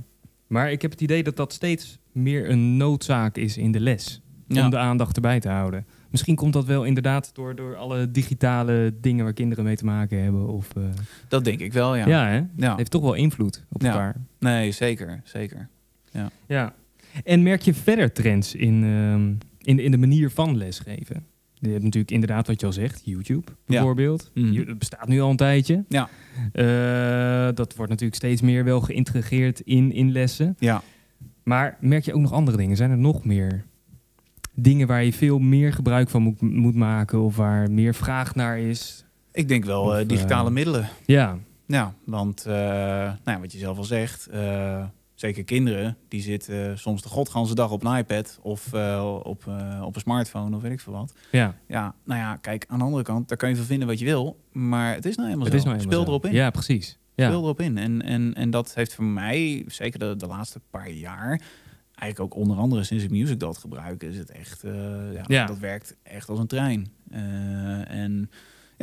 maar 0.47 0.71
ik 0.71 0.81
heb 0.81 0.91
het 0.91 1.01
idee 1.01 1.23
dat 1.23 1.35
dat 1.35 1.53
steeds 1.53 1.97
meer 2.11 2.49
een 2.49 2.77
noodzaak 2.77 3.37
is 3.37 3.57
in 3.57 3.71
de 3.71 3.79
les. 3.79 4.21
Ja. 4.47 4.63
Om 4.63 4.69
de 4.69 4.77
aandacht 4.77 5.15
erbij 5.15 5.39
te 5.39 5.49
houden. 5.49 5.85
Misschien 6.09 6.35
komt 6.35 6.53
dat 6.53 6.65
wel 6.65 6.83
inderdaad 6.83 7.35
door, 7.35 7.55
door 7.55 7.75
alle 7.75 8.11
digitale 8.11 8.93
dingen 9.01 9.23
waar 9.23 9.33
kinderen 9.33 9.63
mee 9.63 9.75
te 9.75 9.85
maken 9.85 10.23
hebben. 10.23 10.47
Of, 10.47 10.75
eh, 10.75 10.83
Dat 11.27 11.43
denk 11.43 11.59
ik 11.59 11.73
wel, 11.73 11.95
ja. 11.95 12.07
ja. 12.07 12.27
hè? 12.27 12.41
Ja. 12.55 12.75
heeft 12.75 12.91
toch 12.91 13.01
wel 13.01 13.13
invloed 13.13 13.65
op 13.71 13.81
Ja. 13.81 13.87
elkaar. 13.91 14.15
Nee, 14.39 14.71
zeker, 14.71 15.21
zeker. 15.23 15.69
Ja. 16.47 16.73
En 17.23 17.43
merk 17.43 17.61
je 17.61 17.73
verder 17.73 18.11
trends 18.11 18.55
in, 18.55 18.83
ehm, 18.83 19.33
in, 19.69 19.79
in 19.79 19.91
de 19.91 19.97
manier 19.97 20.29
van 20.31 20.57
lesgeven? 20.57 21.25
Je 21.65 21.71
hebt 21.71 21.83
natuurlijk 21.83 22.11
inderdaad 22.11 22.47
wat 22.47 22.59
je 22.59 22.65
al 22.65 22.73
zegt, 22.73 23.01
YouTube 23.03 23.51
bijvoorbeeld. 23.65 24.31
Mhm. 24.33 24.65
Dat 24.65 24.79
bestaat 24.79 25.07
nu 25.07 25.21
al 25.21 25.29
een 25.29 25.35
tijdje. 25.35 25.83
Ja. 25.87 26.09
Eh, 26.51 27.55
dat 27.55 27.75
wordt 27.75 27.91
natuurlijk 27.91 28.15
steeds 28.15 28.41
meer 28.41 28.63
wel 28.63 28.81
geïntegreerd 28.81 29.59
in, 29.59 29.91
in 29.91 30.11
lessen. 30.11 30.55
Ja. 30.59 30.81
Maar 31.43 31.77
merk 31.79 32.05
je 32.05 32.13
ook 32.13 32.21
nog 32.21 32.31
andere 32.31 32.57
dingen? 32.57 32.77
Zijn 32.77 32.91
er 32.91 32.97
nog 32.97 33.25
meer 33.25 33.65
dingen 34.53 34.87
waar 34.87 35.03
je 35.03 35.13
veel 35.13 35.39
meer 35.39 35.73
gebruik 35.73 36.09
van 36.09 36.21
moet, 36.21 36.41
moet 36.41 36.75
maken 36.75 37.21
of 37.21 37.35
waar 37.35 37.71
meer 37.71 37.95
vraag 37.95 38.35
naar 38.35 38.59
is? 38.59 39.05
Ik 39.31 39.47
denk 39.47 39.65
wel 39.65 39.83
Of, 39.83 39.93
eh, 39.97 40.07
digitale 40.07 40.47
eh, 40.47 40.53
middelen. 40.53 40.89
Ja, 41.05 41.37
Ja, 41.67 41.93
want 42.05 42.45
nou 42.45 43.17
ja, 43.25 43.39
wat 43.39 43.51
je 43.51 43.57
zelf 43.57 43.77
al 43.77 43.83
zegt, 43.83 44.29
zeker 45.23 45.43
kinderen, 45.43 45.97
die 46.07 46.21
zitten 46.21 46.79
soms 46.79 47.01
de 47.01 47.09
godganse 47.09 47.55
dag 47.55 47.71
op 47.71 47.83
een 47.83 47.97
iPad 47.97 48.39
of 48.41 48.73
eh, 48.73 49.19
op, 49.23 49.47
eh, 49.47 49.81
op 49.85 49.95
een 49.95 50.01
smartphone 50.01 50.55
of 50.55 50.61
weet 50.61 50.71
ik 50.71 50.79
veel 50.79 50.93
wat. 50.93 51.13
ja. 51.31 51.55
Ja, 51.67 51.95
nou 52.05 52.19
ja, 52.19 52.35
kijk, 52.35 52.65
aan 52.67 52.77
de 52.79 52.85
andere 52.85 53.03
kant, 53.03 53.27
daar 53.27 53.37
kan 53.37 53.49
je 53.49 53.55
van 53.55 53.65
vinden 53.65 53.87
wat 53.87 53.99
je 53.99 54.05
wil, 54.05 54.39
maar 54.51 54.93
het 54.93 55.05
is 55.05 55.15
nou 55.15 55.29
het 55.29 55.37
zo. 55.39 55.43
is 55.45 55.51
nou 55.63 55.75
eenmaal 55.75 55.79
Speel 55.91 56.01
zo. 56.03 56.07
erop 56.07 56.25
in. 56.25 56.33
Ja, 56.33 56.49
precies. 56.49 56.97
Ja. 57.15 57.25
Speel 57.27 57.41
erop 57.41 57.61
in. 57.61 57.77
En, 57.77 58.01
en, 58.01 58.33
en 58.33 58.49
dat 58.49 58.73
heeft 58.75 58.93
voor 58.93 59.05
mij, 59.05 59.63
zeker 59.67 59.99
de, 59.99 60.15
de 60.15 60.27
laatste 60.27 60.59
paar 60.69 60.89
jaar, 60.91 61.41
eigenlijk 61.95 62.19
ook 62.33 62.41
onder 62.41 62.57
andere 62.57 62.83
sinds 62.83 63.03
ik 63.03 63.09
MusicDot 63.09 63.57
gebruik, 63.57 64.03
is 64.03 64.17
het 64.17 64.31
echt, 64.31 64.63
eh, 64.63 64.73
ja, 65.13 65.23
Ja. 65.27 65.45
dat 65.45 65.59
werkt 65.59 65.95
echt 66.03 66.29
als 66.29 66.39
een 66.39 66.47
trein. 66.47 66.87
Eh, 67.11 67.89
en 67.91 68.29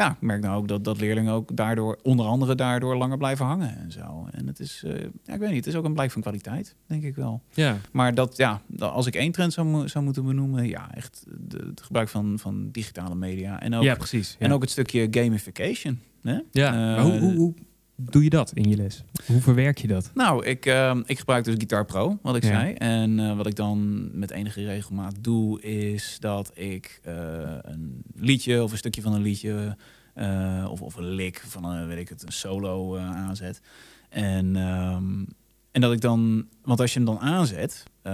ja, 0.01 0.11
ik 0.11 0.21
merk 0.21 0.43
nou 0.43 0.57
ook 0.57 0.69
dat, 0.69 0.85
dat 0.85 1.01
leerlingen 1.01 1.33
ook 1.33 1.57
daardoor, 1.57 1.99
onder 2.03 2.27
andere 2.27 2.55
daardoor, 2.55 2.97
langer 2.97 3.19
blijven 3.19 3.47
hangen 3.47 3.79
en 3.79 3.93
zo. 3.93 4.29
En 4.31 4.47
het 4.47 4.61
is, 4.61 4.83
eh, 4.87 4.93
ja, 5.25 5.35
ik 5.35 5.41
weet 5.41 5.49
niet, 5.49 5.65
het 5.65 5.67
is 5.67 5.75
ook 5.75 5.85
een 5.85 5.93
blijk 5.93 6.11
van 6.11 6.23
kwaliteit, 6.23 6.77
denk 6.87 7.03
ik 7.03 7.15
wel. 7.15 7.43
Ja. 7.53 7.77
Maar 7.93 8.15
dat, 8.15 8.37
ja, 8.37 8.63
als 8.79 9.07
ik 9.07 9.15
één 9.15 9.33
trend 9.33 9.53
zou, 9.53 9.89
zou 9.89 10.05
moeten 10.05 10.25
benoemen, 10.25 10.69
ja, 10.69 10.95
echt 10.95 11.25
de, 11.39 11.67
het 11.67 11.81
gebruik 11.81 12.09
van, 12.09 12.39
van 12.39 12.71
digitale 12.71 13.15
media. 13.15 13.61
En 13.61 13.75
ook, 13.75 13.83
ja, 13.83 13.95
precies. 13.95 14.37
Ja. 14.39 14.47
en 14.47 14.53
ook 14.53 14.61
het 14.61 14.71
stukje 14.71 15.09
gamification. 15.11 15.99
Hè? 16.23 16.39
ja. 16.51 16.67
eh, 16.67 16.73
maar 16.73 17.03
hoe, 17.03 17.19
hoe, 17.19 17.35
hoe 17.35 17.55
doe 18.01 18.25
je 18.25 18.31
dat 18.31 18.53
in 18.55 18.69
je 18.71 18.77
les? 18.77 19.05
Hoe 19.27 19.41
verwerk 19.41 19.79
je 19.79 19.87
dat? 19.87 20.11
Nou, 20.15 20.45
ik, 20.47 20.67
ehm, 20.67 21.03
ik 21.07 21.19
gebruik 21.19 21.45
dus 21.45 21.55
Guitar 21.55 21.85
Pro, 21.85 22.19
wat 22.23 22.37
ik 22.37 22.43
Ja. 22.43 22.49
zei. 22.49 22.73
En 22.75 23.19
eh, 23.19 23.37
wat 23.37 23.47
ik 23.47 23.55
dan 23.57 24.09
met 24.19 24.31
enige 24.31 24.65
regelmaat 24.65 25.15
doe, 25.21 25.61
is 25.63 26.17
dat 26.21 26.51
ik 26.59 27.01
eh, 27.05 27.15
een 27.63 28.03
liedje 28.15 28.63
of 28.63 28.73
een 28.73 28.79
stukje 28.79 29.03
van 29.03 29.13
een 29.15 29.23
liedje... 29.23 29.77
eh, 30.15 30.67
of, 30.71 30.83
of 30.83 30.95
een 30.97 31.09
lick 31.11 31.43
van 31.47 31.65
een, 31.65 31.87
weet 31.87 31.99
ik 31.99 32.09
het, 32.09 32.23
een 32.23 32.33
solo 32.33 32.97
eh, 32.97 33.11
aanzet. 33.11 33.61
En, 34.09 34.57
ehm, 34.57 35.25
en 35.71 35.81
dat 35.81 35.93
ik 35.93 36.01
dan... 36.01 36.47
Want 36.65 36.81
als 36.81 36.93
je 36.93 36.97
hem 36.99 37.07
dan 37.09 37.19
aanzet 37.19 37.83
eh, 38.03 38.13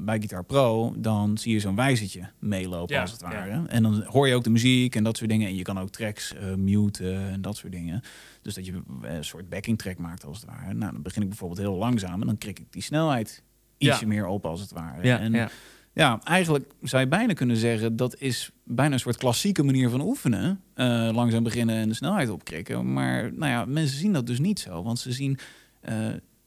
bij 0.00 0.18
Guitar 0.18 0.44
Pro, 0.44 0.94
dan 0.98 1.38
zie 1.38 1.52
je 1.52 1.60
zo'n 1.60 1.74
wijzertje 1.76 2.20
meelopen 2.38 2.94
Ja, 2.94 3.00
als 3.00 3.10
het 3.10 3.20
ja. 3.20 3.28
ware. 3.28 3.62
En 3.66 3.82
dan 3.82 4.02
hoor 4.02 4.28
je 4.28 4.34
ook 4.34 4.44
de 4.44 4.50
muziek 4.50 4.94
en 4.96 5.04
dat 5.04 5.16
soort 5.16 5.30
dingen. 5.30 5.48
En 5.48 5.54
je 5.54 5.62
kan 5.62 5.78
ook 5.78 5.90
tracks 5.90 6.34
eh, 6.34 6.54
muten 6.54 7.30
en 7.30 7.40
dat 7.42 7.56
soort 7.56 7.72
dingen. 7.72 8.02
Dus 8.44 8.54
dat 8.54 8.66
je 8.66 8.72
eh, 9.02 9.14
een 9.14 9.24
soort 9.24 9.48
backing 9.48 9.78
track 9.78 9.98
maakt 9.98 10.24
als 10.24 10.40
het 10.40 10.50
ware. 10.50 10.74
Nou, 10.74 10.92
dan 10.92 11.02
begin 11.02 11.22
ik 11.22 11.28
bijvoorbeeld 11.28 11.60
heel 11.60 11.74
langzaam 11.76 12.20
en 12.20 12.26
dan 12.26 12.38
krik 12.38 12.58
ik 12.58 12.72
die 12.72 12.82
snelheid 12.82 13.42
ietsje 13.78 14.00
Ja. 14.00 14.06
meer 14.06 14.26
op 14.26 14.46
als 14.46 14.60
het 14.60 14.70
ware. 14.72 15.06
Ja, 15.06 15.18
en 15.18 15.32
ja. 15.32 15.50
ja, 15.92 16.20
eigenlijk 16.22 16.72
zou 16.82 17.02
je 17.02 17.08
bijna 17.08 17.32
kunnen 17.32 17.56
zeggen 17.56 17.96
dat 17.96 18.16
is 18.18 18.50
bijna 18.64 18.92
een 18.94 19.00
soort 19.00 19.16
klassieke 19.16 19.62
manier 19.62 19.90
van 19.90 20.00
oefenen. 20.00 20.60
Eh, 20.74 21.08
langzaam 21.12 21.42
beginnen 21.42 21.76
en 21.76 21.88
de 21.88 21.94
snelheid 21.94 22.28
opkrikken. 22.30 22.92
Maar 22.92 23.32
nou 23.34 23.50
ja, 23.50 23.64
mensen 23.64 23.98
zien 23.98 24.12
dat 24.12 24.26
dus 24.26 24.38
niet 24.38 24.60
zo, 24.60 24.82
want 24.82 24.98
ze 24.98 25.12
zien. 25.12 25.38
eh, 25.80 25.96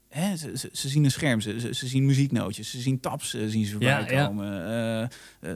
Hè, 0.08 0.36
ze, 0.36 0.58
ze, 0.58 0.70
ze 0.72 0.90
zien 0.90 1.04
een 1.04 1.12
scherm, 1.12 1.42
ze, 1.42 1.60
ze, 1.60 1.74
ze 1.74 1.88
zien 1.88 2.06
muzieknootjes, 2.06 2.70
ze 2.72 2.80
zien 2.80 3.00
tabs, 3.00 3.34
eh, 3.34 3.42
zien 3.48 3.66
ze 3.66 3.76
Ja, 3.80 3.98
voorbij 4.00 4.26
komen. 4.26 4.50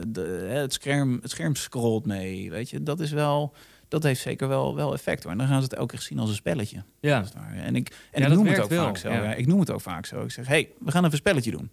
De, 0.08 0.46
het, 0.48 0.72
scherm, 0.72 1.18
het 1.22 1.30
scherm 1.30 1.54
scrolt 1.54 2.06
mee, 2.06 2.50
weet 2.50 2.70
je. 2.70 2.82
Dat 2.82 3.00
is 3.00 3.10
wel, 3.10 3.54
dat 3.92 4.02
heeft 4.02 4.20
zeker 4.20 4.48
wel, 4.48 4.74
wel 4.74 4.92
effect 4.92 5.22
hoor. 5.22 5.32
En 5.32 5.38
dan 5.38 5.46
gaan 5.46 5.62
ze 5.62 5.68
het 5.70 5.76
ook 5.76 5.92
echt 5.92 6.02
zien 6.02 6.18
als 6.18 6.28
een 6.28 6.34
spelletje. 6.34 6.82
Ja. 7.00 7.24
En 7.64 7.76
ik, 7.76 7.88
en 8.10 8.20
Ja, 8.22 8.26
ik 8.28 8.34
noem 8.34 8.46
het 8.46 8.60
ook 8.60 8.68
wel, 8.68 8.84
vaak 8.84 8.96
zo. 8.96 9.08
ja. 9.10 9.22
Ja. 9.22 9.34
Ik 9.34 9.46
noem 9.46 9.60
het 9.60 9.70
ook 9.70 9.80
vaak 9.80 10.06
zo. 10.06 10.22
Ik 10.22 10.30
zeg, 10.30 10.46
hey, 10.46 10.68
we 10.78 10.90
gaan 10.90 11.00
even 11.00 11.12
een 11.12 11.18
spelletje 11.18 11.50
doen. 11.50 11.70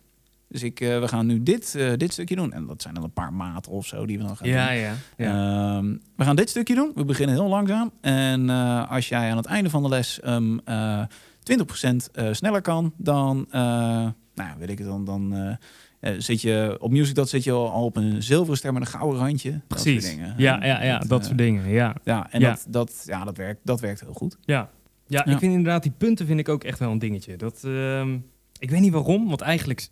Dus 0.47 0.63
ik, 0.63 0.79
eh, 0.81 0.99
we 0.99 1.07
gaan 1.07 1.25
nu 1.25 1.43
dit, 1.43 1.75
eh, 1.75 1.91
dit 1.97 2.11
stukje 2.11 2.35
doen. 2.35 2.53
En 2.53 2.65
dat 2.65 2.81
zijn 2.81 2.93
dan 2.93 3.03
een 3.03 3.11
paar 3.13 3.33
maten 3.33 3.71
of 3.71 3.85
zo 3.85 4.05
die 4.05 4.17
we 4.17 4.23
dan 4.23 4.37
gaan 4.37 4.47
Ja, 4.47 4.67
doen. 4.69 4.77
ja. 4.77 4.93
ja. 5.17 5.77
Ehm, 5.77 5.95
we 6.15 6.23
gaan 6.23 6.35
dit 6.35 6.49
stukje 6.49 6.75
doen. 6.75 6.91
We 6.95 7.05
beginnen 7.05 7.35
heel 7.35 7.47
langzaam. 7.47 7.91
En 8.01 8.49
eh, 8.49 8.91
als 8.91 9.09
jij 9.09 9.31
aan 9.31 9.37
het 9.37 9.45
einde 9.45 9.69
van 9.69 9.83
de 9.83 9.89
les 9.89 10.19
ehm 10.19 10.57
eh 10.65 11.01
20% 11.43 12.09
eh, 12.13 12.27
sneller 12.31 12.61
kan, 12.61 12.93
dan, 12.97 13.47
nou 13.51 14.57
weet 14.57 14.69
ik 14.69 14.77
het 14.77 14.87
dan, 14.87 15.05
dan 15.05 15.57
eh, 15.99 16.13
zit 16.17 16.41
je 16.41 16.77
op 16.79 16.91
music 16.91 17.15
dat 17.15 17.29
zit 17.29 17.43
je 17.43 17.51
al 17.51 17.83
op 17.85 17.95
een 17.95 18.23
zilveren 18.23 18.57
ster 18.57 18.73
met 18.73 18.81
een 18.81 18.87
gouden 18.87 19.19
randje. 19.19 19.51
Dat 19.51 19.79
soort 19.79 19.83
Precies. 19.95 20.09
dingen. 20.09 20.33
Ja, 20.37 20.65
ja, 20.65 20.83
ja, 20.83 20.99
dat 20.99 21.19
eh, 21.19 21.25
soort 21.25 21.37
dingen. 21.37 21.69
Ja. 21.69 21.95
Ja, 22.03 22.31
en 22.31 22.39
Ja. 22.39 22.49
Dat, 22.49 22.65
dat, 22.69 23.03
ja, 23.05 23.23
dat, 23.23 23.37
werkt, 23.37 23.59
dat 23.63 23.79
werkt 23.79 23.99
heel 23.99 24.13
goed. 24.13 24.37
Ja. 24.41 24.69
Ja, 25.07 25.25
ik 25.25 25.37
vind 25.37 25.53
inderdaad 25.53 25.83
die 25.83 25.91
punten 25.97 26.25
vind 26.25 26.39
ik 26.39 26.49
ook 26.49 26.63
echt 26.63 26.79
wel 26.79 26.91
een 26.91 26.99
dingetje. 26.99 27.35
Dat, 27.35 27.63
ehm, 27.63 28.17
ik 28.59 28.69
weet 28.69 28.79
niet 28.79 28.91
waarom, 28.93 29.27
want 29.27 29.41
eigenlijk 29.41 29.87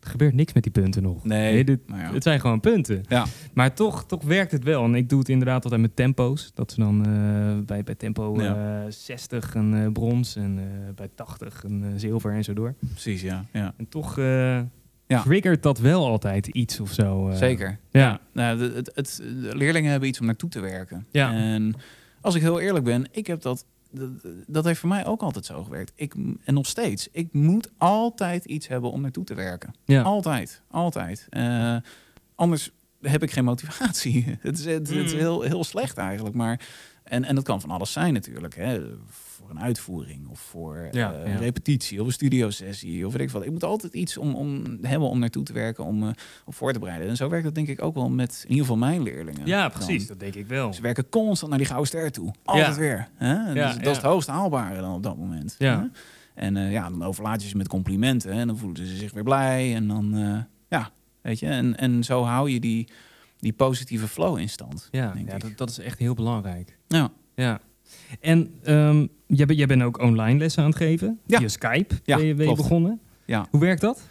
er 0.00 0.12
gebeurt 0.12 0.34
niks 0.34 0.52
met 0.52 0.62
die 0.62 0.72
punten 0.72 1.02
nog. 1.02 1.24
Nee, 1.24 1.64
dit- 1.64 1.80
ja. 1.86 1.94
Het 2.12 2.22
zijn 2.22 2.40
gewoon 2.40 2.60
punten. 2.60 3.04
Ja. 3.08 3.24
Maar 3.54 3.74
toch, 3.74 4.04
toch 4.06 4.22
werkt 4.22 4.52
het 4.52 4.64
wel. 4.64 4.84
En 4.84 4.94
ik 4.94 5.08
doe 5.08 5.18
het 5.18 5.28
inderdaad 5.28 5.62
altijd 5.64 5.80
met 5.82 5.96
tempo's. 5.96 6.50
Dat 6.54 6.72
ze 6.72 6.80
dan 6.80 7.06
eh, 7.06 7.64
bij, 7.66 7.82
bij 7.82 7.94
tempo 7.94 8.40
Ja. 8.42 8.82
eh, 8.84 8.90
60 8.92 9.54
een 9.54 9.92
brons 9.92 10.36
en 10.36 10.60
bij 10.94 11.08
80 11.14 11.62
een 11.64 11.92
zilver 12.00 12.32
en 12.32 12.44
zo 12.44 12.52
door. 12.54 12.74
Precies, 12.90 13.22
ja. 13.22 13.44
ja. 13.52 13.74
En 13.76 13.88
toch 13.88 14.18
Ja. 15.06 15.22
triggert 15.22 15.62
dat 15.62 15.78
wel 15.78 16.06
altijd 16.06 16.46
iets 16.46 16.80
of 16.80 16.92
zo. 16.92 17.28
eh. 17.28 17.36
Zeker. 17.36 17.78
Ja. 17.90 18.20
Nou, 18.32 18.58
de- 18.58 18.72
het, 18.74 18.90
het, 18.94 19.20
leerlingen 19.54 19.90
hebben 19.90 20.08
iets 20.08 20.20
om 20.20 20.26
naartoe 20.26 20.50
te 20.50 20.60
werken. 20.60 21.06
Ja. 21.10 21.32
En 21.32 21.74
als 22.20 22.34
ik 22.34 22.42
heel 22.42 22.60
eerlijk 22.60 22.84
ben, 22.84 23.06
ik 23.10 23.26
heb 23.26 23.42
dat, 23.42 23.64
dat, 23.90 24.08
dat 24.46 24.64
heeft 24.64 24.80
voor 24.80 24.88
mij 24.88 25.06
ook 25.06 25.22
altijd 25.22 25.44
zo 25.44 25.64
gewerkt. 25.64 25.92
Ik, 25.94 26.14
en 26.44 26.54
nog 26.54 26.66
steeds. 26.66 27.08
Ik 27.12 27.32
moet 27.32 27.70
altijd 27.78 28.44
iets 28.44 28.68
hebben 28.68 28.90
om 28.90 29.00
naartoe 29.00 29.24
te 29.24 29.34
werken. 29.34 29.74
Ja. 29.84 30.02
Altijd, 30.02 30.62
altijd. 30.70 31.26
Eh, 31.30 31.76
anders 32.34 32.70
heb 33.00 33.22
ik 33.22 33.30
geen 33.30 33.44
motivatie. 33.44 34.24
het 34.40 34.58
is, 34.58 34.64
het, 34.64 34.88
het 34.88 35.04
is 35.04 35.12
Mm. 35.12 35.18
heel, 35.18 35.42
heel 35.42 35.64
slecht 35.64 35.96
eigenlijk. 35.98 36.34
Maar, 36.34 36.60
en, 37.08 37.24
en 37.24 37.34
dat 37.34 37.44
kan 37.44 37.60
van 37.60 37.70
alles 37.70 37.92
zijn 37.92 38.12
natuurlijk. 38.12 38.56
Hè. 38.56 38.80
Voor 39.08 39.50
een 39.50 39.60
uitvoering 39.60 40.28
of 40.28 40.40
voor 40.40 40.88
Ja, 40.92 41.12
eh, 41.12 41.26
ja. 41.26 41.32
een 41.32 41.38
repetitie 41.38 42.00
of 42.00 42.06
een 42.06 42.12
studiosessie 42.12 43.06
of 43.06 43.12
weet 43.12 43.22
ik 43.22 43.30
wat. 43.30 43.44
Ik 43.44 43.50
moet 43.50 43.64
altijd 43.64 43.92
iets 43.94 44.16
om, 44.16 44.34
om 44.34 44.78
hebben 44.82 45.08
om 45.08 45.18
naartoe 45.18 45.42
te 45.42 45.52
werken, 45.52 45.84
om, 45.84 46.02
eh, 46.02 46.08
om 46.44 46.52
voor 46.52 46.72
te 46.72 46.78
bereiden. 46.78 47.08
En 47.08 47.16
zo 47.16 47.28
werkt 47.28 47.44
dat 47.44 47.54
denk 47.54 47.68
ik 47.68 47.82
ook 47.82 47.94
wel 47.94 48.08
met 48.10 48.38
in 48.44 48.50
ieder 48.50 48.64
geval 48.64 48.78
mijn 48.80 49.02
leerlingen. 49.02 49.46
Ja, 49.46 49.60
dan. 49.60 49.70
precies. 49.70 50.06
Dat 50.06 50.20
denk 50.20 50.34
ik 50.34 50.46
wel. 50.46 50.72
Ze 50.72 50.82
werken 50.82 51.08
constant 51.08 51.50
naar 51.50 51.58
die 51.58 51.68
gouden 51.68 51.88
ster 51.88 52.12
toe. 52.12 52.32
Altijd 52.44 52.66
Ja. 52.74 52.80
weer. 52.80 53.08
Hè? 53.14 53.32
Ja, 53.52 53.52
dus 53.66 53.74
dat 53.74 53.86
is 53.86 53.96
het 53.96 54.06
hoogst 54.06 54.28
haalbare 54.28 54.80
dan 54.80 54.94
op 54.94 55.02
dat 55.02 55.16
moment. 55.16 55.54
Ja. 55.58 55.80
Hè? 55.80 55.86
En 56.34 56.56
eh, 56.56 56.72
ja, 56.72 56.90
dan 56.90 57.02
overlaat 57.04 57.42
je 57.42 57.48
ze 57.48 57.56
met 57.56 57.68
complimenten. 57.68 58.30
En 58.32 58.46
dan 58.46 58.58
voelen 58.58 58.86
ze 58.86 58.96
zich 58.96 59.12
weer 59.12 59.22
blij. 59.24 59.74
En 59.74 59.88
dan, 59.88 60.14
ja, 60.68 60.90
weet 61.20 61.38
je. 61.38 61.46
En, 61.46 61.76
en 61.76 62.04
zo 62.04 62.22
hou 62.24 62.50
je 62.50 62.60
die, 62.60 62.88
die 63.38 63.52
positieve 63.52 64.08
flow 64.08 64.38
in 64.38 64.48
stand. 64.48 64.88
Ja, 64.90 65.14
ja 65.26 65.38
dat, 65.38 65.50
dat 65.56 65.70
is 65.70 65.78
echt 65.78 65.98
heel 65.98 66.14
belangrijk. 66.14 66.78
Ja. 66.88 67.10
Ja. 67.34 67.60
En 68.20 68.54
ehm, 68.62 69.06
jij, 69.26 69.46
bent, 69.46 69.58
jij 69.58 69.66
bent 69.66 69.82
ook 69.82 69.98
online 69.98 70.38
lessen 70.38 70.62
aan 70.62 70.68
het 70.68 70.78
geven. 70.78 71.20
Ja. 71.26 71.38
Via 71.38 71.48
Skype 71.48 71.94
Ja, 72.04 72.16
ben 72.16 72.26
je, 72.26 72.34
ben 72.34 72.48
je 72.48 72.54
begonnen. 72.54 73.00
Ja. 73.24 73.46
Hoe 73.50 73.60
werkt 73.60 73.80
dat? 73.80 74.02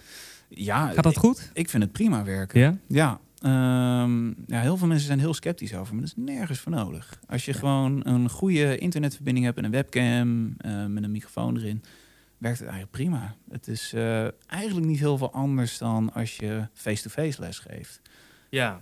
ja 0.50 0.88
Gaat 0.88 1.04
dat 1.04 1.18
goed? 1.18 1.50
ik 1.54 1.70
vind 1.70 1.84
het 1.84 1.92
prima 1.92 2.24
werken. 2.24 2.60
Ja? 2.60 2.78
Ja, 2.88 3.20
ehm, 3.40 4.28
ja, 4.28 4.62
heel 4.62 4.78
veel 4.78 4.88
mensen 4.88 5.08
zijn 5.08 5.20
heel 5.20 5.34
sceptisch 5.34 5.76
over, 5.76 5.94
maar 5.94 6.04
dat 6.04 6.14
is 6.18 6.24
nergens 6.26 6.60
voor 6.60 6.72
nodig. 6.72 7.20
Als 7.28 7.46
je 7.46 7.54
gewoon 7.54 8.02
een 8.08 8.30
goede 8.30 8.78
internetverbinding 8.78 9.46
hebt 9.46 9.58
en 9.58 9.64
een 9.64 9.72
webcam 9.72 10.54
eh, 10.58 10.86
met 10.86 11.04
een 11.04 11.12
microfoon 11.12 11.58
erin, 11.58 11.84
werkt 12.38 12.60
het 12.60 12.68
eigenlijk 12.68 12.98
prima. 12.98 13.36
Het 13.50 13.68
is 13.68 13.94
eh, 13.94 14.28
eigenlijk 14.48 14.88
niet 14.88 15.00
heel 15.00 15.18
veel 15.18 15.32
anders 15.32 15.78
dan 15.78 16.14
als 16.14 16.36
je 16.36 16.68
face-to-face 16.74 17.42
les 17.42 17.60
geeft. 17.60 18.02
Ja. 18.50 18.82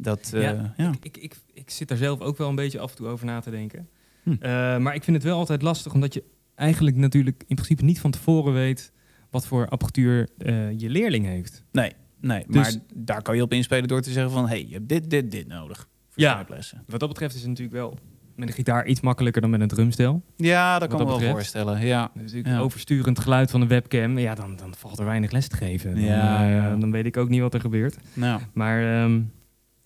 Dat, 0.00 0.30
eh, 0.34 0.42
Ja, 0.42 0.74
ja. 0.76 0.92
Ik, 1.02 1.16
ik, 1.16 1.36
ik 1.52 1.70
zit 1.70 1.88
daar 1.88 1.98
zelf 1.98 2.20
ook 2.20 2.36
wel 2.38 2.48
een 2.48 2.54
beetje 2.54 2.78
af 2.80 2.90
en 2.90 2.96
toe 2.96 3.06
over 3.06 3.26
na 3.26 3.40
te 3.40 3.50
denken. 3.50 3.88
Hm. 4.22 4.30
Eh, 4.40 4.78
maar 4.78 4.94
ik 4.94 5.02
vind 5.04 5.16
het 5.16 5.24
wel 5.24 5.36
altijd 5.38 5.62
lastig, 5.62 5.94
omdat 5.94 6.14
je 6.14 6.24
eigenlijk 6.54 6.96
natuurlijk 6.96 7.42
in 7.46 7.54
principe 7.56 7.84
niet 7.84 8.00
van 8.00 8.10
tevoren 8.10 8.52
weet 8.52 8.92
wat 9.30 9.46
voor 9.46 9.68
apparatuur 9.68 10.28
eh, 10.38 10.78
je 10.78 10.88
leerling 10.90 11.26
heeft. 11.26 11.64
Nee, 11.72 11.92
nee 12.20 12.44
Dus- 12.48 12.54
maar 12.74 12.82
daar 12.94 13.22
kan 13.22 13.36
je 13.36 13.42
op 13.42 13.52
inspelen 13.52 13.88
door 13.88 14.00
te 14.00 14.10
zeggen 14.10 14.32
van, 14.32 14.48
hey, 14.48 14.66
je 14.66 14.72
hebt 14.74 14.88
dit, 14.88 15.10
dit, 15.10 15.30
dit 15.30 15.46
nodig 15.46 15.88
voor 16.08 16.22
Ja. 16.22 16.46
Wat 16.86 17.00
dat 17.00 17.08
betreft 17.08 17.34
is 17.34 17.40
het 17.40 17.48
natuurlijk 17.48 17.76
wel 17.76 17.98
met 18.36 18.48
een 18.48 18.54
gitaar 18.54 18.86
iets 18.86 19.00
makkelijker 19.00 19.40
dan 19.40 19.50
met 19.50 19.60
een 19.60 19.68
drumstel. 19.68 20.22
Ja, 20.36 20.78
dat 20.78 20.88
kan 20.88 20.98
me 20.98 21.04
wel 21.06 21.20
voorstellen. 21.30 21.86
Ja, 21.86 22.10
Dus 22.14 22.32
ik 22.32 22.46
Ja. 22.46 22.58
oversturend 22.58 23.18
geluid 23.18 23.50
van 23.50 23.60
de 23.60 23.66
webcam, 23.66 24.18
ja, 24.18 24.34
dan, 24.34 24.56
dan 24.56 24.74
valt 24.74 24.98
er 24.98 25.04
weinig 25.04 25.30
les 25.30 25.48
te 25.48 25.56
geven. 25.56 25.94
Dan, 25.94 26.04
Ja, 26.04 26.44
eh, 26.44 26.52
ja. 26.54 26.76
dan 26.76 26.90
weet 26.90 27.06
ik 27.06 27.16
ook 27.16 27.28
niet 27.28 27.40
wat 27.40 27.54
er 27.54 27.60
gebeurt. 27.60 27.96
nou, 28.12 28.40
Maar, 28.52 29.02
ehm, 29.02 29.20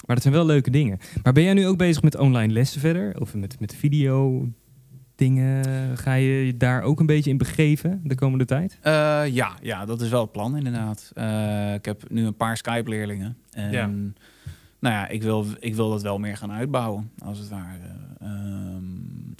maar 0.07 0.15
dat 0.17 0.23
zijn 0.23 0.35
wel 0.35 0.47
leuke 0.47 0.71
dingen. 0.71 0.99
Maar 1.23 1.33
ben 1.33 1.43
jij 1.43 1.55
nu 1.55 1.67
ook 1.67 1.77
bezig 1.77 2.03
met 2.03 2.17
online 2.19 2.53
lessen 2.53 2.81
verder? 2.81 3.21
Of 3.21 3.35
met, 3.35 3.61
met 3.61 3.75
video 3.75 4.49
dingen? 5.17 5.65
Ga 5.99 6.15
je 6.15 6.47
je 6.47 6.57
daar 6.57 6.83
ook 6.83 7.01
een 7.01 7.07
beetje 7.07 7.31
in 7.31 7.37
begeven 7.39 8.01
de 8.05 8.15
komende 8.15 8.45
tijd? 8.45 8.79
Eh, 8.81 9.23
ja, 9.29 9.53
ja, 9.63 9.85
dat 9.85 10.01
is 10.01 10.09
wel 10.09 10.21
het 10.21 10.33
plan 10.33 10.57
inderdaad. 10.57 11.11
Eh, 11.15 11.75
ik 11.75 11.85
heb 11.85 12.03
nu 12.11 12.27
een 12.27 12.37
paar 12.37 12.57
Skype-leerlingen. 12.57 13.37
En 13.51 13.71
Ja. 13.71 13.87
nou 13.87 14.95
ja, 14.95 15.09
ik 15.09 15.23
wil, 15.23 15.47
ik 15.59 15.75
wil 15.75 15.91
dat 15.91 16.03
wel 16.03 16.19
meer 16.19 16.37
gaan 16.37 16.53
uitbouwen, 16.53 17.11
als 17.19 17.39
het 17.39 17.49
ware. 17.49 17.79
Ehm, 18.21 18.83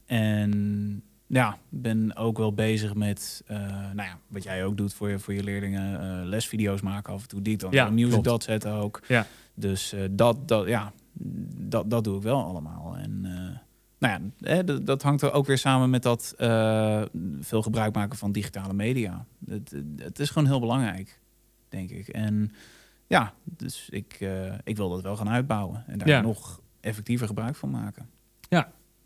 en 0.07 1.03
ja, 1.27 1.57
ben 1.69 2.17
ook 2.17 2.39
wel 2.39 2.53
bezig 2.55 2.95
met, 2.95 3.43
eh, 3.47 3.57
nou 3.95 4.09
ja, 4.09 4.19
wat 4.29 4.43
jij 4.43 4.65
ook 4.65 4.77
doet 4.77 4.95
voor 4.95 5.11
je, 5.11 5.19
voor 5.19 5.35
je 5.35 5.45
leerlingen, 5.45 6.25
lesvideo's 6.27 6.81
maken 6.81 7.13
af 7.13 7.23
en 7.23 7.29
toe. 7.29 7.43
Die 7.43 7.57
dan 7.57 7.71
Ja, 7.73 7.91
music 7.91 8.23
dot 8.23 8.43
zetten 8.43 8.73
ook. 8.73 9.01
Ja. 9.09 9.27
Dus 9.55 9.93
eh, 9.93 10.01
dat, 10.11 10.49
dat, 10.49 10.67
ja, 10.67 10.93
dat, 11.57 11.91
dat 11.91 12.05
doe 12.05 12.17
ik 12.17 12.23
wel 12.23 12.45
allemaal. 12.45 12.97
En 12.97 13.21
eh, 13.25 13.59
nou 13.99 14.23
ja, 14.39 14.49
hè, 14.49 14.83
dat, 14.85 15.03
hangt 15.03 15.23
er 15.23 15.33
ook 15.33 15.47
weer 15.47 15.59
samen 15.59 15.91
met 15.91 16.03
dat 16.03 16.35
eh, 16.37 17.03
veel 17.41 17.63
gebruik 17.63 17.95
maken 17.95 18.19
van 18.19 18.33
digitale 18.33 18.73
media. 18.73 19.27
Het, 19.47 19.75
het 19.97 20.19
is 20.19 20.31
gewoon 20.31 20.49
heel 20.49 20.61
belangrijk, 20.61 21.21
denk 21.69 21.91
ik. 21.91 22.09
En 22.09 22.53
ja, 23.07 23.35
dus 23.45 23.89
ik, 23.91 24.29
ik 24.65 24.77
wil 24.77 24.89
dat 24.89 25.03
wel 25.03 25.17
gaan 25.17 25.29
uitbouwen 25.29 25.85
en 25.87 25.99
daar 25.99 26.09
Ja. 26.09 26.21
nog 26.21 26.61
effectiever 26.81 27.27
gebruik 27.27 27.57
van 27.57 27.71
maken. 27.71 28.09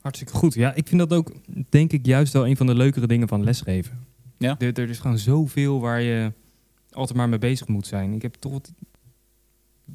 Hartstikke 0.06 0.35
goed. 0.35 0.54
Ja, 0.54 0.74
ik 0.74 0.88
vind 0.88 1.00
dat 1.00 1.12
ook, 1.12 1.32
denk 1.68 1.92
ik, 1.92 2.06
juist 2.06 2.32
wel 2.32 2.46
een 2.46 2.56
van 2.56 2.66
de 2.66 2.74
leukere 2.74 3.06
dingen 3.06 3.28
van 3.28 3.44
lesgeven. 3.44 4.06
Ja. 4.38 4.56
Er, 4.59 4.80
er 4.80 4.88
is 4.88 4.98
gewoon 4.98 5.18
zoveel 5.18 5.80
waar 5.80 6.00
je 6.00 6.32
altijd 6.90 7.18
maar 7.18 7.28
mee 7.28 7.38
bezig 7.38 7.68
moet 7.68 7.87
zijn. 7.87 8.12
Ik 8.12 8.22
heb 8.22 8.35
toch. 8.35 8.61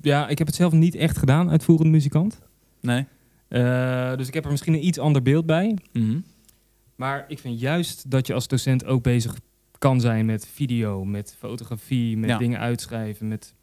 Ja, 0.02 0.28
ik 0.28 0.38
heb 0.38 0.48
het 0.48 0.56
zelf 0.56 0.74
niet 0.74 0.96
echt 0.96 1.18
gedaan, 1.18 1.50
uitvoerend 1.50 1.90
muzikant. 1.90 2.40
Nee? 2.82 3.06
Eh, 3.48 4.16
dus 4.16 4.28
ik 4.28 4.34
heb 4.34 4.46
er 4.46 4.52
misschien 4.52 4.74
een 4.74 4.86
iets 4.86 5.00
ander 5.00 5.22
beeld 5.22 5.46
bij. 5.46 5.78
Mhm. 5.94 6.20
Maar 6.96 7.26
ik 7.28 7.40
vind 7.40 7.60
juist 7.60 8.12
dat 8.12 8.28
je 8.28 8.34
als 8.34 8.48
docent 8.48 8.86
ook 8.86 9.04
bezig 9.04 9.36
kan 9.78 10.02
zijn 10.02 10.26
met 10.26 10.48
video, 10.48 11.06
met 11.06 11.36
fotografie, 11.40 12.18
met 12.18 12.30
Ja. 12.30 12.38
dingen 12.38 12.60
uitschrijven, 12.60 13.28
met, 13.28 13.54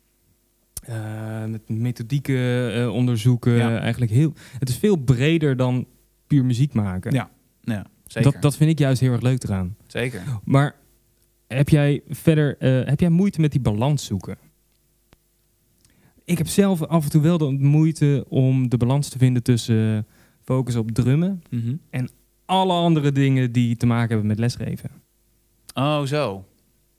eh, 0.84 1.44
met 1.44 1.68
methodieken 1.68 2.74
eh, 2.74 2.94
onderzoeken. 2.94 3.52
Ja. 3.52 3.78
Eigenlijk 3.78 4.10
heel, 4.12 4.32
het 4.58 4.68
is 4.68 4.76
veel 4.76 4.96
breder 4.96 5.56
dan 5.56 5.86
puur 6.26 6.44
muziek 6.44 6.72
maken. 6.72 7.12
Ja, 7.12 7.30
Ja, 7.60 7.86
zeker. 8.06 8.32
dat, 8.32 8.42
dat 8.42 8.56
vind 8.56 8.70
ik 8.70 8.78
juist 8.78 9.00
heel 9.00 9.12
erg 9.12 9.20
leuk 9.22 9.42
eraan. 9.42 9.76
Zeker. 9.86 10.22
Maar 10.44 10.74
heb 11.46 11.68
jij 11.68 12.02
verder 12.08 12.56
heb 12.88 13.00
jij 13.00 13.08
moeite 13.08 13.40
met 13.40 13.52
die 13.52 13.60
balans 13.60 14.04
zoeken? 14.04 14.38
Ik 16.28 16.38
heb 16.38 16.46
zelf 16.46 16.82
af 16.84 17.04
en 17.04 17.10
toe 17.10 17.22
wel 17.22 17.38
de 17.38 17.50
moeite 17.50 18.24
om 18.28 18.68
de 18.68 18.76
balans 18.76 19.08
te 19.08 19.18
vinden 19.18 19.42
tussen 19.42 20.06
focus 20.42 20.76
op 20.76 20.90
drummen 20.90 21.42
Mhm. 21.50 21.76
alle 22.44 22.72
andere 22.72 23.12
dingen 23.12 23.52
die 23.52 23.76
te 23.76 23.86
maken 23.86 24.08
hebben 24.08 24.26
met 24.26 24.38
lesgeven. 24.38 24.90
Oh, 25.74 26.02
zo. 26.02 26.44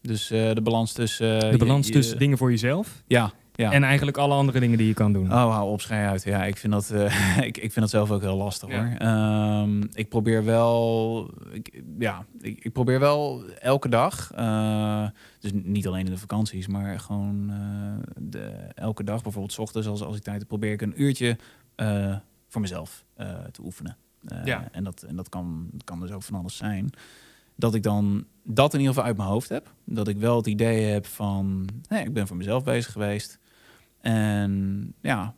Dus 0.01 0.31
eh, 0.31 0.53
de 0.53 0.61
balans 0.61 0.91
tussen... 0.93 1.41
eh, 1.43 1.51
De 1.51 1.57
balans 1.57 1.87
je- 1.87 1.93
tussen 1.93 2.17
dingen 2.19 2.37
voor 2.37 2.49
jezelf 2.49 3.03
Ja, 3.07 3.33
ja. 3.59 3.71
en 3.71 3.83
eigenlijk 3.83 4.17
alle 4.17 4.33
andere 4.33 4.59
dingen 4.59 4.77
die 4.77 4.87
je 4.87 4.93
kan 4.93 5.13
doen. 5.13 5.25
Oh, 5.25 5.53
hou 5.53 5.71
op, 5.71 5.81
schei 5.81 6.07
uit. 6.07 6.23
Ja, 6.23 6.45
ik 6.45 6.57
vind 6.57 6.73
dat, 6.73 6.89
eh, 6.89 7.37
ik, 7.47 7.57
ik 7.57 7.71
vind 7.71 7.75
dat 7.75 7.89
zelf 7.89 8.11
ook 8.11 8.21
heel 8.21 8.37
lastig 8.37 8.69
Ja. 8.69 8.77
hoor. 8.77 8.97
Ehm, 8.97 9.81
ik 9.93 10.09
probeer 10.09 10.45
wel, 10.45 11.29
ik, 11.51 11.83
ja, 11.99 12.25
ik, 12.39 12.63
ik 12.63 12.73
probeer 12.73 12.99
wel 12.99 13.43
elke 13.59 13.89
dag, 13.89 14.31
eh, 14.35 15.07
dus 15.39 15.51
niet 15.53 15.87
alleen 15.87 16.05
in 16.05 16.11
de 16.11 16.17
vakanties, 16.17 16.67
maar 16.67 16.99
gewoon 16.99 17.49
eh, 17.49 18.11
de, 18.17 18.51
elke 18.75 19.03
dag, 19.03 19.21
bijvoorbeeld 19.21 19.53
's 19.53 19.57
ochtends 19.57 19.87
als, 19.87 20.01
als 20.01 20.15
ik 20.15 20.23
tijd 20.23 20.39
heb, 20.39 20.47
probeer 20.47 20.71
ik 20.71 20.81
een 20.81 21.01
uurtje 21.01 21.37
voor 22.47 22.61
mezelf 22.61 23.05
te 23.51 23.61
oefenen. 23.63 23.97
Ja. 24.43 24.69
En, 24.71 24.83
dat, 24.83 25.01
en 25.03 25.15
dat 25.15 25.29
kan, 25.29 25.69
kan 25.83 25.99
dus 25.99 26.11
ook 26.11 26.23
van 26.23 26.39
alles 26.39 26.57
zijn. 26.57 26.89
Dat 27.55 27.75
ik 27.75 27.83
dan 27.83 28.25
dat 28.43 28.73
in 28.73 28.79
ieder 28.79 28.93
geval 28.93 29.07
uit 29.07 29.17
mijn 29.17 29.29
hoofd 29.29 29.49
heb. 29.49 29.73
Dat 29.83 30.07
ik 30.07 30.17
wel 30.17 30.35
het 30.35 30.47
idee 30.47 30.85
heb 30.85 31.05
van, 31.05 31.69
ik 31.89 32.13
ben 32.13 32.27
voor 32.27 32.37
mezelf 32.37 32.63
bezig 32.63 32.91
geweest. 32.91 33.39
En 34.01 34.93
ja, 35.01 35.33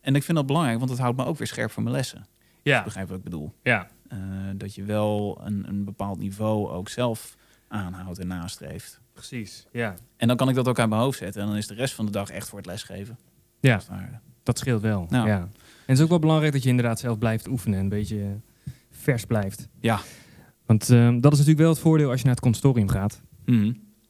en 0.00 0.14
ik 0.14 0.22
vind 0.22 0.36
dat 0.36 0.46
belangrijk, 0.46 0.78
want 0.78 0.90
het 0.90 0.98
houdt 0.98 1.16
me 1.16 1.24
ook 1.24 1.38
weer 1.38 1.46
scherp 1.46 1.70
voor 1.70 1.82
mijn 1.82 1.94
lessen. 1.94 2.26
ja, 2.62 2.82
Begrijp 2.84 3.08
wat 3.08 3.16
ik 3.18 3.24
bedoel? 3.24 3.52
ja, 3.62 3.88
Eh, 4.08 4.18
dat 4.56 4.74
je 4.74 4.84
wel 4.84 5.38
een, 5.44 5.68
een 5.68 5.84
bepaald 5.84 6.18
niveau 6.18 6.68
ook 6.70 6.88
zelf 6.88 7.36
aanhoudt 7.68 8.18
en 8.18 8.26
nastreeft. 8.26 9.00
precies. 9.12 9.66
Ja. 9.72 9.94
En 10.16 10.28
dan 10.28 10.36
kan 10.36 10.48
ik 10.48 10.54
dat 10.54 10.68
ook 10.68 10.78
uit 10.78 10.88
mijn 10.88 11.00
hoofd 11.00 11.18
zetten. 11.18 11.42
En 11.42 11.48
dan 11.48 11.56
is 11.56 11.66
de 11.66 11.74
rest 11.74 11.94
van 11.94 12.06
de 12.06 12.12
dag 12.12 12.30
echt 12.30 12.48
voor 12.48 12.58
het 12.58 12.66
lesgeven. 12.66 13.18
Ja. 13.60 13.80
Dat 14.42 14.58
scheelt 14.58 14.82
wel. 14.82 15.06
Ja. 15.10 15.26
Ja. 15.26 15.38
En 15.40 15.50
het 15.86 15.96
is 15.96 16.00
ook 16.00 16.08
wel 16.08 16.18
belangrijk 16.18 16.52
dat 16.52 16.62
je 16.62 16.68
inderdaad 16.68 16.98
zelf 17.00 17.18
blijft 17.18 17.48
oefenen 17.48 17.78
en 17.78 17.82
een 17.84 17.88
beetje 17.90 18.40
vers 18.90 19.24
blijft. 19.24 19.68
Ja. 19.80 20.00
Want 20.66 20.90
ehm, 20.90 21.20
dat 21.20 21.32
is 21.32 21.38
natuurlijk 21.38 21.58
wel 21.64 21.70
het 21.70 21.78
voordeel 21.78 22.08
als 22.10 22.18
je 22.18 22.24
naar 22.26 22.34
het 22.34 22.42
consortium 22.44 22.88
gaat. 22.88 23.22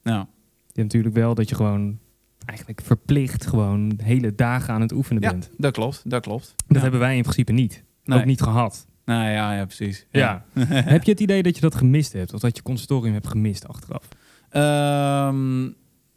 Nou, 0.03 0.19
Je 0.67 0.83
hebt 0.83 0.93
natuurlijk 0.93 1.15
wel 1.15 1.35
dat 1.35 1.49
je 1.49 1.55
gewoon 1.55 1.99
eigenlijk 2.47 2.81
verplicht 2.81 3.47
gewoon 3.47 3.93
hele 4.03 4.35
dagen 4.35 4.75
aan 4.75 4.81
het 4.81 4.93
oefenen 4.93 5.23
Ja. 5.23 5.31
bent. 5.31 5.51
dat 5.57 5.73
klopt, 5.73 6.11
dat 6.11 6.23
klopt. 6.23 6.55
Dat 6.57 6.77
Ja. 6.77 6.83
hebben 6.83 7.01
wij 7.01 7.17
in 7.17 7.23
principe 7.23 7.53
niet. 7.53 7.85
Nee. 8.05 8.19
Ook 8.19 8.25
niet 8.25 8.41
gehad. 8.41 8.87
Nou 9.05 9.29
ja, 9.31 9.55
ja 9.55 9.65
precies. 9.65 10.07
Ja. 10.11 10.45
Heb 10.95 11.03
je 11.05 11.11
het 11.11 11.21
idee 11.21 11.43
dat 11.43 11.55
je 11.55 11.61
dat 11.61 11.75
gemist 11.75 12.13
hebt? 12.13 12.35
Of 12.35 12.41
dat 12.41 12.57
je 12.57 12.63
consortium 12.63 13.13
hebt 13.13 13.27
gemist 13.27 13.69
achteraf? 13.69 14.09
Ehm, 14.51 15.69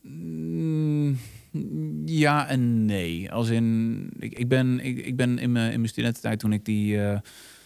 mm, 0.02 1.18
ja 2.06 2.48
en 2.48 2.86
nee. 2.86 3.32
Als 3.32 3.50
in, 3.50 4.10
ik, 4.20 4.34
ik 4.38 4.48
ben, 4.48 4.80
ik, 4.86 5.06
ik 5.06 5.16
ben 5.16 5.38
in 5.38 5.52
mijn, 5.52 5.72
in 5.72 5.78
mijn 5.78 5.90
studententijd 5.92 6.40
toen 6.40 6.54
ik 6.54 6.66
die. 6.66 6.98
eh, 7.02 7.18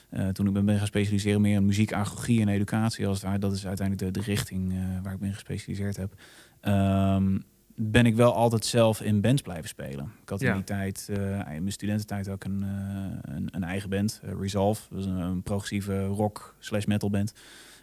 eh, 0.10 0.28
toen 0.28 0.47
ik 0.47 0.54
ben, 0.54 0.65
ben 0.65 0.78
gaan 0.78 0.88
specialiseren 0.88 1.41
meer 1.41 1.56
in 1.56 1.65
muziek, 1.65 1.93
agogie 1.93 2.41
en 2.41 2.47
educatie, 2.47 3.08
als 3.08 3.17
het 3.17 3.26
ware. 3.26 3.39
Dat 3.39 3.54
is 3.54 3.67
uiteindelijk 3.67 4.13
de, 4.13 4.19
de 4.19 4.26
richting 4.26 4.71
eh, 4.71 4.78
waar 5.04 5.13
ik 5.13 5.19
ben 5.19 5.34
gespecialiseerd 5.34 5.97
heb. 5.97 6.13
Ehm, 6.62 7.38
ben 7.75 8.05
ik 8.05 8.15
wel 8.15 8.33
altijd 8.36 8.65
zelf 8.65 9.01
in 9.01 9.21
bands 9.21 9.41
blijven 9.41 9.67
spelen. 9.69 10.12
Ik 10.21 10.29
had 10.29 10.41
in 10.41 10.47
Ja. 10.47 10.53
die 10.53 10.63
tijd, 10.63 11.07
eh, 11.09 11.17
in 11.39 11.43
mijn 11.62 11.71
studententijd 11.71 12.29
ook 12.29 12.43
een, 12.43 12.63
eh, 12.63 13.33
een, 13.36 13.47
een 13.51 13.63
eigen 13.63 13.89
band, 13.89 14.19
eh, 14.23 14.31
Resolve. 14.39 14.81
Dat 14.89 14.99
is 14.99 15.05
een, 15.05 15.17
een 15.17 15.43
progressieve 15.43 16.05
rock 16.05 16.55
slash 16.59 16.86
metal 16.86 17.09
band. 17.09 17.33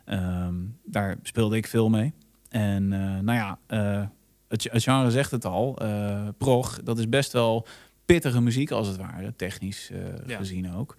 Ehm, 0.04 0.54
daar 0.84 1.16
speelde 1.22 1.56
ik 1.56 1.66
veel 1.66 1.88
mee. 1.88 2.12
En 2.48 2.88
nou 3.24 3.32
ja, 3.32 3.58
het, 4.48 4.68
het 4.72 4.82
genre 4.82 5.10
zegt 5.10 5.30
het 5.30 5.44
al. 5.44 5.78
prog, 6.38 6.80
dat 6.82 6.98
is 6.98 7.08
best 7.08 7.32
wel 7.32 7.66
pittige 8.04 8.40
muziek 8.40 8.70
als 8.70 8.86
het 8.88 8.96
ware, 8.96 9.36
technisch 9.36 9.90
Ja. 10.26 10.36
gezien 10.36 10.74
ook. 10.74 10.96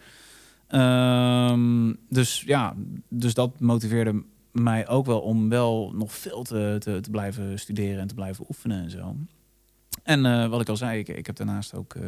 Ehm, 0.67 1.93
dus 2.09 2.41
ja, 2.45 2.73
dus 3.09 3.33
dat 3.33 3.59
motiveerde 3.59 4.23
mij 4.51 4.87
ook 4.87 5.05
wel 5.05 5.21
om 5.21 5.49
wel 5.49 5.91
nog 5.95 6.13
veel 6.13 6.43
te, 6.43 6.75
te, 6.79 6.99
te 7.01 7.09
blijven 7.09 7.59
studeren 7.59 7.99
en 7.99 8.07
te 8.07 8.13
blijven 8.13 8.45
oefenen 8.49 8.83
en 8.83 8.89
zo. 8.89 9.15
En 10.03 10.25
eh, 10.25 10.47
wat 10.47 10.61
ik 10.61 10.69
al 10.69 10.77
zei, 10.77 10.99
ik, 10.99 11.07
ik 11.07 11.25
heb 11.25 11.35
daarnaast 11.35 11.73
ook 11.75 11.93
eh, 11.95 12.01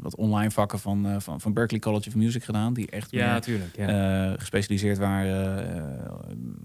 wat 0.00 0.14
online 0.16 0.50
vakken 0.50 0.78
van, 0.78 1.06
eh, 1.06 1.16
van, 1.20 1.40
van 1.40 1.52
Berklee 1.52 1.80
College 1.80 2.08
of 2.08 2.14
Music 2.14 2.44
gedaan, 2.44 2.72
die 2.74 2.90
echt 2.90 3.12
meer, 3.12 3.24
natuurlijk. 3.26 3.76
Ja. 3.76 4.34
gespecialiseerd 4.38 4.98
waren 4.98 6.10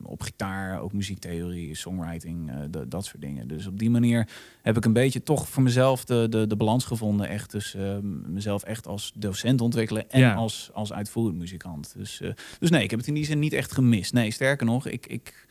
op 0.04 0.22
gitaar, 0.22 0.82
ook 0.82 0.94
muziektheorie, 0.94 1.76
songwriting, 1.76 2.52
dat- 2.88 3.06
soort 3.06 3.22
dingen. 3.22 3.48
Dus 3.48 3.68
op 3.68 3.80
die 3.80 3.90
manier 3.90 4.28
heb 4.62 4.78
ik 4.78 4.86
een 4.86 4.94
beetje 4.94 5.24
toch 5.24 5.48
voor 5.50 5.64
mezelf 5.64 6.06
de, 6.06 6.28
de, 6.30 6.48
de 6.48 6.56
balans 6.56 6.86
gevonden. 6.86 7.28
Echt 7.28 7.50
tussen 7.50 8.22
mezelf 8.34 8.64
echt 8.64 8.88
als 8.88 9.12
docent 9.16 9.62
ontwikkelen 9.62 10.10
en 10.10 10.20
Ja. 10.20 10.34
als, 10.34 10.70
als 10.74 10.94
uitvoerend 10.94 11.38
muzikant. 11.38 11.94
Dus, 11.98 12.22
dus 12.60 12.70
nee, 12.70 12.84
ik 12.84 12.90
heb 12.90 13.00
het 13.00 13.08
in 13.08 13.14
die 13.14 13.26
zin 13.26 13.40
niet 13.40 13.54
echt 13.54 13.72
gemist. 13.72 14.14
Nee, 14.14 14.32
sterker 14.32 14.66
nog, 14.66 14.88
ik, 14.88 15.08
ik, 15.08 15.46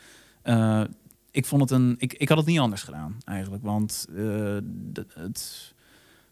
ik 1.31 1.47
vond 1.47 1.61
het 1.63 1.71
een. 1.71 1.95
Ik, 1.99 2.13
ik 2.13 2.29
had 2.29 2.39
het 2.39 2.47
niet 2.47 2.59
anders 2.59 2.83
gedaan 2.83 3.17
eigenlijk. 3.25 3.63
Want 3.63 4.07
eh, 4.17 4.57
het 5.15 5.75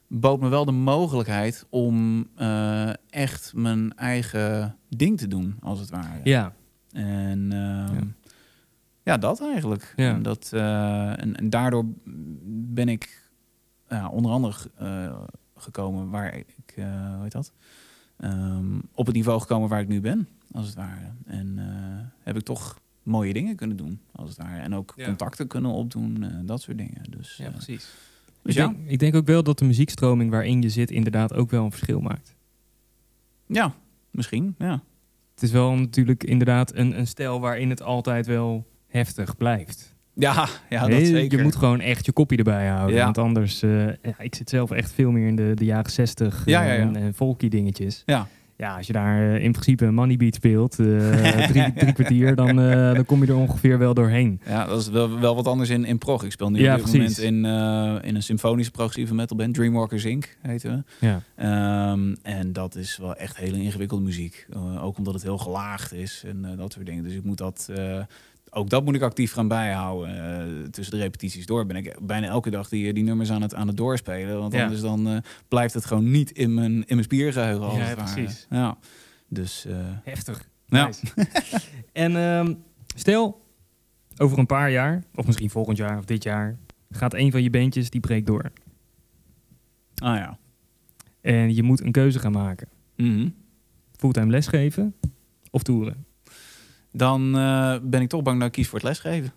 bood 0.06 0.40
me 0.40 0.48
wel 0.48 0.64
de 0.64 0.72
mogelijkheid 0.72 1.66
om 1.68 2.26
eh, 2.34 2.90
echt 3.10 3.52
mijn 3.54 3.94
eigen 3.96 4.76
ding 4.88 5.18
te 5.18 5.28
doen, 5.28 5.56
als 5.60 5.80
het 5.80 5.90
ware. 5.90 6.20
ja. 6.24 6.52
En 6.92 7.52
ehm, 7.52 7.94
Ja. 7.94 8.00
ja. 9.02 9.18
dat 9.18 9.40
eigenlijk. 9.42 9.92
Ja. 9.96 10.14
En, 10.14 10.22
dat, 10.22 10.50
eh, 10.52 11.22
en, 11.22 11.36
en 11.36 11.50
daardoor 11.50 11.84
ben 12.44 12.88
ik 12.88 13.30
ja, 13.88 14.08
onder 14.08 14.30
andere 14.32 14.54
gekomen 15.56 16.10
waar 16.10 16.34
ik, 16.34 16.46
hoe 16.74 17.22
heet 17.22 17.32
dat? 17.32 17.52
Ehm, 18.16 18.78
op 18.94 19.06
het 19.06 19.14
niveau 19.14 19.40
gekomen 19.40 19.68
waar 19.68 19.80
ik 19.80 19.88
nu 19.88 20.00
ben, 20.00 20.28
als 20.52 20.66
het 20.66 20.74
ware. 20.74 21.12
En 21.26 21.58
heb 22.22 22.36
ik 22.36 22.42
toch 22.42 22.78
mooie 23.08 23.32
dingen 23.32 23.56
kunnen 23.56 23.76
doen, 23.76 24.00
als 24.12 24.28
het 24.28 24.38
ware. 24.38 24.60
En 24.60 24.74
ook 24.74 24.92
Ja. 24.96 25.04
contacten 25.04 25.46
kunnen 25.46 25.70
opdoen, 25.70 26.22
eh, 26.24 26.30
dat 26.42 26.62
soort 26.62 26.78
dingen. 26.78 27.02
Dus, 27.10 27.36
ja, 27.36 27.44
eh, 27.46 27.50
precies. 27.52 27.88
dus 28.42 28.54
ik, 28.54 28.60
ja, 28.60 28.66
denk, 28.66 28.78
ik 28.86 28.98
denk 28.98 29.14
ook 29.14 29.26
wel 29.26 29.42
dat 29.42 29.58
de 29.58 29.64
muziekstroming 29.64 30.30
waarin 30.30 30.62
je 30.62 30.68
zit 30.68 30.90
inderdaad 30.90 31.34
ook 31.34 31.50
wel 31.50 31.64
een 31.64 31.70
verschil 31.70 32.00
maakt. 32.00 32.36
ja, 33.46 33.74
misschien, 34.10 34.54
ja. 34.58 34.82
Het 35.34 35.42
is 35.42 35.50
wel 35.52 35.74
natuurlijk 35.74 36.24
inderdaad 36.24 36.74
een, 36.74 36.98
een 36.98 37.06
stijl 37.06 37.40
waarin 37.40 37.70
het 37.70 37.82
altijd 37.82 38.26
wel 38.26 38.66
heftig 38.86 39.36
blijft. 39.36 39.96
Ja, 40.14 40.48
ja 40.70 40.80
dat 40.80 40.88
Nee, 40.88 41.06
zeker. 41.06 41.38
Je 41.38 41.44
moet 41.44 41.56
gewoon 41.56 41.80
echt 41.80 42.06
je 42.06 42.12
kopje 42.12 42.36
erbij 42.36 42.68
houden. 42.68 42.96
Ja. 42.96 43.04
Want 43.04 43.18
anders, 43.18 43.62
eh, 43.62 43.86
ja, 43.86 44.18
ik 44.18 44.34
zit 44.34 44.50
zelf 44.50 44.70
echt 44.70 44.92
veel 44.92 45.10
meer 45.10 45.26
in 45.26 45.36
de, 45.36 45.52
de 45.54 45.64
jaren 45.64 45.90
zestig 45.90 46.42
Ja, 46.44 46.62
ja, 46.62 46.72
ja. 46.72 46.78
en, 46.80 46.96
en 46.96 47.14
folky 47.14 47.48
dingetjes. 47.48 48.02
Ja. 48.06 48.28
Ja, 48.58 48.76
als 48.76 48.86
je 48.86 48.92
daar 48.92 49.34
eh, 49.34 49.42
in 49.44 49.52
principe 49.52 49.84
een 49.84 49.94
money 49.94 50.16
beat 50.16 50.34
speelt, 50.34 50.78
eh, 50.78 50.86
drie, 51.50 51.72
drie 51.72 51.92
kwartier, 51.92 52.34
dan, 52.34 52.60
eh, 52.60 52.94
dan 52.94 53.04
kom 53.04 53.22
je 53.24 53.28
er 53.30 53.36
ongeveer 53.36 53.78
wel 53.78 53.94
doorheen. 53.94 54.40
Ja, 54.46 54.66
dat 54.66 54.80
is 54.80 54.88
wel, 54.88 55.20
wel 55.20 55.34
wat 55.34 55.46
anders 55.46 55.68
in, 55.70 55.84
in 55.84 55.98
prog. 55.98 56.24
Ik 56.24 56.32
speel 56.32 56.50
nu 56.50 56.60
Ja, 56.60 56.74
op 56.74 56.84
dit 56.84 56.90
precies. 56.90 57.18
moment 57.24 57.44
in, 58.02 58.08
in 58.08 58.14
een 58.14 58.22
symfonische 58.22 58.70
progressieve 58.70 59.14
metalband, 59.14 59.54
Dreamwalkers 59.54 60.04
Inc. 60.04 60.36
heten 60.42 60.84
we. 61.00 61.06
Ja, 61.06 61.22
Ehm, 61.36 62.14
en 62.22 62.52
dat 62.52 62.74
is 62.74 62.96
wel 62.96 63.14
echt 63.16 63.36
hele 63.36 63.60
ingewikkelde 63.62 64.04
muziek. 64.04 64.46
Ook 64.82 64.98
omdat 64.98 65.14
het 65.14 65.22
heel 65.22 65.38
gelaagd 65.38 65.92
is 65.92 66.22
en 66.26 66.56
dat 66.56 66.72
soort 66.72 66.86
dingen. 66.86 67.04
Dus 67.04 67.14
ik 67.14 67.24
moet 67.24 67.38
dat, 67.38 67.70
ook 68.50 68.70
dat 68.70 68.84
moet 68.84 68.94
ik 68.94 69.02
actief 69.02 69.32
gaan 69.32 69.48
bijhouden. 69.48 70.38
Eh, 70.64 70.68
tussen 70.70 70.96
de 70.96 71.02
repetities 71.02 71.46
door 71.46 71.66
ben 71.66 71.76
ik 71.76 71.96
bijna 72.02 72.26
elke 72.26 72.50
dag 72.50 72.68
die, 72.68 72.92
die 72.92 73.04
nummers 73.04 73.30
aan 73.30 73.42
het, 73.42 73.54
aan 73.54 73.66
het 73.66 73.76
doorspelen. 73.76 74.38
Want 74.38 74.52
Ja. 74.52 74.62
anders 74.62 74.80
dan 74.80 75.08
eh, 75.08 75.16
blijft 75.48 75.74
het 75.74 75.84
gewoon 75.84 76.10
niet 76.10 76.30
in 76.30 76.54
mijn, 76.54 76.72
in 76.72 76.84
mijn 76.88 77.02
spiergeheugen. 77.02 77.76
Ja, 77.76 77.94
precies. 77.94 78.46
Ja. 78.50 78.78
Dus 79.28 79.64
eh, 79.66 79.76
heftig. 80.04 80.48
Ja. 80.66 80.86
Nice. 80.86 81.06
en 81.92 82.16
ehm, 82.16 82.54
stel, 82.96 83.40
over 84.16 84.38
een 84.38 84.46
paar 84.46 84.70
jaar, 84.70 85.04
of 85.14 85.26
misschien 85.26 85.50
volgend 85.50 85.76
jaar 85.76 85.98
of 85.98 86.04
dit 86.04 86.22
jaar, 86.22 86.58
gaat 86.90 87.14
een 87.14 87.30
van 87.30 87.42
je 87.42 87.50
bandjes 87.50 87.90
die 87.90 88.00
breekt 88.00 88.26
door. 88.26 88.52
ah 89.94 90.16
ja. 90.16 90.38
En 91.20 91.54
je 91.54 91.62
moet 91.62 91.80
een 91.80 91.92
keuze 91.92 92.18
gaan 92.18 92.32
maken. 92.32 92.68
Mhm. 92.96 93.28
Fulltime 93.96 94.30
lesgeven 94.30 94.94
of 95.50 95.62
toeren. 95.62 96.06
Dan 96.92 97.36
eh, 97.38 97.76
ben 97.82 98.00
ik 98.00 98.08
toch 98.08 98.22
bang 98.22 98.38
dat 98.38 98.46
ik 98.46 98.52
kies 98.52 98.68
voor 98.68 98.78
het 98.78 98.88
lesgeven. 98.88 99.32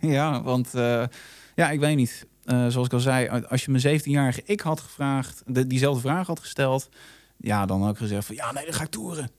Ja, 0.00 0.42
want 0.50 0.74
eh, 0.74 1.04
ja, 1.54 1.70
ik 1.70 1.80
weet 1.80 1.96
niet. 1.96 2.26
Eh, 2.44 2.66
zoals 2.66 2.86
ik 2.86 2.92
al 2.92 3.00
zei, 3.00 3.28
als 3.48 3.64
je 3.64 3.70
mijn 3.70 4.00
17-jarige 4.00 4.42
ik 4.44 4.60
had 4.60 4.80
gevraagd, 4.80 5.42
de, 5.46 5.66
diezelfde 5.66 6.00
vraag 6.00 6.26
had 6.26 6.40
gesteld, 6.40 6.88
ja, 7.36 7.66
dan 7.66 7.82
had 7.82 7.90
ik 7.90 7.96
gezegd 7.96 8.26
van 8.26 8.34
ja, 8.34 8.52
nee, 8.52 8.64
dan 8.64 8.74
ga 8.74 8.82
ik 8.82 8.90
toeren. 8.90 9.30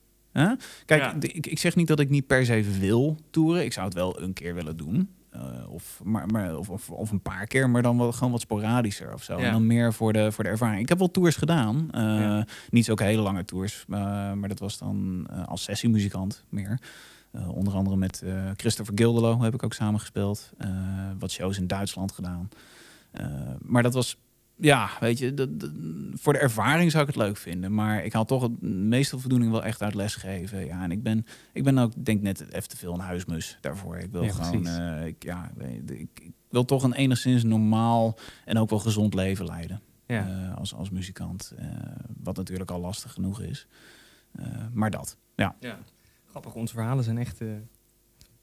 Kijk, 0.85 1.01
Ja. 1.01 1.15
ik, 1.19 1.47
ik 1.47 1.59
zeg 1.59 1.75
niet 1.75 1.87
dat 1.87 1.99
ik 1.99 2.09
niet 2.09 2.27
per 2.27 2.45
se 2.45 2.61
wil 2.61 3.17
toeren. 3.29 3.63
Ik 3.63 3.73
zou 3.73 3.85
het 3.85 3.95
wel 3.95 4.21
een 4.21 4.33
keer 4.33 4.55
willen 4.55 4.77
doen. 4.77 5.09
Eh, 5.31 5.71
of, 5.71 6.01
maar, 6.03 6.27
maar, 6.27 6.57
of, 6.57 6.89
of, 6.89 7.11
een 7.11 7.21
paar 7.21 7.47
keer, 7.47 7.69
maar 7.69 7.81
dan 7.81 7.97
wel 7.97 8.11
gewoon 8.11 8.31
wat 8.31 8.41
sporadischer 8.41 9.13
of 9.13 9.23
zo. 9.23 9.37
Ja. 9.39 9.45
En 9.45 9.51
dan 9.51 9.67
meer 9.67 9.93
voor 9.93 10.13
de, 10.13 10.31
voor 10.31 10.43
de 10.43 10.49
ervaring. 10.49 10.81
Ik 10.81 10.89
heb 10.89 10.97
wel 10.97 11.11
tours 11.11 11.35
gedaan. 11.35 11.89
Ja. 11.91 12.45
Niet 12.69 12.85
zulke 12.85 13.03
hele 13.03 13.21
lange 13.21 13.45
tours, 13.45 13.85
eh, 13.89 14.33
maar 14.33 14.49
dat 14.49 14.59
was 14.59 14.77
dan 14.77 15.27
als 15.45 15.63
sessiemuzikant 15.63 16.43
meer. 16.49 16.79
Onder 17.47 17.73
andere 17.73 17.95
met 17.95 18.23
Christopher 18.55 18.93
Gildelo 18.97 19.41
heb 19.41 19.53
ik 19.53 19.63
ook 19.63 19.73
samengespeeld. 19.73 20.51
Eh 20.57 20.67
wat 21.19 21.31
shows 21.31 21.57
in 21.57 21.67
Duitsland 21.67 22.11
gedaan. 22.11 22.49
Maar 23.61 23.83
dat 23.83 23.93
was, 23.93 24.17
ja, 24.59 24.89
weet 24.99 25.17
je, 25.17 25.33
dat- 25.33 25.59
dat- 25.59 25.71
voor 26.13 26.33
de 26.33 26.39
ervaring 26.39 26.91
zou 26.91 27.01
ik 27.03 27.09
het 27.15 27.23
leuk 27.23 27.37
vinden. 27.37 27.73
Maar 27.73 28.03
ik 28.05 28.13
haal 28.13 28.25
toch 28.25 28.41
het 28.41 28.61
meeste 28.61 29.19
voldoening 29.19 29.51
wel 29.51 29.63
echt 29.63 29.81
uit 29.81 29.93
lesgeven. 29.93 30.65
Ja, 30.65 30.83
en 30.83 30.91
ik 30.91 31.03
ben, 31.03 31.25
ik 31.53 31.63
ben 31.63 31.77
ook, 31.77 31.91
denk 32.05 32.21
net 32.21 32.41
even 32.51 32.69
te 32.69 32.77
veel 32.77 32.93
een 32.93 32.99
huismus 32.99 33.57
daarvoor. 33.61 33.97
Ik 33.97 34.11
wil 34.11 34.23
Ja, 34.23 34.31
gewoon, 34.31 34.67
eh, 34.67 35.05
ik, 35.05 35.23
ja, 35.23 35.51
ik, 35.85 36.19
ik 36.19 36.31
wil 36.49 36.65
toch 36.65 36.83
een 36.83 36.93
enigszins 36.93 37.43
normaal 37.43 38.17
en 38.45 38.57
ook 38.57 38.69
wel 38.69 38.79
gezond 38.79 39.13
leven 39.13 39.45
leiden. 39.45 39.81
Ja. 40.05 40.27
eh, 40.49 40.55
als, 40.57 40.73
als 40.73 40.89
muzikant. 40.89 41.53
eh, 41.57 41.67
wat 42.23 42.35
natuurlijk 42.37 42.71
al 42.71 42.79
lastig 42.79 43.13
genoeg 43.13 43.41
is. 43.41 43.67
Maar 44.73 44.89
dat. 44.91 45.17
Ja. 45.35 45.55
ja. 45.59 45.79
Grappig, 46.29 46.53
onze 46.53 46.73
verhalen 46.73 47.03
zijn 47.03 47.17
echt 47.17 47.39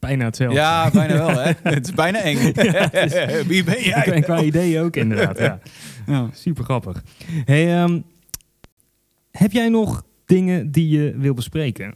bijna 0.06 0.24
hetzelfde. 0.24 0.58
Ja, 0.58 0.90
bijna 0.90 1.14
wel, 1.14 1.40
hè? 1.40 1.52
Het 1.76 1.86
is 1.86 1.94
bijna 1.94 2.20
eng. 2.20 2.52
Ja, 2.54 2.88
het 2.90 3.46
Wie 3.52 3.64
ben 3.64 3.82
jij? 3.82 4.12
En 4.12 4.22
qua 4.22 4.42
ideeën 4.42 4.82
ook 4.82 4.96
inderdaad, 4.96 5.38
ja. 5.38 5.58
Ja. 6.06 6.28
Super 6.32 6.64
grappig. 6.64 7.02
Hey, 7.44 7.82
ehm, 7.82 8.00
heb 9.30 9.52
jij 9.52 9.68
nog 9.68 10.04
dingen 10.24 10.70
die 10.70 10.88
je 10.88 11.14
wil 11.16 11.34
bespreken? 11.34 11.94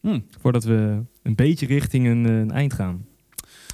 Hm. 0.00 0.20
Voordat 0.40 0.64
we 0.64 1.02
een 1.22 1.34
beetje 1.34 1.66
richting 1.66 2.06
een, 2.06 2.26
eh, 2.26 2.38
een 2.38 2.50
eind 2.50 2.72
gaan. 2.72 3.06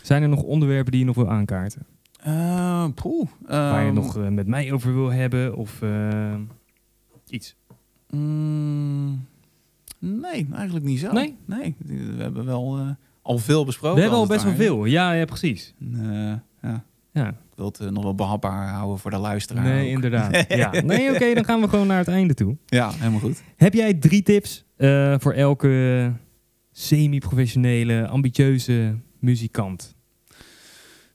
Zijn 0.02 0.22
er 0.22 0.28
nog 0.28 0.42
onderwerpen 0.42 0.90
die 0.90 1.00
je 1.00 1.06
nog 1.06 1.16
wil 1.16 1.30
aankaarten? 1.30 1.86
Eh, 2.20 2.86
poeh, 2.94 3.28
Waar 3.46 3.80
je 3.80 3.86
ehm, 3.86 3.94
nog 3.94 4.16
eh, 4.16 4.28
met 4.28 4.46
mij 4.46 4.72
over 4.72 4.94
wil 4.94 5.12
hebben 5.12 5.56
of 5.56 5.82
eh, 5.82 6.34
iets? 7.28 7.56
mm, 8.10 9.26
nee, 9.98 10.46
eigenlijk 10.52 10.84
niet 10.84 11.00
zo. 11.00 11.12
Nee? 11.12 11.36
Nee, 11.44 11.74
we 11.78 12.22
hebben 12.22 12.44
wel 12.44 12.96
al 13.24 13.38
veel 13.38 13.64
besproken. 13.64 13.96
we 13.96 14.02
hebben 14.02 14.18
al 14.20 14.26
best 14.26 14.44
wel 14.44 14.54
veel. 14.54 14.84
Ja, 14.84 15.12
ja 15.12 15.24
precies. 15.24 15.74
Eh, 15.92 16.32
ja, 16.62 16.84
Ja. 17.12 17.28
ik 17.28 17.34
wil 17.54 17.66
het 17.66 17.80
eh, 17.80 17.88
nog 17.88 18.02
wel 18.02 18.14
behapbaar 18.14 18.68
houden 18.68 18.98
voor 18.98 19.10
de 19.10 19.16
luisteraar. 19.16 19.64
Nee, 19.64 19.86
ook. 19.86 19.94
inderdaad. 19.94 20.44
ja. 20.62 20.70
Nee, 20.84 21.14
oké, 21.14 21.34
dan 21.34 21.44
gaan 21.44 21.60
we 21.60 21.68
gewoon 21.68 21.86
naar 21.86 21.98
het 21.98 22.08
einde 22.08 22.34
toe. 22.34 22.56
Ja, 22.66 22.90
helemaal 22.92 23.20
goed. 23.20 23.42
Heb 23.56 23.74
jij 23.74 23.94
drie 23.94 24.22
tips 24.22 24.64
eh, 24.76 25.14
voor 25.18 25.32
elke 25.32 26.12
semi-professionele, 26.72 28.06
ambitieuze 28.08 28.98
muzikant? 29.18 29.94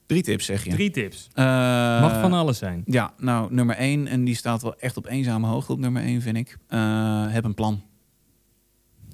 Drie 0.06 0.22
tips, 0.22 0.44
zeg 0.44 0.64
je. 0.64 0.70
Drie 0.70 0.90
tips. 0.90 1.28
Mag 1.34 2.20
van 2.20 2.32
alles 2.32 2.58
zijn. 2.58 2.82
Ja, 2.86 3.12
nou, 3.18 3.54
nummer 3.54 3.76
één, 3.76 4.06
en 4.06 4.24
die 4.24 4.34
staat 4.34 4.62
wel 4.62 4.78
echt 4.78 4.96
op 4.96 5.06
eenzame 5.06 5.46
hoogte 5.46 5.72
op 5.72 5.78
nummer 5.78 6.02
één, 6.02 6.20
vind 6.22 6.36
ik. 6.36 6.56
Heb 7.28 7.44
een 7.44 7.54
plan. 7.54 7.82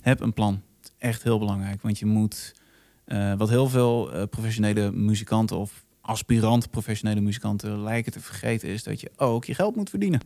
Heb 0.00 0.20
een 0.20 0.32
plan. 0.32 0.62
Echt 0.98 1.22
heel 1.22 1.38
belangrijk, 1.38 1.82
want 1.82 1.98
je 1.98 2.06
moet 2.06 2.54
Eh, 3.06 3.34
wat 3.36 3.48
heel 3.48 3.68
veel 3.68 4.12
eh, 4.12 4.22
professionele 4.30 4.92
muzikanten 4.92 5.56
of 5.56 5.84
aspirant 6.00 6.70
professionele 6.70 7.20
muzikanten 7.20 7.82
lijken 7.82 8.12
te 8.12 8.20
vergeten, 8.20 8.68
is 8.68 8.82
dat 8.82 9.00
je 9.00 9.10
ook 9.16 9.44
je 9.44 9.54
geld 9.54 9.76
moet 9.76 9.90
verdienen 9.90 10.20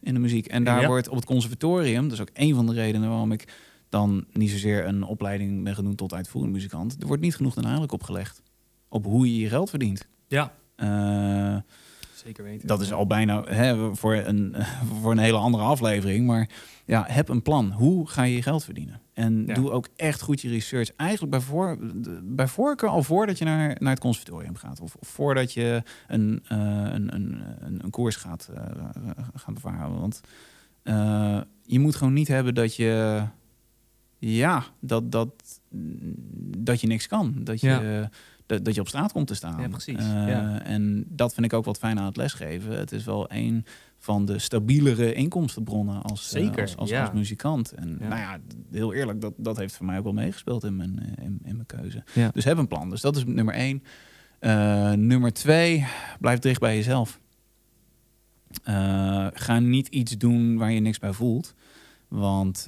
in 0.00 0.14
de 0.14 0.20
muziek. 0.20 0.46
En 0.46 0.64
daar 0.64 0.80
Ja. 0.80 0.86
wordt 0.86 1.08
op 1.08 1.16
het 1.16 1.24
conservatorium, 1.24 2.02
dat 2.02 2.12
is 2.12 2.20
ook 2.20 2.30
een 2.32 2.54
van 2.54 2.66
de 2.66 2.72
redenen 2.72 3.08
waarom 3.08 3.32
ik 3.32 3.52
dan 3.88 4.24
niet 4.32 4.50
zozeer 4.50 4.86
een 4.86 5.02
opleiding 5.02 5.64
ben 5.64 5.74
genoemd 5.74 5.96
tot 5.96 6.14
uitvoerend 6.14 6.52
muzikant. 6.52 6.96
Er 7.00 7.06
wordt 7.06 7.22
niet 7.22 7.36
genoeg 7.36 7.54
de 7.54 7.60
nadruk 7.60 7.92
op 7.92 8.02
gelegd 8.02 8.42
op 8.88 9.04
hoe 9.04 9.32
je 9.34 9.38
je 9.40 9.48
geld 9.48 9.70
verdient. 9.70 10.08
Ja, 10.28 10.52
Eh, 10.76 11.56
zeker 12.20 12.44
weten. 12.44 12.66
dat 12.68 12.80
is 12.80 12.92
al 12.92 13.06
bijna 13.06 13.42
hè, 13.44 13.94
voor, 13.94 14.14
een, 14.14 14.54
voor 15.00 15.10
een 15.10 15.18
hele 15.18 15.36
andere 15.36 15.62
aflevering. 15.64 16.26
Maar 16.26 16.48
ja, 16.84 17.04
heb 17.08 17.28
een 17.28 17.42
plan. 17.42 17.72
Hoe 17.72 18.08
ga 18.08 18.22
je 18.22 18.34
je 18.34 18.42
geld 18.42 18.64
verdienen? 18.64 19.00
En 19.12 19.44
Ja. 19.46 19.54
doe 19.54 19.70
ook 19.70 19.88
echt 19.96 20.20
goed 20.20 20.40
je 20.40 20.48
research. 20.48 20.94
Eigenlijk 20.96 21.30
bij, 21.30 21.40
voor, 21.40 21.78
bij 22.22 22.48
voorkeur 22.48 22.88
al 22.88 23.02
voordat 23.02 23.38
je 23.38 23.44
naar, 23.44 23.76
naar 23.78 23.90
het 23.90 24.00
conservatorium 24.00 24.56
gaat. 24.56 24.80
Of, 24.80 24.94
of 24.94 25.08
voordat 25.08 25.52
je 25.52 25.82
een, 26.08 26.42
eh, 26.48 26.58
een, 26.58 27.14
een, 27.14 27.42
een, 27.60 27.84
een 27.84 27.90
koers 27.90 28.16
gaat, 28.16 28.50
eh, 28.54 28.62
gaan 29.34 29.54
bevaren. 29.54 30.00
Want 30.00 30.20
eh, 30.82 31.40
je 31.62 31.80
moet 31.80 31.96
gewoon 31.96 32.12
niet 32.12 32.28
hebben 32.28 32.54
dat 32.54 32.76
je... 32.76 33.22
Ja, 34.18 34.64
dat, 34.80 35.12
dat, 35.12 35.60
dat 36.58 36.80
je 36.80 36.86
niks 36.86 37.06
kan. 37.06 37.34
Dat 37.44 37.60
je, 37.60 37.68
Ja. 37.68 38.10
Dat, 38.50 38.64
dat 38.64 38.74
je 38.74 38.80
op 38.80 38.88
straat 38.88 39.12
komt 39.12 39.26
te 39.26 39.34
staan. 39.34 39.60
Ja, 39.60 39.68
precies. 39.68 39.98
Eh, 39.98 40.28
Ja. 40.28 40.62
En 40.62 41.04
dat 41.08 41.34
vind 41.34 41.46
ik 41.46 41.52
ook 41.52 41.64
wat 41.64 41.78
fijn 41.78 41.98
aan 41.98 42.04
het 42.04 42.16
lesgeven. 42.16 42.78
Het 42.78 42.92
is 42.92 43.04
wel 43.04 43.32
een 43.32 43.64
van 43.98 44.24
de 44.24 44.38
stabielere 44.38 45.12
inkomstenbronnen 45.12 46.02
als, 46.02 46.32
eh, 46.32 46.42
Zeker, 46.42 46.62
als, 46.62 46.76
als, 46.76 46.90
ja. 46.90 47.00
als 47.00 47.12
muzikant. 47.12 47.72
En 47.72 47.96
Ja. 48.00 48.08
nou 48.08 48.20
ja, 48.20 48.38
heel 48.70 48.92
eerlijk, 48.94 49.20
dat, 49.20 49.32
dat 49.36 49.56
heeft 49.56 49.76
voor 49.76 49.86
mij 49.86 49.98
ook 49.98 50.04
wel 50.04 50.12
meegespeeld 50.12 50.64
in 50.64 50.76
mijn, 50.76 50.98
eh, 50.98 51.24
in, 51.24 51.38
in 51.44 51.54
mijn 51.54 51.66
keuze. 51.66 52.04
Ja. 52.14 52.30
Dus 52.32 52.44
heb 52.44 52.58
een 52.58 52.68
plan. 52.68 52.90
Dus 52.90 53.00
dat 53.00 53.16
is 53.16 53.24
nummer 53.24 53.54
één. 53.54 53.82
Nummer 55.08 55.32
twee, 55.32 55.86
blijf 56.20 56.38
dicht 56.38 56.60
bij 56.60 56.76
jezelf. 56.76 57.20
Ga 59.34 59.58
niet 59.58 59.88
iets 59.88 60.18
doen 60.18 60.56
waar 60.56 60.72
je 60.72 60.80
niks 60.80 60.98
bij 60.98 61.12
voelt. 61.12 61.54
Want 62.08 62.64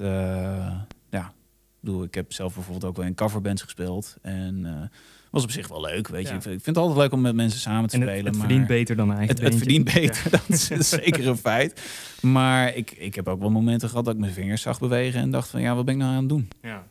ja, 1.09 1.27
ik 1.27 1.79
bedoel, 1.79 2.03
ik 2.03 2.13
heb 2.13 2.33
zelf 2.33 2.53
bijvoorbeeld 2.53 2.85
ook 2.85 2.95
wel 2.95 3.05
in 3.05 3.15
coverbands 3.15 3.61
gespeeld. 3.61 4.17
En 4.21 4.89
was 5.33 5.43
op 5.43 5.51
zich 5.51 5.67
wel 5.67 5.81
leuk, 5.81 6.07
weet 6.07 6.27
je. 6.27 6.29
Ja. 6.29 6.35
Ik 6.35 6.41
vind 6.43 6.65
het 6.65 6.77
altijd 6.77 6.97
leuk 6.97 7.11
om 7.11 7.21
met 7.21 7.35
mensen 7.35 7.59
samen 7.59 7.89
te 7.89 7.95
en 7.95 8.01
het, 8.01 8.09
spelen. 8.09 8.25
het 8.25 8.37
maar 8.37 8.47
verdient 8.47 8.67
beter 8.67 8.95
dan 8.95 9.09
een 9.09 9.17
eigen 9.17 9.43
het, 9.43 9.55
verdient 9.55 9.93
beter, 9.93 10.29
dat 10.31 10.43
is, 10.47 10.67
zeker 10.89 11.27
een 11.27 11.37
feit. 11.37 11.81
Maar 12.21 12.75
ik, 12.75 12.91
ik 12.91 13.15
heb 13.15 13.27
ook 13.27 13.39
wel 13.39 13.49
momenten 13.49 13.89
gehad 13.89 14.05
dat 14.05 14.13
ik 14.13 14.19
mijn 14.19 14.33
vingers 14.33 14.61
zag 14.61 14.79
bewegen... 14.79 15.21
en 15.21 15.31
dacht 15.31 15.49
van, 15.49 15.61
ja, 15.61 15.75
wat 15.75 15.85
ben 15.85 15.93
ik 15.93 15.99
nou 15.99 16.11
aan 16.13 16.19
het 16.19 16.29
doen? 16.29 16.47
Ja. 16.61 16.83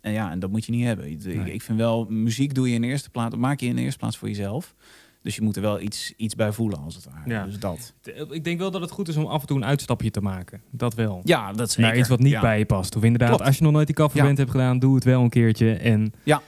En 0.00 0.12
ja, 0.12 0.30
en 0.30 0.38
dat 0.38 0.50
moet 0.50 0.64
je 0.64 0.72
niet 0.72 0.84
hebben. 0.84 1.10
Ik, 1.10 1.24
Nee. 1.24 1.52
ik 1.52 1.62
vind 1.62 1.78
wel, 1.78 2.06
muziek 2.08 2.54
doe 2.54 2.68
je 2.68 2.74
in 2.74 2.80
de 2.80 2.86
eerste 2.86 3.10
plaats, 3.10 3.36
maak 3.36 3.60
je 3.60 3.66
in 3.66 3.76
de 3.76 3.82
eerste 3.82 3.98
plaats 3.98 4.16
voor 4.18 4.28
jezelf. 4.28 4.74
Dus 5.22 5.36
je 5.36 5.42
moet 5.42 5.56
er 5.56 5.62
wel 5.62 5.80
iets, 5.80 6.12
iets 6.16 6.34
bij 6.34 6.52
voelen, 6.52 6.78
als 6.78 6.94
het 6.94 7.04
ware. 7.04 7.30
Ja. 7.30 7.44
Dus 7.44 7.58
dat. 7.58 7.94
Ik 8.30 8.44
denk 8.44 8.58
wel 8.58 8.70
dat 8.70 8.80
het 8.80 8.90
goed 8.90 9.08
is 9.08 9.16
om 9.16 9.26
af 9.26 9.40
en 9.40 9.46
toe 9.46 9.56
een 9.56 9.64
uitstapje 9.64 10.10
te 10.10 10.20
maken. 10.20 10.60
Dat 10.70 10.94
wel. 10.94 11.20
Ja, 11.24 11.52
dat 11.52 11.70
zeker. 11.70 11.82
Naar 11.82 11.98
iets 11.98 12.08
wat 12.08 12.18
niet 12.18 12.32
ja. 12.32 12.40
bij 12.40 12.58
je 12.58 12.64
past. 12.66 12.96
Of 12.96 13.02
inderdaad, 13.02 13.28
Klopt. 13.28 13.44
als 13.44 13.56
je 13.56 13.62
nog 13.62 13.72
nooit 13.72 13.86
die 13.86 13.96
coverband 13.96 14.38
hebt 14.38 14.50
gedaan, 14.50 14.78
doe 14.78 14.94
het 14.94 15.04
wel 15.04 15.22
een 15.22 15.28
keertje. 15.28 15.72
En 15.74 16.12
Ja. 16.22 16.42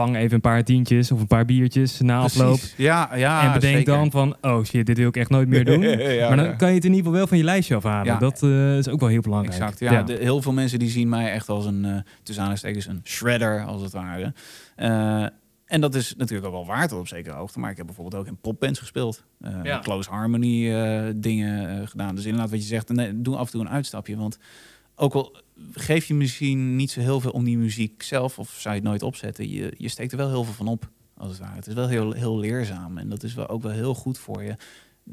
Vang 0.00 0.16
even 0.16 0.34
een 0.34 0.40
paar 0.40 0.64
tientjes 0.64 1.12
of 1.12 1.20
een 1.20 1.26
paar 1.26 1.44
biertjes 1.44 2.00
na 2.00 2.18
afloop. 2.18 2.56
Precies. 2.58 2.74
Ja, 2.76 3.16
ja, 3.16 3.46
en 3.46 3.52
bedenk 3.52 3.76
zeker. 3.76 3.92
dan 3.94 4.10
van, 4.10 4.36
oh 4.40 4.64
shit, 4.64 4.86
dit 4.86 4.98
wil 4.98 5.08
ik 5.08 5.16
echt 5.16 5.30
nooit 5.30 5.48
meer 5.48 5.64
doen. 5.64 5.80
Ja, 6.20 6.28
maar 6.28 6.36
dan 6.36 6.46
ja. 6.46 6.52
kan 6.52 6.68
je 6.68 6.74
het 6.74 6.84
in 6.84 6.90
ieder 6.90 7.04
geval 7.04 7.18
wel 7.18 7.26
van 7.26 7.38
je 7.38 7.44
lijstje 7.44 7.74
afhalen. 7.74 8.12
Ja. 8.12 8.18
Dat 8.18 8.42
eh, 8.42 8.76
is 8.76 8.88
ook 8.88 9.00
wel 9.00 9.08
heel 9.08 9.20
belangrijk. 9.20 9.54
Exact, 9.54 9.78
ja. 9.78 10.02
De, 10.02 10.16
heel 10.20 10.42
veel 10.42 10.52
mensen 10.52 10.78
die 10.78 10.88
zien 10.88 11.08
mij 11.08 11.32
echt 11.32 11.48
als 11.48 11.66
een, 11.66 11.84
eh 11.84 11.90
tussen 12.22 12.44
aanhalingstekens, 12.44 12.86
een 12.86 13.00
shredder, 13.04 13.64
als 13.64 13.82
het 13.82 13.92
ware. 13.92 14.32
Eh, 14.76 15.24
en 15.70 15.80
dat 15.80 15.94
is 15.94 16.14
natuurlijk 16.16 16.46
ook 16.46 16.54
wel 16.54 16.66
waard 16.66 16.88
tot 16.88 16.98
op 16.98 17.08
zekere 17.08 17.34
hoogte. 17.34 17.58
Maar 17.58 17.70
ik 17.70 17.76
heb 17.76 17.86
bijvoorbeeld 17.86 18.22
ook 18.22 18.28
in 18.28 18.36
popbands 18.36 18.78
gespeeld. 18.78 19.24
Eh, 19.40 19.52
Ja. 19.62 19.78
Close 19.78 20.10
harmony 20.10 20.74
eh, 20.74 21.12
dingen 21.16 21.88
gedaan. 21.88 22.14
Dus 22.14 22.24
inderdaad 22.24 22.50
wat 22.50 22.60
je 22.60 22.66
zegt, 22.66 22.88
nee, 22.88 23.20
doe 23.20 23.36
af 23.36 23.46
en 23.46 23.52
toe 23.52 23.60
een 23.60 23.68
uitstapje. 23.68 24.16
Want 24.16 24.38
ook 25.00 25.14
al 25.14 25.42
geef 25.72 26.04
je 26.04 26.14
misschien 26.14 26.76
niet 26.76 26.90
zo 26.90 27.00
heel 27.00 27.20
veel 27.20 27.30
om 27.30 27.44
die 27.44 27.58
muziek 27.58 28.02
zelf... 28.02 28.38
of 28.38 28.50
zou 28.50 28.74
je 28.74 28.80
het 28.80 28.88
nooit 28.88 29.02
opzetten, 29.02 29.50
je, 29.50 29.74
je 29.76 29.88
steekt 29.88 30.12
er 30.12 30.18
wel 30.18 30.28
heel 30.28 30.44
veel 30.44 30.54
van 30.54 30.68
op, 30.68 30.88
als 31.16 31.30
het 31.30 31.38
ware. 31.38 31.54
Het 31.54 31.66
is 31.66 31.74
wel 31.74 31.88
heel, 31.88 32.12
heel 32.12 32.38
leerzaam. 32.38 32.98
En 32.98 33.08
dat 33.08 33.22
is 33.22 33.34
wel 33.34 33.48
ook 33.48 33.62
wel 33.62 33.72
heel 33.72 33.94
goed 33.94 34.18
voor 34.18 34.42
je 34.42 34.56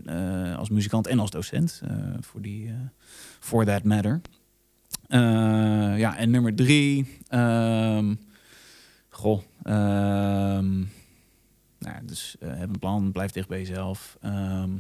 eh, 0.06 0.58
als 0.58 0.70
muzikant 0.70 1.08
en 1.08 1.20
als 1.20 1.30
docent. 1.30 1.82
eh, 1.88 1.98
voor 2.20 2.42
die, 2.42 2.68
eh, 2.68 2.74
for 3.40 3.66
that 3.66 3.84
matter. 3.84 4.22
Ja, 5.98 6.18
en 6.18 6.30
nummer 6.30 6.56
drie. 6.56 7.18
ehm, 7.28 8.16
goh. 9.10 9.42
ehm, 9.64 10.78
nou, 11.80 12.06
dus 12.06 12.36
heb 12.40 12.70
een 12.70 12.80
plan, 12.80 13.12
blijf 13.12 13.32
dicht 13.32 13.48
bij 13.48 13.60
jezelf. 13.60 14.18
Ehm, 14.22 14.72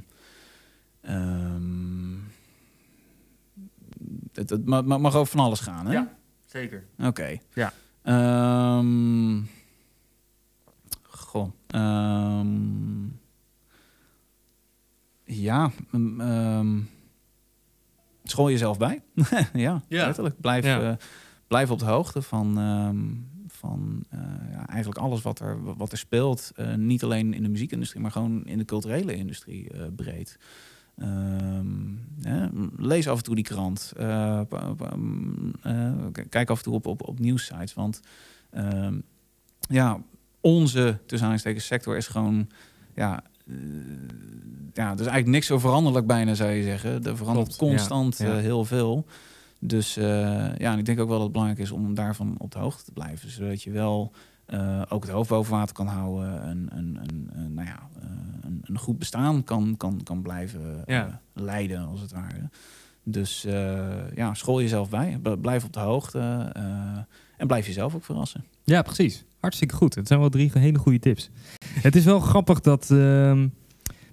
het, 4.37 4.49
het 4.49 4.65
ma- 4.65 4.81
ma- 4.81 4.97
mag 4.97 5.15
over 5.15 5.31
van 5.37 5.45
alles 5.45 5.59
gaan, 5.59 5.85
hè? 5.85 5.91
Ja. 5.93 6.15
Zeker. 6.45 6.85
Oké. 6.99 7.37
Ja. 7.53 7.73
Ehm, 8.01 9.41
goh. 11.03 11.51
ehm, 11.67 13.05
ja. 15.23 15.71
ehm, 15.91 16.79
school 18.23 18.49
jezelf 18.49 18.77
bij. 18.77 19.01
ja, 19.53 19.81
Ja. 19.87 20.05
letterlijk. 20.05 20.41
Blijf, 20.41 20.65
Ja. 20.65 20.81
eh, 20.91 20.95
blijf 21.47 21.71
op 21.71 21.79
de 21.79 21.85
hoogte 21.85 22.21
van, 22.21 22.53
van 23.47 24.03
eh, 24.09 24.19
ja, 24.51 24.67
eigenlijk 24.67 24.99
alles 24.99 25.21
wat 25.21 25.39
er, 25.39 25.75
wat 25.77 25.91
er 25.91 25.97
speelt. 25.97 26.51
Eh, 26.55 26.73
niet 26.75 27.03
alleen 27.03 27.33
in 27.33 27.43
de 27.43 27.49
muziekindustrie, 27.49 28.01
maar 28.01 28.11
gewoon 28.11 28.45
in 28.45 28.57
de 28.57 28.65
culturele 28.65 29.15
industrie 29.15 29.91
breed. 29.95 30.37
Ehm, 30.97 31.67
hè, 32.21 32.47
lees 32.77 33.07
af 33.07 33.17
en 33.17 33.23
toe 33.23 33.35
die 33.35 33.43
krant. 33.43 33.93
Eh, 33.97 34.41
mm, 34.95 35.53
eh, 35.61 35.91
kijk 36.29 36.49
af 36.49 36.57
en 36.57 36.63
toe 36.63 36.73
op, 36.73 36.85
op, 36.85 37.07
op 37.07 37.19
nieuwssites. 37.19 37.73
Want 37.73 38.01
ehm, 38.49 38.99
ja, 39.69 40.01
onze 40.41 40.97
tussen 41.05 41.61
sector 41.61 41.97
is 41.97 42.07
gewoon... 42.07 42.49
Ja, 42.95 43.23
eh, 43.47 43.55
ja, 44.73 44.85
er 44.85 44.93
is 44.93 44.99
eigenlijk 44.99 45.27
niks 45.27 45.47
zo 45.47 45.59
veranderlijk 45.59 46.07
bijna, 46.07 46.33
zou 46.33 46.51
je 46.51 46.63
zeggen. 46.63 47.03
Er 47.03 47.17
verandert 47.17 47.47
Klopt, 47.47 47.71
constant 47.71 48.17
ja. 48.17 48.35
heel 48.35 48.65
veel. 48.65 49.05
Dus 49.59 49.93
ja, 49.93 50.71
en 50.71 50.77
ik 50.77 50.85
denk 50.85 50.99
ook 50.99 51.07
wel 51.07 51.15
dat 51.15 51.23
het 51.23 51.31
belangrijk 51.31 51.61
is 51.61 51.71
om 51.71 51.93
daarvan 51.93 52.35
op 52.37 52.51
de 52.51 52.59
hoogte 52.59 52.83
te 52.83 52.91
blijven. 52.91 53.31
Zodat 53.31 53.63
je 53.63 53.71
wel 53.71 54.11
eh, 54.47 54.81
ook 54.89 55.03
het 55.03 55.11
hoofd 55.11 55.29
boven 55.29 55.51
water 55.51 55.75
kan 55.75 55.87
houden. 55.87 56.41
En, 56.43 56.69
en, 56.71 56.97
en, 57.01 57.29
en, 57.33 57.53
nou 57.53 57.67
ja, 57.67 57.79
eh, 58.01 58.07
een, 58.41 58.61
een 58.63 58.77
goed 58.79 58.99
bestaan 58.99 59.43
kan, 59.43 59.75
kan, 59.77 60.01
kan 60.03 60.21
blijven 60.21 60.61
eh, 60.85 60.95
Ja. 60.95 61.21
leiden, 61.33 61.87
als 61.87 62.01
het 62.01 62.11
ware. 62.11 62.49
Dus 63.03 63.45
eh, 63.45 63.85
ja, 64.15 64.33
school 64.33 64.61
jezelf 64.61 64.89
bij. 64.89 65.19
B- 65.21 65.37
Blijf 65.41 65.63
op 65.63 65.73
de 65.73 65.79
hoogte. 65.79 66.19
en 67.37 67.47
blijf 67.47 67.65
jezelf 67.65 67.95
ook 67.95 68.03
verrassen. 68.03 68.43
Ja, 68.63 68.81
precies. 68.81 69.23
Hartstikke 69.39 69.75
goed. 69.75 69.95
Het 69.95 70.07
zijn 70.07 70.19
wel 70.19 70.29
drie 70.29 70.51
hele 70.53 70.77
goede 70.77 70.99
tips. 70.99 71.29
Het 71.65 71.95
is 71.95 72.05
wel 72.05 72.19
grappig 72.19 72.59
dat, 72.59 72.91
ehm, 72.91 73.47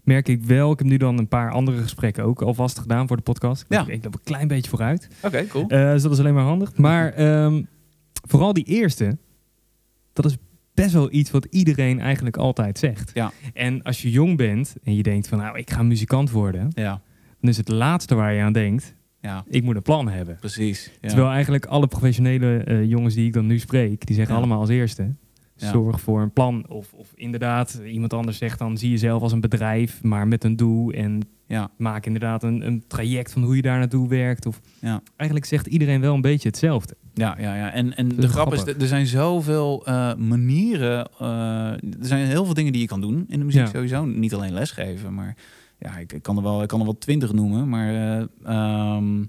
merk 0.02 0.28
ik 0.28 0.42
wel, 0.42 0.72
ik 0.72 0.78
heb 0.78 0.88
nu 0.88 0.96
dan 0.96 1.18
een 1.18 1.28
paar 1.28 1.50
andere 1.52 1.82
gesprekken 1.82 2.24
ook 2.24 2.42
alvast 2.42 2.78
gedaan 2.78 3.06
voor 3.06 3.16
de 3.16 3.22
podcast. 3.22 3.62
Ik, 3.62 3.66
Ja. 3.72 3.86
ik 3.86 4.04
loop 4.04 4.14
een 4.14 4.20
klein 4.24 4.48
beetje 4.48 4.70
vooruit. 4.70 5.08
Oké, 5.22 5.46
cool. 5.46 5.68
Eh, 5.68 5.90
dus 5.92 6.02
dat 6.02 6.12
is 6.12 6.18
alleen 6.18 6.34
maar 6.34 6.44
handig. 6.44 6.76
Maar 6.76 7.12
ehm, 7.12 7.62
vooral 8.28 8.52
die 8.52 8.64
eerste, 8.64 9.16
dat 10.14 10.24
is 10.24 10.36
best 10.74 10.92
wel 10.92 11.12
iets 11.12 11.30
wat 11.30 11.46
iedereen 11.50 12.00
eigenlijk 12.00 12.36
altijd 12.36 12.78
zegt. 12.78 13.10
Ja. 13.14 13.32
En 13.54 13.82
als 13.82 14.02
je 14.02 14.10
jong 14.10 14.36
bent 14.36 14.76
en 14.82 14.94
je 14.94 15.02
denkt 15.02 15.28
van 15.28 15.38
nou, 15.38 15.58
ik 15.58 15.70
ga 15.70 15.82
muzikant 15.82 16.30
worden, 16.30 16.70
Ja, 16.74 17.00
dan 17.40 17.50
is 17.50 17.56
het 17.56 17.68
laatste 17.68 18.14
waar 18.14 18.32
je 18.32 18.42
aan 18.42 18.52
denkt, 18.52 18.94
ja, 19.20 19.44
ik 19.48 19.62
moet 19.62 19.76
een 19.76 19.82
plan 19.82 20.08
hebben. 20.08 20.36
precies. 20.40 20.90
Ja. 21.00 21.08
Terwijl 21.08 21.30
eigenlijk 21.30 21.66
alle 21.66 21.86
professionele 21.86 22.56
eh, 22.56 22.84
jongens 22.84 23.14
die 23.14 23.26
ik 23.26 23.32
dan 23.32 23.46
nu 23.46 23.58
spreek, 23.58 24.06
die 24.06 24.16
zeggen 24.16 24.36
allemaal 24.36 24.60
als 24.60 24.68
eerste, 24.68 25.14
Ja. 25.56 25.70
zorg 25.70 26.00
voor 26.00 26.20
een 26.22 26.32
plan. 26.32 26.64
Of, 26.68 26.92
of 26.92 27.12
inderdaad, 27.14 27.80
iemand 27.86 28.12
anders 28.12 28.38
zegt 28.38 28.58
dan, 28.58 28.78
zie 28.78 28.90
jezelf 28.90 29.22
als 29.22 29.32
een 29.32 29.40
bedrijf, 29.40 30.02
maar 30.02 30.28
met 30.28 30.44
een 30.44 30.56
doel. 30.56 30.90
En 30.90 31.20
Ja, 31.46 31.70
maak 31.76 32.06
inderdaad 32.06 32.42
een, 32.42 32.66
een 32.66 32.84
traject 32.86 33.32
van 33.32 33.42
hoe 33.42 33.56
je 33.56 33.62
daar 33.62 33.78
naartoe 33.78 34.08
werkt. 34.08 34.46
Of 34.46 34.60
ja. 34.80 35.02
eigenlijk 35.16 35.48
zegt 35.50 35.66
iedereen 35.66 36.00
wel 36.00 36.14
een 36.14 36.20
beetje 36.20 36.48
hetzelfde. 36.48 36.96
Ja, 37.14 37.36
ja, 37.40 37.56
ja. 37.56 37.70
En, 37.72 37.96
en 37.96 38.08
de 38.08 38.14
grap 38.14 38.52
is, 38.52 38.58
grappig. 38.58 38.74
er 38.74 38.80
er 38.80 38.86
zijn 38.88 39.06
zoveel 39.06 39.86
eh, 39.86 40.14
manieren. 40.14 41.10
eh, 41.18 41.26
er 41.70 41.78
zijn 42.00 42.26
heel 42.26 42.44
veel 42.44 42.54
dingen 42.54 42.72
die 42.72 42.80
je 42.80 42.86
kan 42.88 43.00
doen 43.00 43.24
in 43.28 43.38
de 43.38 43.44
muziek 43.44 43.60
Ja. 43.60 43.66
sowieso. 43.70 44.04
Niet 44.04 44.34
alleen 44.34 44.52
lesgeven, 44.52 45.14
maar 45.14 45.36
ja, 45.78 45.96
ik, 45.96 46.12
ik 46.12 46.22
kan 46.22 46.36
er 46.36 46.42
wel, 46.42 46.62
ik 46.62 46.68
kan 46.68 46.78
er 46.78 46.84
wel 46.84 46.98
twintig 46.98 47.32
noemen. 47.32 47.68
Maar, 47.68 47.88
eh, 47.94 48.24
ehm, 48.44 49.24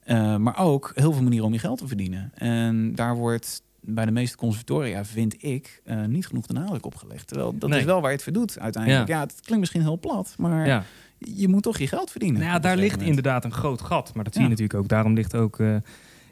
eh, 0.00 0.36
maar 0.36 0.58
ook 0.58 0.92
heel 0.94 1.12
veel 1.12 1.22
manieren 1.22 1.46
om 1.46 1.52
je 1.52 1.58
geld 1.58 1.78
te 1.78 1.86
verdienen. 1.86 2.30
En 2.34 2.94
daar 2.94 3.16
wordt 3.16 3.62
bij 3.90 4.04
de 4.04 4.10
meeste 4.10 4.36
conservatoria, 4.36 5.04
vind 5.04 5.42
ik, 5.44 5.80
eh, 5.84 6.04
niet 6.04 6.26
genoeg 6.26 6.46
de 6.46 6.52
nadruk 6.52 6.86
op 6.86 6.94
gelegd. 6.94 7.26
Terwijl 7.26 7.58
dat 7.58 7.70
Nee. 7.70 7.78
is 7.78 7.84
wel 7.84 8.00
waar 8.00 8.10
je 8.10 8.14
het 8.16 8.24
voor 8.24 8.32
doet 8.32 8.58
uiteindelijk. 8.58 9.08
Ja. 9.08 9.14
Ja, 9.14 9.20
het 9.22 9.34
klinkt 9.34 9.58
misschien 9.58 9.80
heel 9.82 9.98
plat, 9.98 10.34
maar 10.38 10.66
Ja. 10.66 10.84
je 11.18 11.48
moet 11.48 11.62
toch 11.62 11.78
je 11.78 11.86
geld 11.86 12.10
verdienen. 12.10 12.40
Nou 12.40 12.52
ja, 12.52 12.58
daar 12.58 12.76
ligt 12.76 12.90
moment. 12.90 13.08
inderdaad 13.08 13.44
een 13.44 13.52
groot 13.52 13.80
gat. 13.82 14.14
Maar 14.14 14.24
dat 14.24 14.32
zie 14.34 14.42
je 14.42 14.48
natuurlijk 14.48 14.78
ook. 14.78 14.88
Daarom 14.88 15.14
ligt 15.14 15.34
ook 15.36 15.58
eh, 15.60 15.76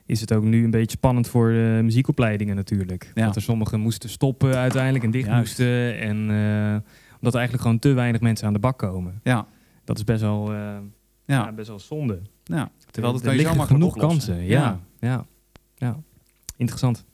is 0.07 0.21
het 0.21 0.33
ook 0.33 0.45
nu 0.45 0.65
een 0.65 0.71
beetje 0.71 0.97
spannend 0.97 1.29
voor 1.29 1.49
de 1.49 1.81
muziekopleidingen 1.83 2.57
natuurlijk. 2.57 3.11
Ja. 3.15 3.25
Dat 3.27 3.37
er 3.37 3.43
sommigen 3.43 3.81
moesten 3.81 4.09
stoppen 4.11 4.57
uiteindelijk 4.57 5.05
en 5.05 5.11
dicht 5.11 5.27
Juist. 5.27 5.39
moesten. 5.59 5.99
En 5.99 6.17
eh, 6.31 6.91
omdat 7.15 7.33
er 7.33 7.39
eigenlijk 7.39 7.61
gewoon 7.63 7.79
te 7.79 7.93
weinig 7.93 8.21
mensen 8.21 8.47
aan 8.47 8.53
de 8.53 8.59
bak 8.59 8.79
komen. 8.79 9.21
Ja, 9.23 9.47
Dat 9.85 9.97
is 9.97 10.05
best 10.05 10.21
wel, 10.21 10.53
eh, 10.53 10.77
ja. 11.27 11.53
best 11.53 11.69
wel 11.69 11.79
zonde. 11.79 12.21
ja. 12.45 12.71
Terwijl 12.91 13.15
dat 13.15 13.25
er 13.25 13.35
liggen 13.35 13.57
makkelijk 13.57 13.83
genoeg 13.85 13.97
oplossen. 14.05 14.35
kansen. 14.35 14.47
Ja, 14.47 14.81
ja. 15.01 15.27
ja. 15.77 15.97
Interessant. 16.57 17.05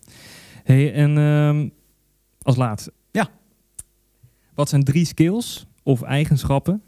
Hey, 0.64 0.92
en 0.94 1.18
ehm, 1.18 1.68
als 2.42 2.56
laatste. 2.56 2.92
Ja. 3.10 3.28
Wat 4.54 4.68
zijn 4.68 4.84
drie 4.84 5.04
skills 5.04 5.66
of 5.82 6.02
eigenschappen 6.02 6.82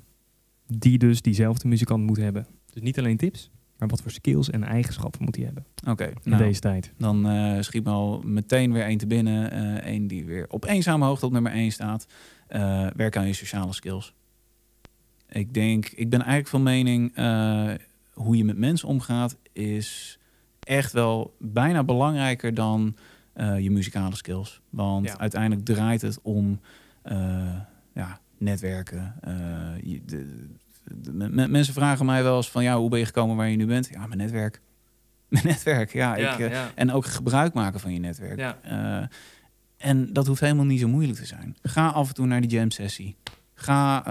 die 0.66 0.98
dus 0.98 1.22
diezelfde 1.22 1.68
muzikant 1.68 2.04
moet 2.06 2.16
hebben? 2.16 2.46
Dus 2.72 2.82
niet 2.82 2.98
alleen 2.98 3.16
tips, 3.16 3.50
maar 3.78 3.88
wat 3.88 4.02
voor 4.02 4.10
skills 4.10 4.50
en 4.50 4.64
eigenschappen 4.64 5.24
moet 5.24 5.36
hij 5.36 5.44
hebben 5.44 5.64
Oké, 5.88 6.04
in 6.04 6.14
nou, 6.30 6.42
deze 6.42 6.60
tijd? 6.60 6.92
dan 6.98 7.28
eh, 7.28 7.60
schiet 7.60 7.84
me 7.84 7.90
al 7.90 8.22
meteen 8.24 8.72
weer 8.72 8.82
één 8.84 8.98
te 8.98 9.06
binnen. 9.06 9.50
eh 9.50 9.92
Eén 9.92 10.06
die 10.06 10.24
weer 10.24 10.46
op 10.48 10.64
eenzame 10.64 11.04
hoogte 11.04 11.26
op 11.26 11.32
nummer 11.32 11.52
één 11.52 11.70
staat. 11.72 12.06
Eh 12.46 12.86
werk 12.96 13.16
aan 13.16 13.26
je 13.26 13.32
sociale 13.32 13.72
skills. 13.72 14.14
Ik 15.28 15.54
denk, 15.54 15.86
ik 15.88 16.10
ben 16.10 16.18
eigenlijk 16.18 16.48
van 16.48 16.62
mening, 16.62 17.14
eh, 17.14 17.70
hoe 18.12 18.36
je 18.36 18.44
met 18.44 18.56
mensen 18.58 18.88
omgaat 18.88 19.36
is 19.52 20.18
echt 20.60 20.92
wel 20.92 21.34
bijna 21.38 21.84
belangrijker 21.84 22.54
dan 22.54 22.96
eh, 23.34 23.58
je 23.58 23.70
muzikale 23.70 24.16
skills. 24.16 24.60
Want 24.70 25.06
Ja. 25.06 25.18
uiteindelijk 25.18 25.64
draait 25.64 26.02
het 26.02 26.18
om 26.22 26.60
eh, 27.02 27.16
ja, 27.94 28.20
netwerken. 28.38 29.14
eh, 29.20 29.32
je- 29.82 30.02
de, 30.04 30.46
de- 30.94 31.12
me- 31.12 31.48
mensen 31.48 31.74
vragen 31.74 32.06
mij 32.06 32.22
wel 32.22 32.36
eens 32.36 32.50
van, 32.50 32.62
ja, 32.62 32.76
hoe 32.78 32.88
ben 32.90 32.98
je 32.98 33.04
gekomen 33.06 33.36
waar 33.36 33.48
je 33.48 33.56
nu 33.56 33.66
bent? 33.66 33.88
Ja, 33.92 34.06
mijn 34.06 34.18
netwerk. 34.18 34.60
Mijn 35.28 35.46
netwerk, 35.46 35.92
ja. 35.92 36.16
ik, 36.16 36.38
ja. 36.38 36.70
en 36.74 36.92
ook 36.92 37.06
gebruik 37.06 37.54
maken 37.54 37.80
van 37.80 37.92
je 37.92 37.98
netwerk. 37.98 38.38
Ja. 38.38 38.58
En 39.76 40.12
dat 40.12 40.26
hoeft 40.26 40.40
helemaal 40.40 40.64
niet 40.64 40.80
zo 40.80 40.88
moeilijk 40.88 41.18
te 41.18 41.26
zijn. 41.26 41.56
Ga 41.62 41.88
af 41.88 42.08
en 42.08 42.14
toe 42.14 42.26
naar 42.26 42.40
die 42.40 42.50
jam 42.50 42.70
sessie. 42.70 43.16
Ga, 43.54 44.02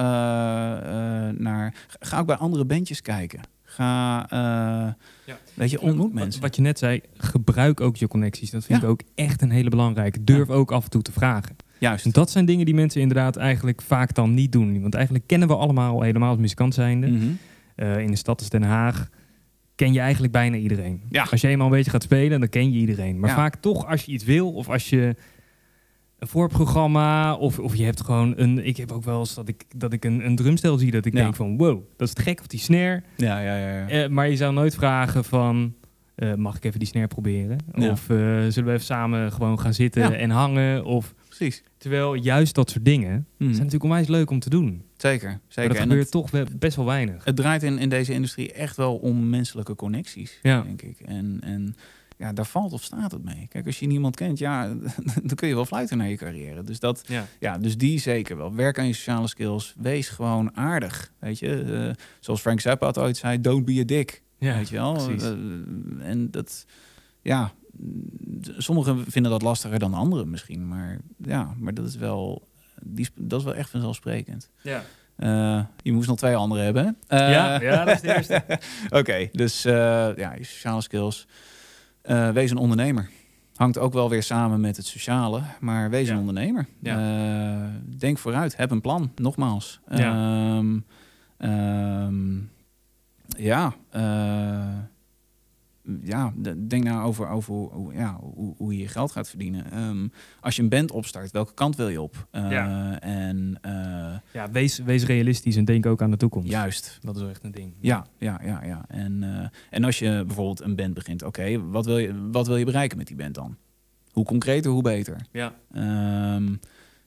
naar, 1.38 1.74
ga 2.00 2.20
ook 2.20 2.26
bij 2.26 2.36
andere 2.36 2.66
bandjes 2.66 3.02
kijken. 3.02 3.40
Ga, 3.76 4.26
eh, 4.30 4.38
Ja. 5.26 5.38
weet 5.54 5.70
je, 5.72 5.82
ontmoet 5.82 6.12
Wat- 6.14 6.22
mensen. 6.22 6.42
Wat 6.42 6.56
je 6.56 6.62
net 6.62 6.78
zei, 6.80 7.02
gebruik 7.18 7.82
ook 7.82 7.96
je 7.96 8.08
connecties. 8.08 8.50
Dat 8.52 8.66
vind 8.66 8.80
Ja. 8.82 8.86
ik 8.86 8.92
ook 8.92 9.02
echt 9.16 9.42
een 9.42 9.52
hele 9.52 9.70
belangrijke. 9.70 10.24
Durf 10.24 10.50
ook 10.50 10.72
af 10.72 10.84
en 10.84 10.90
toe 10.90 11.02
te 11.02 11.12
vragen. 11.12 11.56
Juist. 11.80 12.06
En 12.06 12.12
dat 12.12 12.30
zijn 12.32 12.46
dingen 12.46 12.66
die 12.66 12.74
mensen 12.76 13.02
inderdaad 13.02 13.36
eigenlijk 13.36 13.82
vaak 13.82 14.14
dan 14.14 14.34
niet 14.34 14.52
doen. 14.52 14.82
Want 14.82 14.94
eigenlijk 14.94 15.28
kennen 15.28 15.48
we 15.48 15.56
allemaal, 15.56 16.02
helemaal 16.02 16.30
als 16.30 16.38
muzikant 16.40 16.74
zijnde. 16.74 17.08
Mhm. 17.08 17.26
Eh, 17.76 17.98
in 18.00 18.12
de 18.12 18.18
stad 18.18 18.40
als 18.40 18.50
Den 18.50 18.64
Haag 18.64 19.10
ken 19.76 19.94
je 19.94 20.00
eigenlijk 20.00 20.34
bijna 20.34 20.56
iedereen. 20.58 21.02
Ja. 21.10 21.28
Als 21.32 21.42
je 21.42 21.48
eenmaal 21.48 21.68
een 21.68 21.74
beetje 21.74 21.92
gaat 21.92 22.04
spelen, 22.04 22.40
dan 22.40 22.50
ken 22.50 22.72
je 22.74 22.80
iedereen. 22.80 23.20
Maar 23.20 23.30
vaak 23.30 23.56
toch 23.56 23.88
als 23.88 24.04
je 24.06 24.12
iets 24.12 24.24
wil 24.24 24.52
of 24.54 24.70
als 24.70 24.90
je 24.90 25.16
een 26.24 26.30
voorprogramma 26.30 27.36
of, 27.36 27.60
of 27.60 27.76
je 27.76 27.84
hebt 27.84 28.02
gewoon 28.02 28.34
een... 28.38 28.66
Ik 28.66 28.78
heb 28.78 28.92
ook 28.92 29.04
wel 29.04 29.20
eens 29.20 29.34
dat 29.34 29.48
ik, 29.48 29.64
dat 29.76 29.94
ik 29.94 30.06
een, 30.06 30.26
een 30.26 30.36
drumstel 30.36 30.78
zie 30.78 30.92
dat 30.92 31.06
ik 31.06 31.14
Ja. 31.14 31.22
denk 31.22 31.36
van 31.36 31.58
wow, 31.58 31.82
dat 31.98 32.08
is 32.08 32.14
te 32.14 32.22
gek 32.22 32.40
of 32.40 32.48
die 32.48 32.60
snare. 32.60 33.04
Ja, 33.18 33.40
ja, 33.40 33.58
ja. 33.58 33.78
ja. 33.78 33.88
Eh, 33.88 34.10
maar 34.10 34.30
je 34.30 34.36
zou 34.36 34.54
nooit 34.54 34.76
vragen 34.76 35.24
van... 35.24 35.74
eh, 36.16 36.34
mag 36.34 36.56
ik 36.58 36.64
even 36.66 36.80
die 36.80 36.88
snare 36.88 37.08
proberen? 37.08 37.58
Ja. 37.76 37.90
Of 37.92 38.10
eh, 38.10 38.18
zullen 38.18 38.66
we 38.66 38.72
even 38.72 38.80
samen 38.86 39.32
gewoon 39.32 39.60
gaan 39.60 39.74
zitten 39.74 40.18
en 40.18 40.30
hangen? 40.30 40.86
Of, 40.86 41.14
Precies. 41.28 41.64
terwijl 41.78 42.14
juist 42.14 42.56
dat 42.56 42.70
soort 42.70 42.86
dingen 42.86 43.12
Mhm. 43.14 43.24
zijn 43.38 43.52
natuurlijk 43.54 43.84
onwijs 43.84 44.08
leuk 44.08 44.30
om 44.30 44.40
te 44.40 44.50
doen. 44.50 44.84
Zeker. 44.98 45.30
Maar 45.30 45.40
zeker. 45.48 45.70
dat 45.70 45.78
En 45.78 45.84
gebeurt 45.84 46.02
het, 46.04 46.12
toch 46.12 46.30
best 46.60 46.76
wel 46.76 46.86
weinig. 46.86 47.24
het 47.26 47.36
draait 47.36 47.64
in, 47.64 47.78
in 47.80 47.90
deze 47.90 48.14
industrie 48.14 48.52
echt 48.54 48.76
wel 48.78 48.96
om 48.96 49.30
menselijke 49.30 49.76
connecties, 49.76 50.40
Ja. 50.42 50.62
denk 50.62 50.82
ik. 50.82 51.00
En, 51.06 51.38
en 51.44 51.76
ja, 52.24 52.34
daar 52.34 52.46
valt 52.46 52.74
of 52.74 52.84
staat 52.84 53.12
het 53.12 53.24
mee. 53.24 53.48
Kijk, 53.50 53.66
als 53.66 53.80
je 53.80 53.88
niemand 53.88 54.16
kent, 54.16 54.38
ja, 54.40 54.68
dan 55.24 55.36
kun 55.36 55.48
je 55.48 55.56
wel 55.56 55.66
fluiten 55.66 55.98
naar 55.98 56.10
je 56.10 56.16
carrière. 56.18 56.64
Dus 56.64 56.80
dat, 56.80 57.04
Ja. 57.08 57.26
Ja, 57.40 57.58
dus 57.58 57.78
die 57.78 58.00
zeker 58.00 58.38
wel. 58.38 58.56
Werk 58.56 58.80
aan 58.80 58.88
je 58.88 58.94
sociale 58.94 59.28
skills. 59.28 59.74
Wees 59.78 60.10
gewoon 60.10 60.56
aardig. 60.58 61.12
Weet 61.20 61.40
je, 61.40 61.62
Eh, 61.64 62.04
zoals 62.20 62.42
Frank 62.42 62.60
Zappa 62.60 62.92
ooit 62.98 63.18
zei: 63.18 63.42
don't 63.42 63.66
be 63.66 63.80
a 63.80 63.84
dick. 63.86 64.22
Ja, 64.38 64.56
weet 64.56 64.70
je 64.70 64.76
wel. 64.76 65.10
Eh, 65.10 66.10
en 66.10 66.32
dat, 66.32 66.66
ja, 67.22 67.52
mm, 67.78 68.04
sommigen 68.58 69.04
vinden 69.08 69.32
dat 69.32 69.42
lastiger 69.42 69.80
dan 69.80 69.94
anderen 69.94 70.30
misschien. 70.30 70.68
Maar 70.68 70.98
ja, 71.18 71.54
maar 71.58 71.74
dat 71.74 71.88
is 71.88 71.96
wel, 71.96 72.48
die, 72.84 73.08
dat 73.16 73.40
is 73.40 73.46
wel 73.46 73.56
echt 73.56 73.70
vanzelfsprekend. 73.70 74.50
Ja. 74.62 74.84
Eh, 75.16 75.64
je 75.82 75.94
moest 75.94 76.08
nog 76.08 76.18
twee 76.18 76.36
andere 76.36 76.62
hebben. 76.62 76.98
hè? 77.08 77.18
Ja, 77.32 77.62
ja, 77.62 77.86
dat 77.86 77.96
is 77.96 78.02
de 78.02 78.16
eerste. 78.16 78.44
Oké, 79.00 79.30
dus 79.32 79.62
ja, 79.62 80.34
je 80.38 80.44
sociale 80.44 80.82
skills. 80.82 81.28
Eh, 82.04 82.30
wees 82.30 82.52
een 82.52 82.58
ondernemer. 82.58 83.10
Hangt 83.56 83.78
ook 83.78 83.94
wel 83.94 84.10
weer 84.10 84.24
samen 84.24 84.62
met 84.62 84.78
het 84.78 84.86
sociale, 84.86 85.42
maar 85.60 85.90
wees 85.90 86.08
Ja. 86.08 86.14
een 86.14 86.20
ondernemer. 86.20 86.66
Eh, 86.84 87.64
denk 87.98 88.18
vooruit, 88.18 88.58
heb 88.58 88.72
een 88.72 88.82
plan, 88.82 89.12
nogmaals. 89.16 89.80
Ja. 89.90 90.12
Ehm, 90.58 90.80
ehm, 91.38 92.38
ja, 93.28 93.74
eh, 93.90 94.78
ja, 96.04 96.34
denk 96.68 96.84
nou 96.84 97.06
over, 97.06 97.30
over 97.30 97.54
hoe, 97.54 97.94
ja, 97.94 98.18
hoe, 98.22 98.54
hoe 98.58 98.74
je 98.74 98.80
je 98.80 98.88
geld 98.88 99.12
gaat 99.12 99.30
verdienen. 99.30 99.72
Ehm, 99.72 100.08
als 100.40 100.56
je 100.56 100.62
een 100.62 100.70
band 100.70 100.92
opstart, 100.92 101.32
welke 101.32 101.54
kant 101.54 101.76
wil 101.76 101.90
je 101.90 102.02
op? 102.02 102.28
Eh, 102.32 102.52
Ja. 102.52 103.00
En 103.00 103.58
eh, 103.62 103.72
Ja, 104.34 104.52
wees, 104.52 104.78
wees 104.80 105.06
realistisch 105.06 105.56
en 105.56 105.66
denk 105.66 105.86
ook 105.86 106.02
aan 106.02 106.12
de 106.12 106.18
toekomst. 106.18 106.50
juist, 106.50 106.98
Dat 107.02 107.16
is 107.16 107.22
wel 107.22 107.30
echt 107.30 107.44
een 107.44 107.52
ding. 107.52 107.74
ja, 107.80 108.06
ja, 108.18 108.40
ja, 108.44 108.64
ja. 108.64 108.86
En, 108.88 109.24
eh, 109.24 109.48
en 109.70 109.84
als 109.84 110.00
je 110.00 110.24
bijvoorbeeld 110.28 110.62
een 110.62 110.76
band 110.76 110.94
begint, 110.94 111.24
oké, 111.24 111.70
wat, 111.70 111.86
wil 111.86 111.98
je, 111.98 112.30
wat 112.32 112.48
wil 112.48 112.58
je 112.58 112.66
bereiken 112.66 112.98
met 112.98 113.08
die 113.08 113.16
band 113.16 113.36
dan? 113.36 113.58
Hoe 114.12 114.26
concreter, 114.26 114.72
hoe 114.72 114.82
beter. 114.82 115.26
Ja. 115.32 115.54
Ehm, 115.74 116.56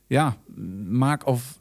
ja, 0.06 0.36
maak 0.88 1.26
of 1.26 1.58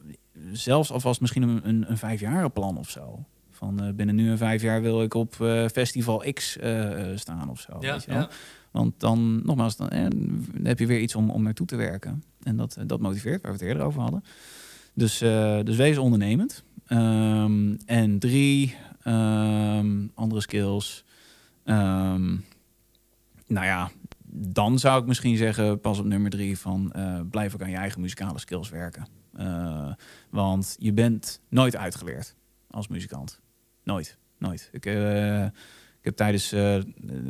zelfs 0.52 0.90
alvast 0.92 1.20
misschien 1.20 1.42
een, 1.42 1.68
een, 1.68 1.90
een 1.90 1.98
vijfjarenplan 1.98 2.78
of 2.78 2.90
zo. 2.90 3.24
Van 3.56 3.82
eh, 3.82 3.94
binnen 3.94 4.14
nu 4.14 4.30
en 4.30 4.38
vijf 4.38 4.62
jaar 4.62 4.82
wil 4.82 5.02
ik 5.02 5.14
op 5.14 5.40
eh, 5.40 5.66
festival 5.66 6.24
X 6.32 6.56
eh, 6.56 6.90
staan 7.14 7.50
of 7.50 7.60
zo. 7.60 7.76
Ja, 7.80 7.98
ja. 8.06 8.28
Want 8.70 9.00
dan, 9.00 9.40
nogmaals, 9.44 9.76
dan, 9.76 9.88
eh, 9.88 10.06
heb 10.62 10.78
je 10.78 10.86
weer 10.86 11.00
iets 11.00 11.14
om, 11.14 11.30
om 11.30 11.42
naartoe 11.42 11.66
te 11.66 11.76
werken. 11.76 12.22
En 12.42 12.56
dat, 12.56 12.76
dat 12.86 13.00
motiveert, 13.00 13.42
waar 13.42 13.52
we 13.52 13.58
het 13.58 13.66
eerder 13.66 13.82
over 13.82 14.00
hadden. 14.00 14.24
Dus, 14.94 15.18
dus 15.64 15.76
wees 15.76 15.98
ondernemend. 15.98 16.64
Ehm, 16.86 17.74
en 17.86 18.18
drie, 18.18 18.76
ehm, 19.02 20.06
andere 20.14 20.40
skills. 20.40 21.04
Ehm, 21.64 22.36
nou 23.46 23.66
ja, 23.66 23.90
dan 24.38 24.78
zou 24.78 25.00
ik 25.00 25.06
misschien 25.06 25.36
zeggen, 25.36 25.80
pas 25.80 25.98
op 25.98 26.04
nummer 26.04 26.30
drie, 26.30 26.58
van 26.58 26.92
eh, 26.92 27.20
blijf 27.30 27.54
ook 27.54 27.62
aan 27.62 27.70
je 27.70 27.76
eigen 27.76 28.00
muzikale 28.00 28.38
skills 28.38 28.68
werken. 28.68 29.06
Want 30.30 30.76
je 30.78 30.92
bent 30.92 31.40
nooit 31.48 31.76
uitgeleerd 31.76 32.34
als 32.70 32.88
muzikant. 32.88 33.40
Nooit, 33.86 34.16
nooit. 34.38 34.68
Ik, 34.72 34.86
eh, 34.86 35.44
ik 35.44 36.02
heb 36.02 36.16
tijdens 36.16 36.52
eh, 36.52 36.78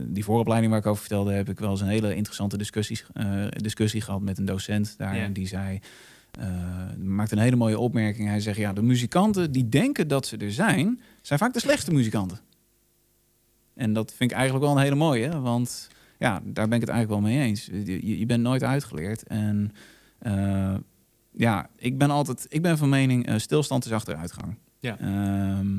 die 0.07 0.25
vooropleiding 0.25 0.73
waar 0.73 0.81
ik 0.81 0.87
over 0.87 1.01
vertelde, 1.01 1.33
heb 1.33 1.49
ik 1.49 1.59
wel 1.59 1.71
eens 1.71 1.81
een 1.81 1.87
hele 1.87 2.15
interessante 2.15 2.59
discussies, 2.59 3.05
eh, 3.13 3.47
discussie 3.49 4.01
gehad 4.01 4.21
met 4.21 4.39
een 4.39 4.45
docent 4.45 4.95
daar. 4.99 5.17
Ja. 5.17 5.23
En 5.23 5.33
die 5.33 5.47
zei, 5.47 5.81
maakte 6.99 7.37
een 7.37 7.43
hele 7.43 7.57
mooie 7.57 7.79
opmerking. 7.79 8.29
Hij 8.29 8.41
zegt, 8.41 8.57
ja, 8.57 8.73
de 8.73 8.83
muzikanten 8.83 9.53
die 9.53 9.69
denken 9.69 10.09
dat 10.09 10.27
ze 10.27 10.37
er 10.37 10.53
zijn, 10.53 11.01
zijn 11.23 11.39
vaak 11.39 11.53
de 11.53 11.61
slechtste 11.61 11.93
muzikanten. 11.93 12.41
En 13.75 13.93
dat 13.93 14.13
vind 14.15 14.31
ik 14.31 14.37
eigenlijk 14.37 14.67
wel 14.67 14.77
een 14.77 14.83
hele 14.83 14.95
mooie, 14.95 15.41
want 15.41 15.89
ja, 16.19 16.41
daar 16.45 16.69
ben 16.69 16.81
ik 16.81 16.87
het 16.87 16.91
eigenlijk 16.91 17.21
wel 17.21 17.31
mee 17.31 17.47
eens. 17.47 17.69
Je, 18.19 18.27
bent 18.27 18.43
nooit 18.43 18.63
uitgeleerd. 18.63 19.23
En 19.23 19.73
ja, 21.33 21.69
ik 21.77 21.99
ben 21.99 22.11
altijd, 22.11 22.47
ik 22.49 22.63
ben 22.63 22.79
van 22.79 22.89
mening, 22.89 23.41
stilstand 23.41 23.85
is 23.85 23.93
achteruitgang. 23.93 24.57
Ja. 24.81 24.99
Ehm, 24.99 25.79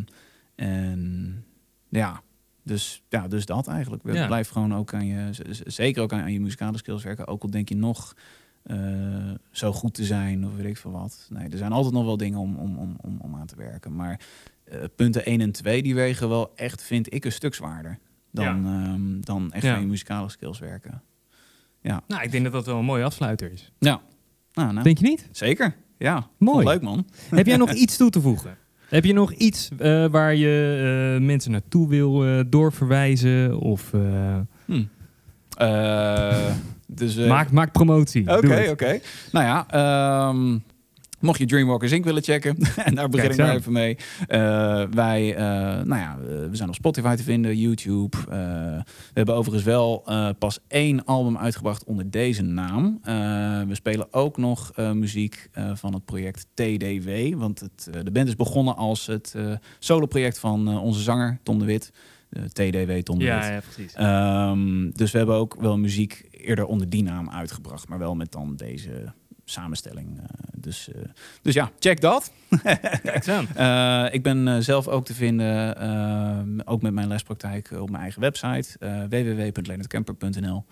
en 0.61 1.43
ja, 1.89 2.21
dus, 2.63 3.03
ja, 3.09 3.27
dus 3.27 3.45
dat 3.45 3.67
eigenlijk. 3.67 4.03
Ja. 4.05 4.25
Blijf 4.25 4.49
gewoon 4.49 4.75
ook 4.75 4.93
aan 4.93 5.05
je, 5.05 5.29
zeker 5.65 6.01
ook 6.01 6.13
aan, 6.13 6.21
aan 6.21 6.33
je 6.33 6.39
muzikale 6.39 6.77
skills 6.77 7.03
werken. 7.03 7.27
Ook 7.27 7.43
al 7.43 7.49
denk 7.49 7.69
je 7.69 7.75
nog 7.75 8.15
eh, 8.63 8.77
zo 9.51 9.71
goed 9.73 9.93
te 9.93 10.05
zijn 10.05 10.45
of 10.45 10.55
weet 10.55 10.65
ik 10.65 10.77
veel 10.77 10.91
wat. 10.91 11.27
Nee, 11.29 11.49
er 11.49 11.57
zijn 11.57 11.71
altijd 11.71 11.93
nog 11.93 12.05
wel 12.05 12.17
dingen 12.17 12.39
om, 12.39 12.55
om, 12.55 12.77
om, 12.77 12.95
om, 13.01 13.17
om 13.21 13.35
aan 13.35 13.47
te 13.47 13.55
werken. 13.55 13.95
Maar 13.95 14.19
eh, 14.63 14.79
punten 14.95 15.25
1 15.25 15.41
en 15.41 15.51
2, 15.51 15.83
die 15.83 15.95
wegen 15.95 16.29
wel 16.29 16.51
echt, 16.55 16.81
vind 16.83 17.13
ik, 17.13 17.25
een 17.25 17.31
stuk 17.31 17.53
zwaarder. 17.53 17.99
Dan, 18.31 18.65
ehm, 18.65 19.21
dan 19.21 19.51
echt 19.51 19.63
Ja. 19.63 19.73
aan 19.75 19.81
je 19.81 19.87
muzikale 19.87 20.29
skills 20.29 20.59
werken. 20.59 21.01
Nou, 22.07 22.23
ik 22.23 22.31
denk 22.31 22.43
dat 22.43 22.53
dat 22.53 22.65
wel 22.65 22.77
een 22.77 22.85
mooie 22.85 23.03
afsluiter 23.03 23.51
is. 23.51 23.71
Ja, 23.79 24.01
nou, 24.53 24.71
nou, 24.71 24.83
Denk 24.83 24.97
je 24.97 25.05
niet? 25.05 25.29
zeker. 25.31 25.75
Ja, 25.97 26.27
Mooi. 26.37 26.65
Leuk 26.65 26.81
man. 26.81 27.07
Heb 27.29 27.45
jij 27.45 27.57
nog 27.57 27.73
iets 27.73 27.97
toe 27.97 28.09
te 28.09 28.21
voegen? 28.21 28.57
Heb 28.89 29.05
je 29.05 29.13
nog 29.13 29.31
iets 29.33 29.69
eh, 29.77 30.05
waar 30.05 30.35
je 30.35 31.15
eh, 31.19 31.25
mensen 31.25 31.51
naartoe 31.51 31.89
wil 31.89 32.25
eh, 32.25 32.39
doorverwijzen? 32.47 33.59
Of 33.59 33.93
eh, 33.93 34.01
Hm. 34.65 34.83
Eh, 35.57 36.45
dus, 36.87 37.15
maak, 37.15 37.51
maak 37.51 37.71
promotie. 37.71 38.37
Oké, 38.37 38.67
oké. 38.71 38.99
Nou 39.31 39.45
ja, 39.45 39.65
ehm, 39.69 40.57
Mocht 41.19 41.39
je 41.39 41.45
Dreamwalkers 41.45 41.91
Inc. 41.91 42.03
willen 42.03 42.23
checken, 42.23 42.57
en 42.85 42.95
daar 42.95 43.09
begin 43.09 43.31
ik 43.31 43.37
maar 43.37 43.55
even 43.55 43.71
mee. 43.71 43.97
Wij, 44.91 45.33
nou 45.83 45.95
ja, 45.95 46.17
we 46.49 46.55
zijn 46.55 46.69
op 46.69 46.75
Spotify 46.75 47.15
te 47.15 47.23
vinden, 47.23 47.57
YouTube. 47.57 48.17
We 48.27 48.83
hebben 49.13 49.35
overigens 49.35 49.63
wel 49.63 50.03
pas 50.39 50.59
één 50.67 51.05
album 51.05 51.37
uitgebracht 51.37 51.83
onder 51.83 52.09
deze 52.11 52.41
naam. 52.41 52.99
We 53.67 53.75
spelen 53.75 54.13
ook 54.13 54.37
nog 54.37 54.71
eh, 54.75 54.91
muziek 54.91 55.49
eh, 55.51 55.71
van 55.75 55.93
het 55.93 56.05
project 56.05 56.47
TDW. 56.53 57.35
Want 57.35 57.59
het, 57.59 57.89
eh, 57.93 58.01
de 58.03 58.11
band 58.11 58.27
is 58.27 58.35
begonnen 58.35 58.75
als 58.75 59.05
het 59.05 59.35
solo-project 59.79 60.39
van 60.39 60.77
onze 60.77 61.01
zanger 61.01 61.39
Tom 61.43 61.59
de 61.59 61.65
Wit. 61.65 61.91
De 62.29 62.49
TDW 62.49 62.91
Tom 62.91 63.19
de 63.19 63.25
Wit. 63.25 63.33
Ja, 63.33 63.61
precies. 63.73 63.93
Ehm, 63.93 64.89
dus 64.91 65.11
we 65.11 65.17
hebben 65.17 65.35
ook 65.35 65.55
wel 65.59 65.77
muziek 65.77 66.27
eerder 66.31 66.65
onder 66.65 66.89
die 66.89 67.03
naam 67.03 67.29
uitgebracht, 67.29 67.87
maar 67.87 67.99
wel 67.99 68.15
met 68.15 68.31
dan 68.31 68.55
deze 68.55 69.13
samenstelling. 69.45 70.21
Dus, 70.57 70.89
dus 71.41 71.53
ja, 71.53 71.71
check 71.79 72.01
dat. 72.01 72.31
Ik 74.11 74.23
ben 74.23 74.63
zelf 74.63 74.87
ook 74.87 75.05
te 75.05 75.13
vinden, 75.13 76.67
ook 76.67 76.81
met 76.81 76.93
mijn 76.93 77.07
lespraktijk 77.07 77.71
op 77.71 77.89
mijn 77.89 78.01
eigen 78.01 78.21
website, 78.21 78.77
www.leonardkemper.nl. 79.09 80.65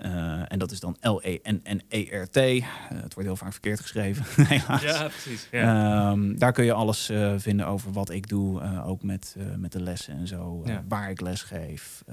Eh, 0.00 0.42
en 0.52 0.58
dat 0.58 0.70
is 0.70 0.80
dan 0.80 0.96
L-E-N-N-E-R-T. 1.00 2.36
Eh, 2.36 2.62
het 2.88 3.14
wordt 3.14 3.28
heel 3.28 3.36
vaak 3.36 3.52
verkeerd 3.52 3.80
geschreven, 3.80 4.24
helaas. 4.46 4.82
Ja, 4.82 5.08
precies. 5.08 5.48
Ja. 5.50 6.10
Ehm, 6.10 6.34
daar 6.36 6.52
kun 6.52 6.64
je 6.64 6.72
alles 6.72 7.08
eh, 7.08 7.34
vinden 7.36 7.66
over 7.66 7.92
wat 7.92 8.10
ik 8.10 8.28
doe, 8.28 8.82
ook 8.84 9.02
met, 9.02 9.36
met 9.56 9.72
de 9.72 9.80
lessen 9.82 10.14
en 10.14 10.26
zo, 10.26 10.62
Ja. 10.64 10.84
waar 10.88 11.10
ik 11.10 11.20
les 11.20 11.42
geef, 11.42 12.04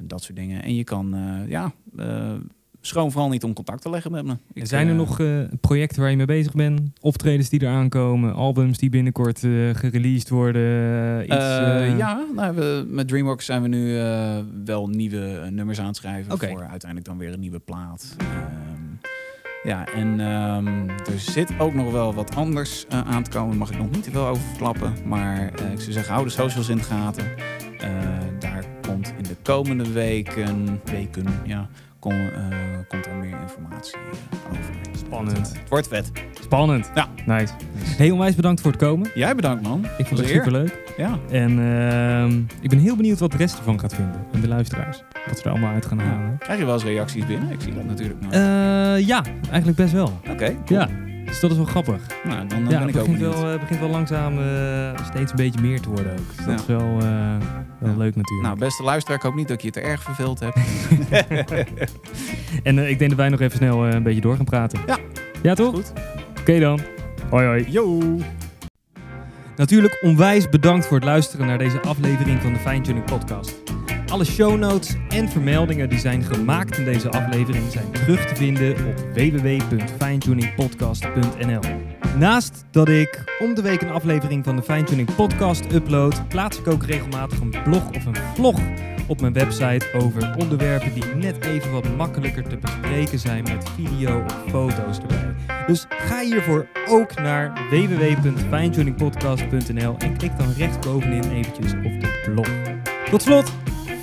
dat 0.00 0.22
soort 0.22 0.36
dingen. 0.38 0.62
En 0.62 0.74
je 0.74 0.84
kan, 0.84 1.16
ja, 1.48 1.72
schroom 2.86 3.10
vooral 3.10 3.28
niet 3.28 3.44
om 3.44 3.52
contact 3.52 3.82
te 3.82 3.90
leggen 3.90 4.10
met 4.10 4.24
me. 4.24 4.36
Ik, 4.52 4.66
zijn 4.66 4.86
er 4.86 4.92
eh, 4.92 4.98
nog 4.98 5.20
eh, 5.20 5.26
projecten 5.60 6.00
waar 6.00 6.10
je 6.10 6.16
mee 6.16 6.26
bezig 6.26 6.52
bent? 6.52 6.80
Optredens 7.00 7.48
die 7.48 7.62
eraan 7.62 7.88
komen? 7.88 8.34
Albums 8.34 8.78
die 8.78 8.90
binnenkort 8.90 9.44
eh 9.44 9.50
gereleased 9.72 10.28
worden? 10.28 11.22
iets, 11.22 11.34
ja, 11.96 12.24
nou, 12.34 12.54
we, 12.54 12.86
met 12.88 13.08
DreamWorks 13.08 13.44
zijn 13.44 13.62
we 13.62 13.68
nu 13.68 13.94
wel 14.64 14.88
nieuwe 14.88 15.48
nummers 15.50 15.80
aan 15.80 15.86
het 15.86 15.96
schrijven 15.96 16.38
voor 16.38 16.66
uiteindelijk 16.70 17.04
dan 17.04 17.18
weer 17.18 17.32
een 17.32 17.40
nieuwe 17.40 17.58
plaat. 17.58 18.16
Ehm, 18.18 19.10
ja, 19.62 19.86
en 19.86 20.20
ehm, 20.20 20.88
er 20.88 21.18
zit 21.18 21.50
ook 21.58 21.74
nog 21.74 21.92
wel 21.92 22.14
wat 22.14 22.34
anders 22.34 22.86
aan 22.88 23.22
te 23.22 23.30
komen. 23.30 23.56
Mag 23.56 23.70
ik 23.70 23.78
nog 23.78 23.90
niet 23.90 24.02
te 24.02 24.10
veel 24.10 24.26
over 24.26 24.42
verklappen. 24.42 24.92
Maar 25.04 25.44
ik 25.44 25.80
zou 25.80 25.92
zeggen, 25.92 26.12
hou 26.12 26.24
de 26.24 26.32
socials 26.32 26.68
in 26.68 26.76
de 26.76 26.82
gaten. 26.82 27.24
Daar 28.38 28.64
komt 28.86 29.12
in 29.16 29.24
de 29.24 29.36
komende 29.42 29.92
weken, 29.92 30.80
weken 30.84 31.26
ja, 31.44 31.68
kom, 31.98 32.12
eh, 32.12 32.28
komt 32.88 33.06
er 33.06 33.14
meer 33.14 33.40
informatie 33.40 33.94
eh, 33.94 34.50
over. 34.50 34.74
Spannend. 34.96 35.52
Het 35.58 35.68
wordt 35.68 35.88
vet. 35.88 36.10
Spannend. 36.40 36.90
Ja. 36.94 37.08
Nice. 37.26 37.52
Heel 37.76 38.12
onwijs 38.12 38.34
bedankt 38.34 38.60
voor 38.60 38.70
het 38.70 38.80
komen. 38.80 39.10
Jij 39.14 39.34
bedankt, 39.34 39.62
man. 39.62 39.84
Ik 39.98 40.06
vond 40.06 40.20
het 40.20 40.28
Eer. 40.28 40.34
superleuk. 40.34 40.92
Ja. 40.96 41.18
En 41.30 41.58
ehm, 41.58 42.40
ik 42.60 42.70
ben 42.70 42.78
heel 42.78 42.96
benieuwd 42.96 43.18
wat 43.18 43.30
de 43.30 43.36
rest 43.36 43.58
ervan 43.58 43.80
gaat 43.80 43.94
vinden. 43.94 44.24
En 44.32 44.40
de 44.40 44.48
luisteraars. 44.48 45.02
Wat 45.26 45.38
ze 45.38 45.44
er 45.44 45.50
allemaal 45.50 45.72
uit 45.74 45.86
gaan 45.86 45.98
halen. 45.98 46.38
Krijg 46.38 46.58
je 46.58 46.64
wel 46.64 46.74
eens 46.74 46.84
reacties 46.84 47.26
binnen? 47.26 47.50
Ik 47.50 47.60
zie 47.60 47.74
dat 47.74 47.84
natuurlijk 47.84 48.20
nog. 48.20 48.32
Eh, 48.32 48.38
ja, 49.06 49.22
eigenlijk 49.50 49.76
best 49.76 49.92
wel. 49.92 50.20
Oké, 50.30 50.56
cool. 50.64 50.80
Ja, 50.80 50.88
dus 51.26 51.40
dat 51.40 51.50
is 51.50 51.56
wel 51.56 51.66
grappig. 51.66 52.00
Nou, 52.24 52.46
dan 52.46 52.58
ja, 52.60 52.66
ben 52.68 52.80
het 52.80 52.88
ik 52.88 52.96
ook 52.96 53.02
begint 53.06 53.18
benieuwd. 53.18 53.34
wel, 53.40 53.52
eh, 53.52 53.60
begint 53.60 53.80
wel 53.80 53.88
langzaam 53.88 54.38
eh, 54.38 55.04
steeds 55.06 55.30
een 55.30 55.36
beetje 55.36 55.60
meer 55.60 55.80
te 55.80 55.88
worden 55.88 56.12
ook. 56.12 56.26
Dus 56.36 56.36
dat 56.36 56.46
Ja. 56.46 56.54
is 56.54 56.66
wel, 56.66 56.98
eh, 57.00 57.36
wel 57.78 57.90
Ja. 57.90 57.96
leuk 57.96 58.16
natuurlijk. 58.16 58.42
Nou, 58.42 58.58
beste 58.58 58.82
luisteraar, 58.82 59.16
ik 59.18 59.22
hoop 59.24 59.34
niet 59.34 59.48
dat 59.48 59.60
je 59.62 59.66
het 59.68 59.76
te 59.76 59.80
erg 59.82 60.02
verveeld 60.02 60.40
hebt. 60.40 60.58
En 62.62 62.88
ik 62.88 62.98
denk 62.98 63.10
dat 63.10 63.18
wij 63.20 63.28
nog 63.28 63.40
even 63.40 63.56
snel 63.56 63.86
een 63.86 64.02
beetje 64.02 64.20
door 64.20 64.36
gaan 64.36 64.44
praten. 64.44 64.78
Ja. 64.86 64.98
Ja, 65.42 65.54
toch? 65.54 65.82
Oké 66.40 66.58
dan. 66.58 66.80
Hoi 67.30 67.46
hoi. 67.46 67.64
Yo! 67.68 68.00
Natuurlijk 69.56 69.98
onwijs 70.02 70.48
bedankt 70.48 70.86
voor 70.86 70.96
het 70.96 71.04
luisteren 71.06 71.46
naar 71.46 71.58
deze 71.58 71.80
aflevering 71.80 72.42
van 72.42 72.52
de 72.52 72.58
Fine 72.58 72.80
Tuning 72.80 73.04
Podcast. 73.04 73.54
Alle 74.10 74.24
show 74.24 74.58
notes 74.58 74.94
en 75.08 75.28
vermeldingen 75.28 75.88
die 75.88 75.98
zijn 75.98 76.22
gemaakt 76.22 76.78
in 76.78 76.84
deze 76.84 77.10
aflevering 77.10 77.72
zijn 77.72 77.90
terug 77.90 78.26
te 78.26 78.34
vinden 78.34 78.86
op 78.86 78.94
www.finetuningpodcast.nl. 79.14 81.60
Naast 82.18 82.64
dat 82.70 82.88
ik 82.88 83.24
om 83.38 83.54
de 83.54 83.62
week 83.62 83.82
een 83.82 83.90
aflevering 83.90 84.44
van 84.44 84.56
de 84.56 84.62
Fine 84.62 84.82
Tuning 84.82 85.14
Podcast 85.14 85.72
upload, 85.72 86.28
plaats 86.28 86.58
ik 86.58 86.68
ook 86.68 86.84
regelmatig 86.84 87.40
een 87.40 87.54
blog 87.64 87.88
of 87.88 88.06
een 88.06 88.16
vlog 88.34 88.60
op 89.06 89.20
mijn 89.20 89.32
website 89.32 89.92
over 89.92 90.34
onderwerpen 90.38 90.94
die 90.94 91.04
net 91.04 91.44
even 91.44 91.72
wat 91.72 91.96
makkelijker 91.96 92.48
te 92.48 92.56
bespreken 92.56 93.18
zijn 93.18 93.42
met 93.42 93.68
video 93.76 94.24
of 94.24 94.44
foto's 94.48 94.98
erbij. 94.98 95.34
Dus 95.66 95.86
ga 95.88 96.20
hiervoor 96.20 96.66
ook 96.88 97.20
naar 97.20 97.52
www.finetuningpodcast.nl 97.70 99.94
en 99.98 100.16
klik 100.16 100.38
dan 100.38 100.52
rechtsbovenin 100.56 101.30
eventjes 101.30 101.72
op 101.72 102.00
de 102.00 102.30
blog. 102.34 102.48
Tot 103.10 103.22
slot, 103.22 103.52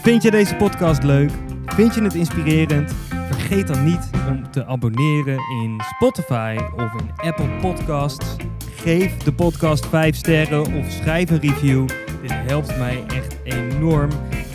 vind 0.04 0.24
je 0.24 0.32
deze 0.32 0.56
podcast 0.56 1.04
leuk? 1.04 1.32
Vind 1.66 1.95
je 1.95 2.01
het 2.01 2.14
inspirerend? 2.14 2.93
Vergeet 3.32 3.68
dan 3.68 3.84
niet 3.84 4.10
om 4.30 4.51
te 4.51 4.66
abonneren 4.66 5.38
in 5.64 5.82
Spotify 5.95 6.58
of 6.76 6.93
in 7.01 7.12
Apple 7.16 7.49
Podcasts. 7.62 8.36
Geef 8.76 9.18
de 9.18 9.34
podcast 9.34 9.86
5 9.86 10.16
sterren 10.16 10.74
of 10.74 10.91
schrijf 10.91 11.30
een 11.30 11.39
review. 11.39 11.88
Dit 12.22 12.32
helpt 12.32 12.78
mij 12.78 13.04
echt 13.08 13.38
enorm. 13.43 14.10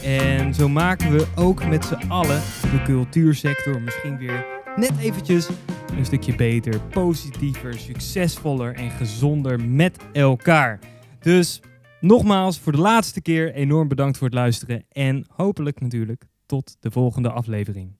En 0.04 0.54
zo 0.54 0.68
maken 0.68 1.12
we 1.12 1.26
ook 1.34 1.66
met 1.66 1.84
z'n 1.84 2.08
allen 2.08 2.40
de 2.60 2.82
cultuursector 2.84 3.82
misschien 3.82 4.18
weer 4.18 4.46
net 4.76 4.92
eventjes 5.00 5.48
een 5.96 6.04
stukje 6.04 6.34
beter, 6.34 6.80
positiever, 6.80 7.74
succesvoller 7.74 8.74
en 8.74 8.90
gezonder 8.90 9.60
met 9.60 9.96
elkaar. 10.12 10.78
Dus 11.20 11.60
nogmaals, 12.00 12.58
voor 12.58 12.72
de 12.72 12.78
laatste 12.78 13.20
keer 13.20 13.52
enorm 13.54 13.88
bedankt 13.88 14.18
voor 14.18 14.26
het 14.26 14.36
luisteren 14.36 14.84
en 14.88 15.26
hopelijk 15.28 15.80
natuurlijk 15.80 16.24
tot 16.46 16.76
de 16.80 16.90
volgende 16.90 17.30
aflevering. 17.30 17.96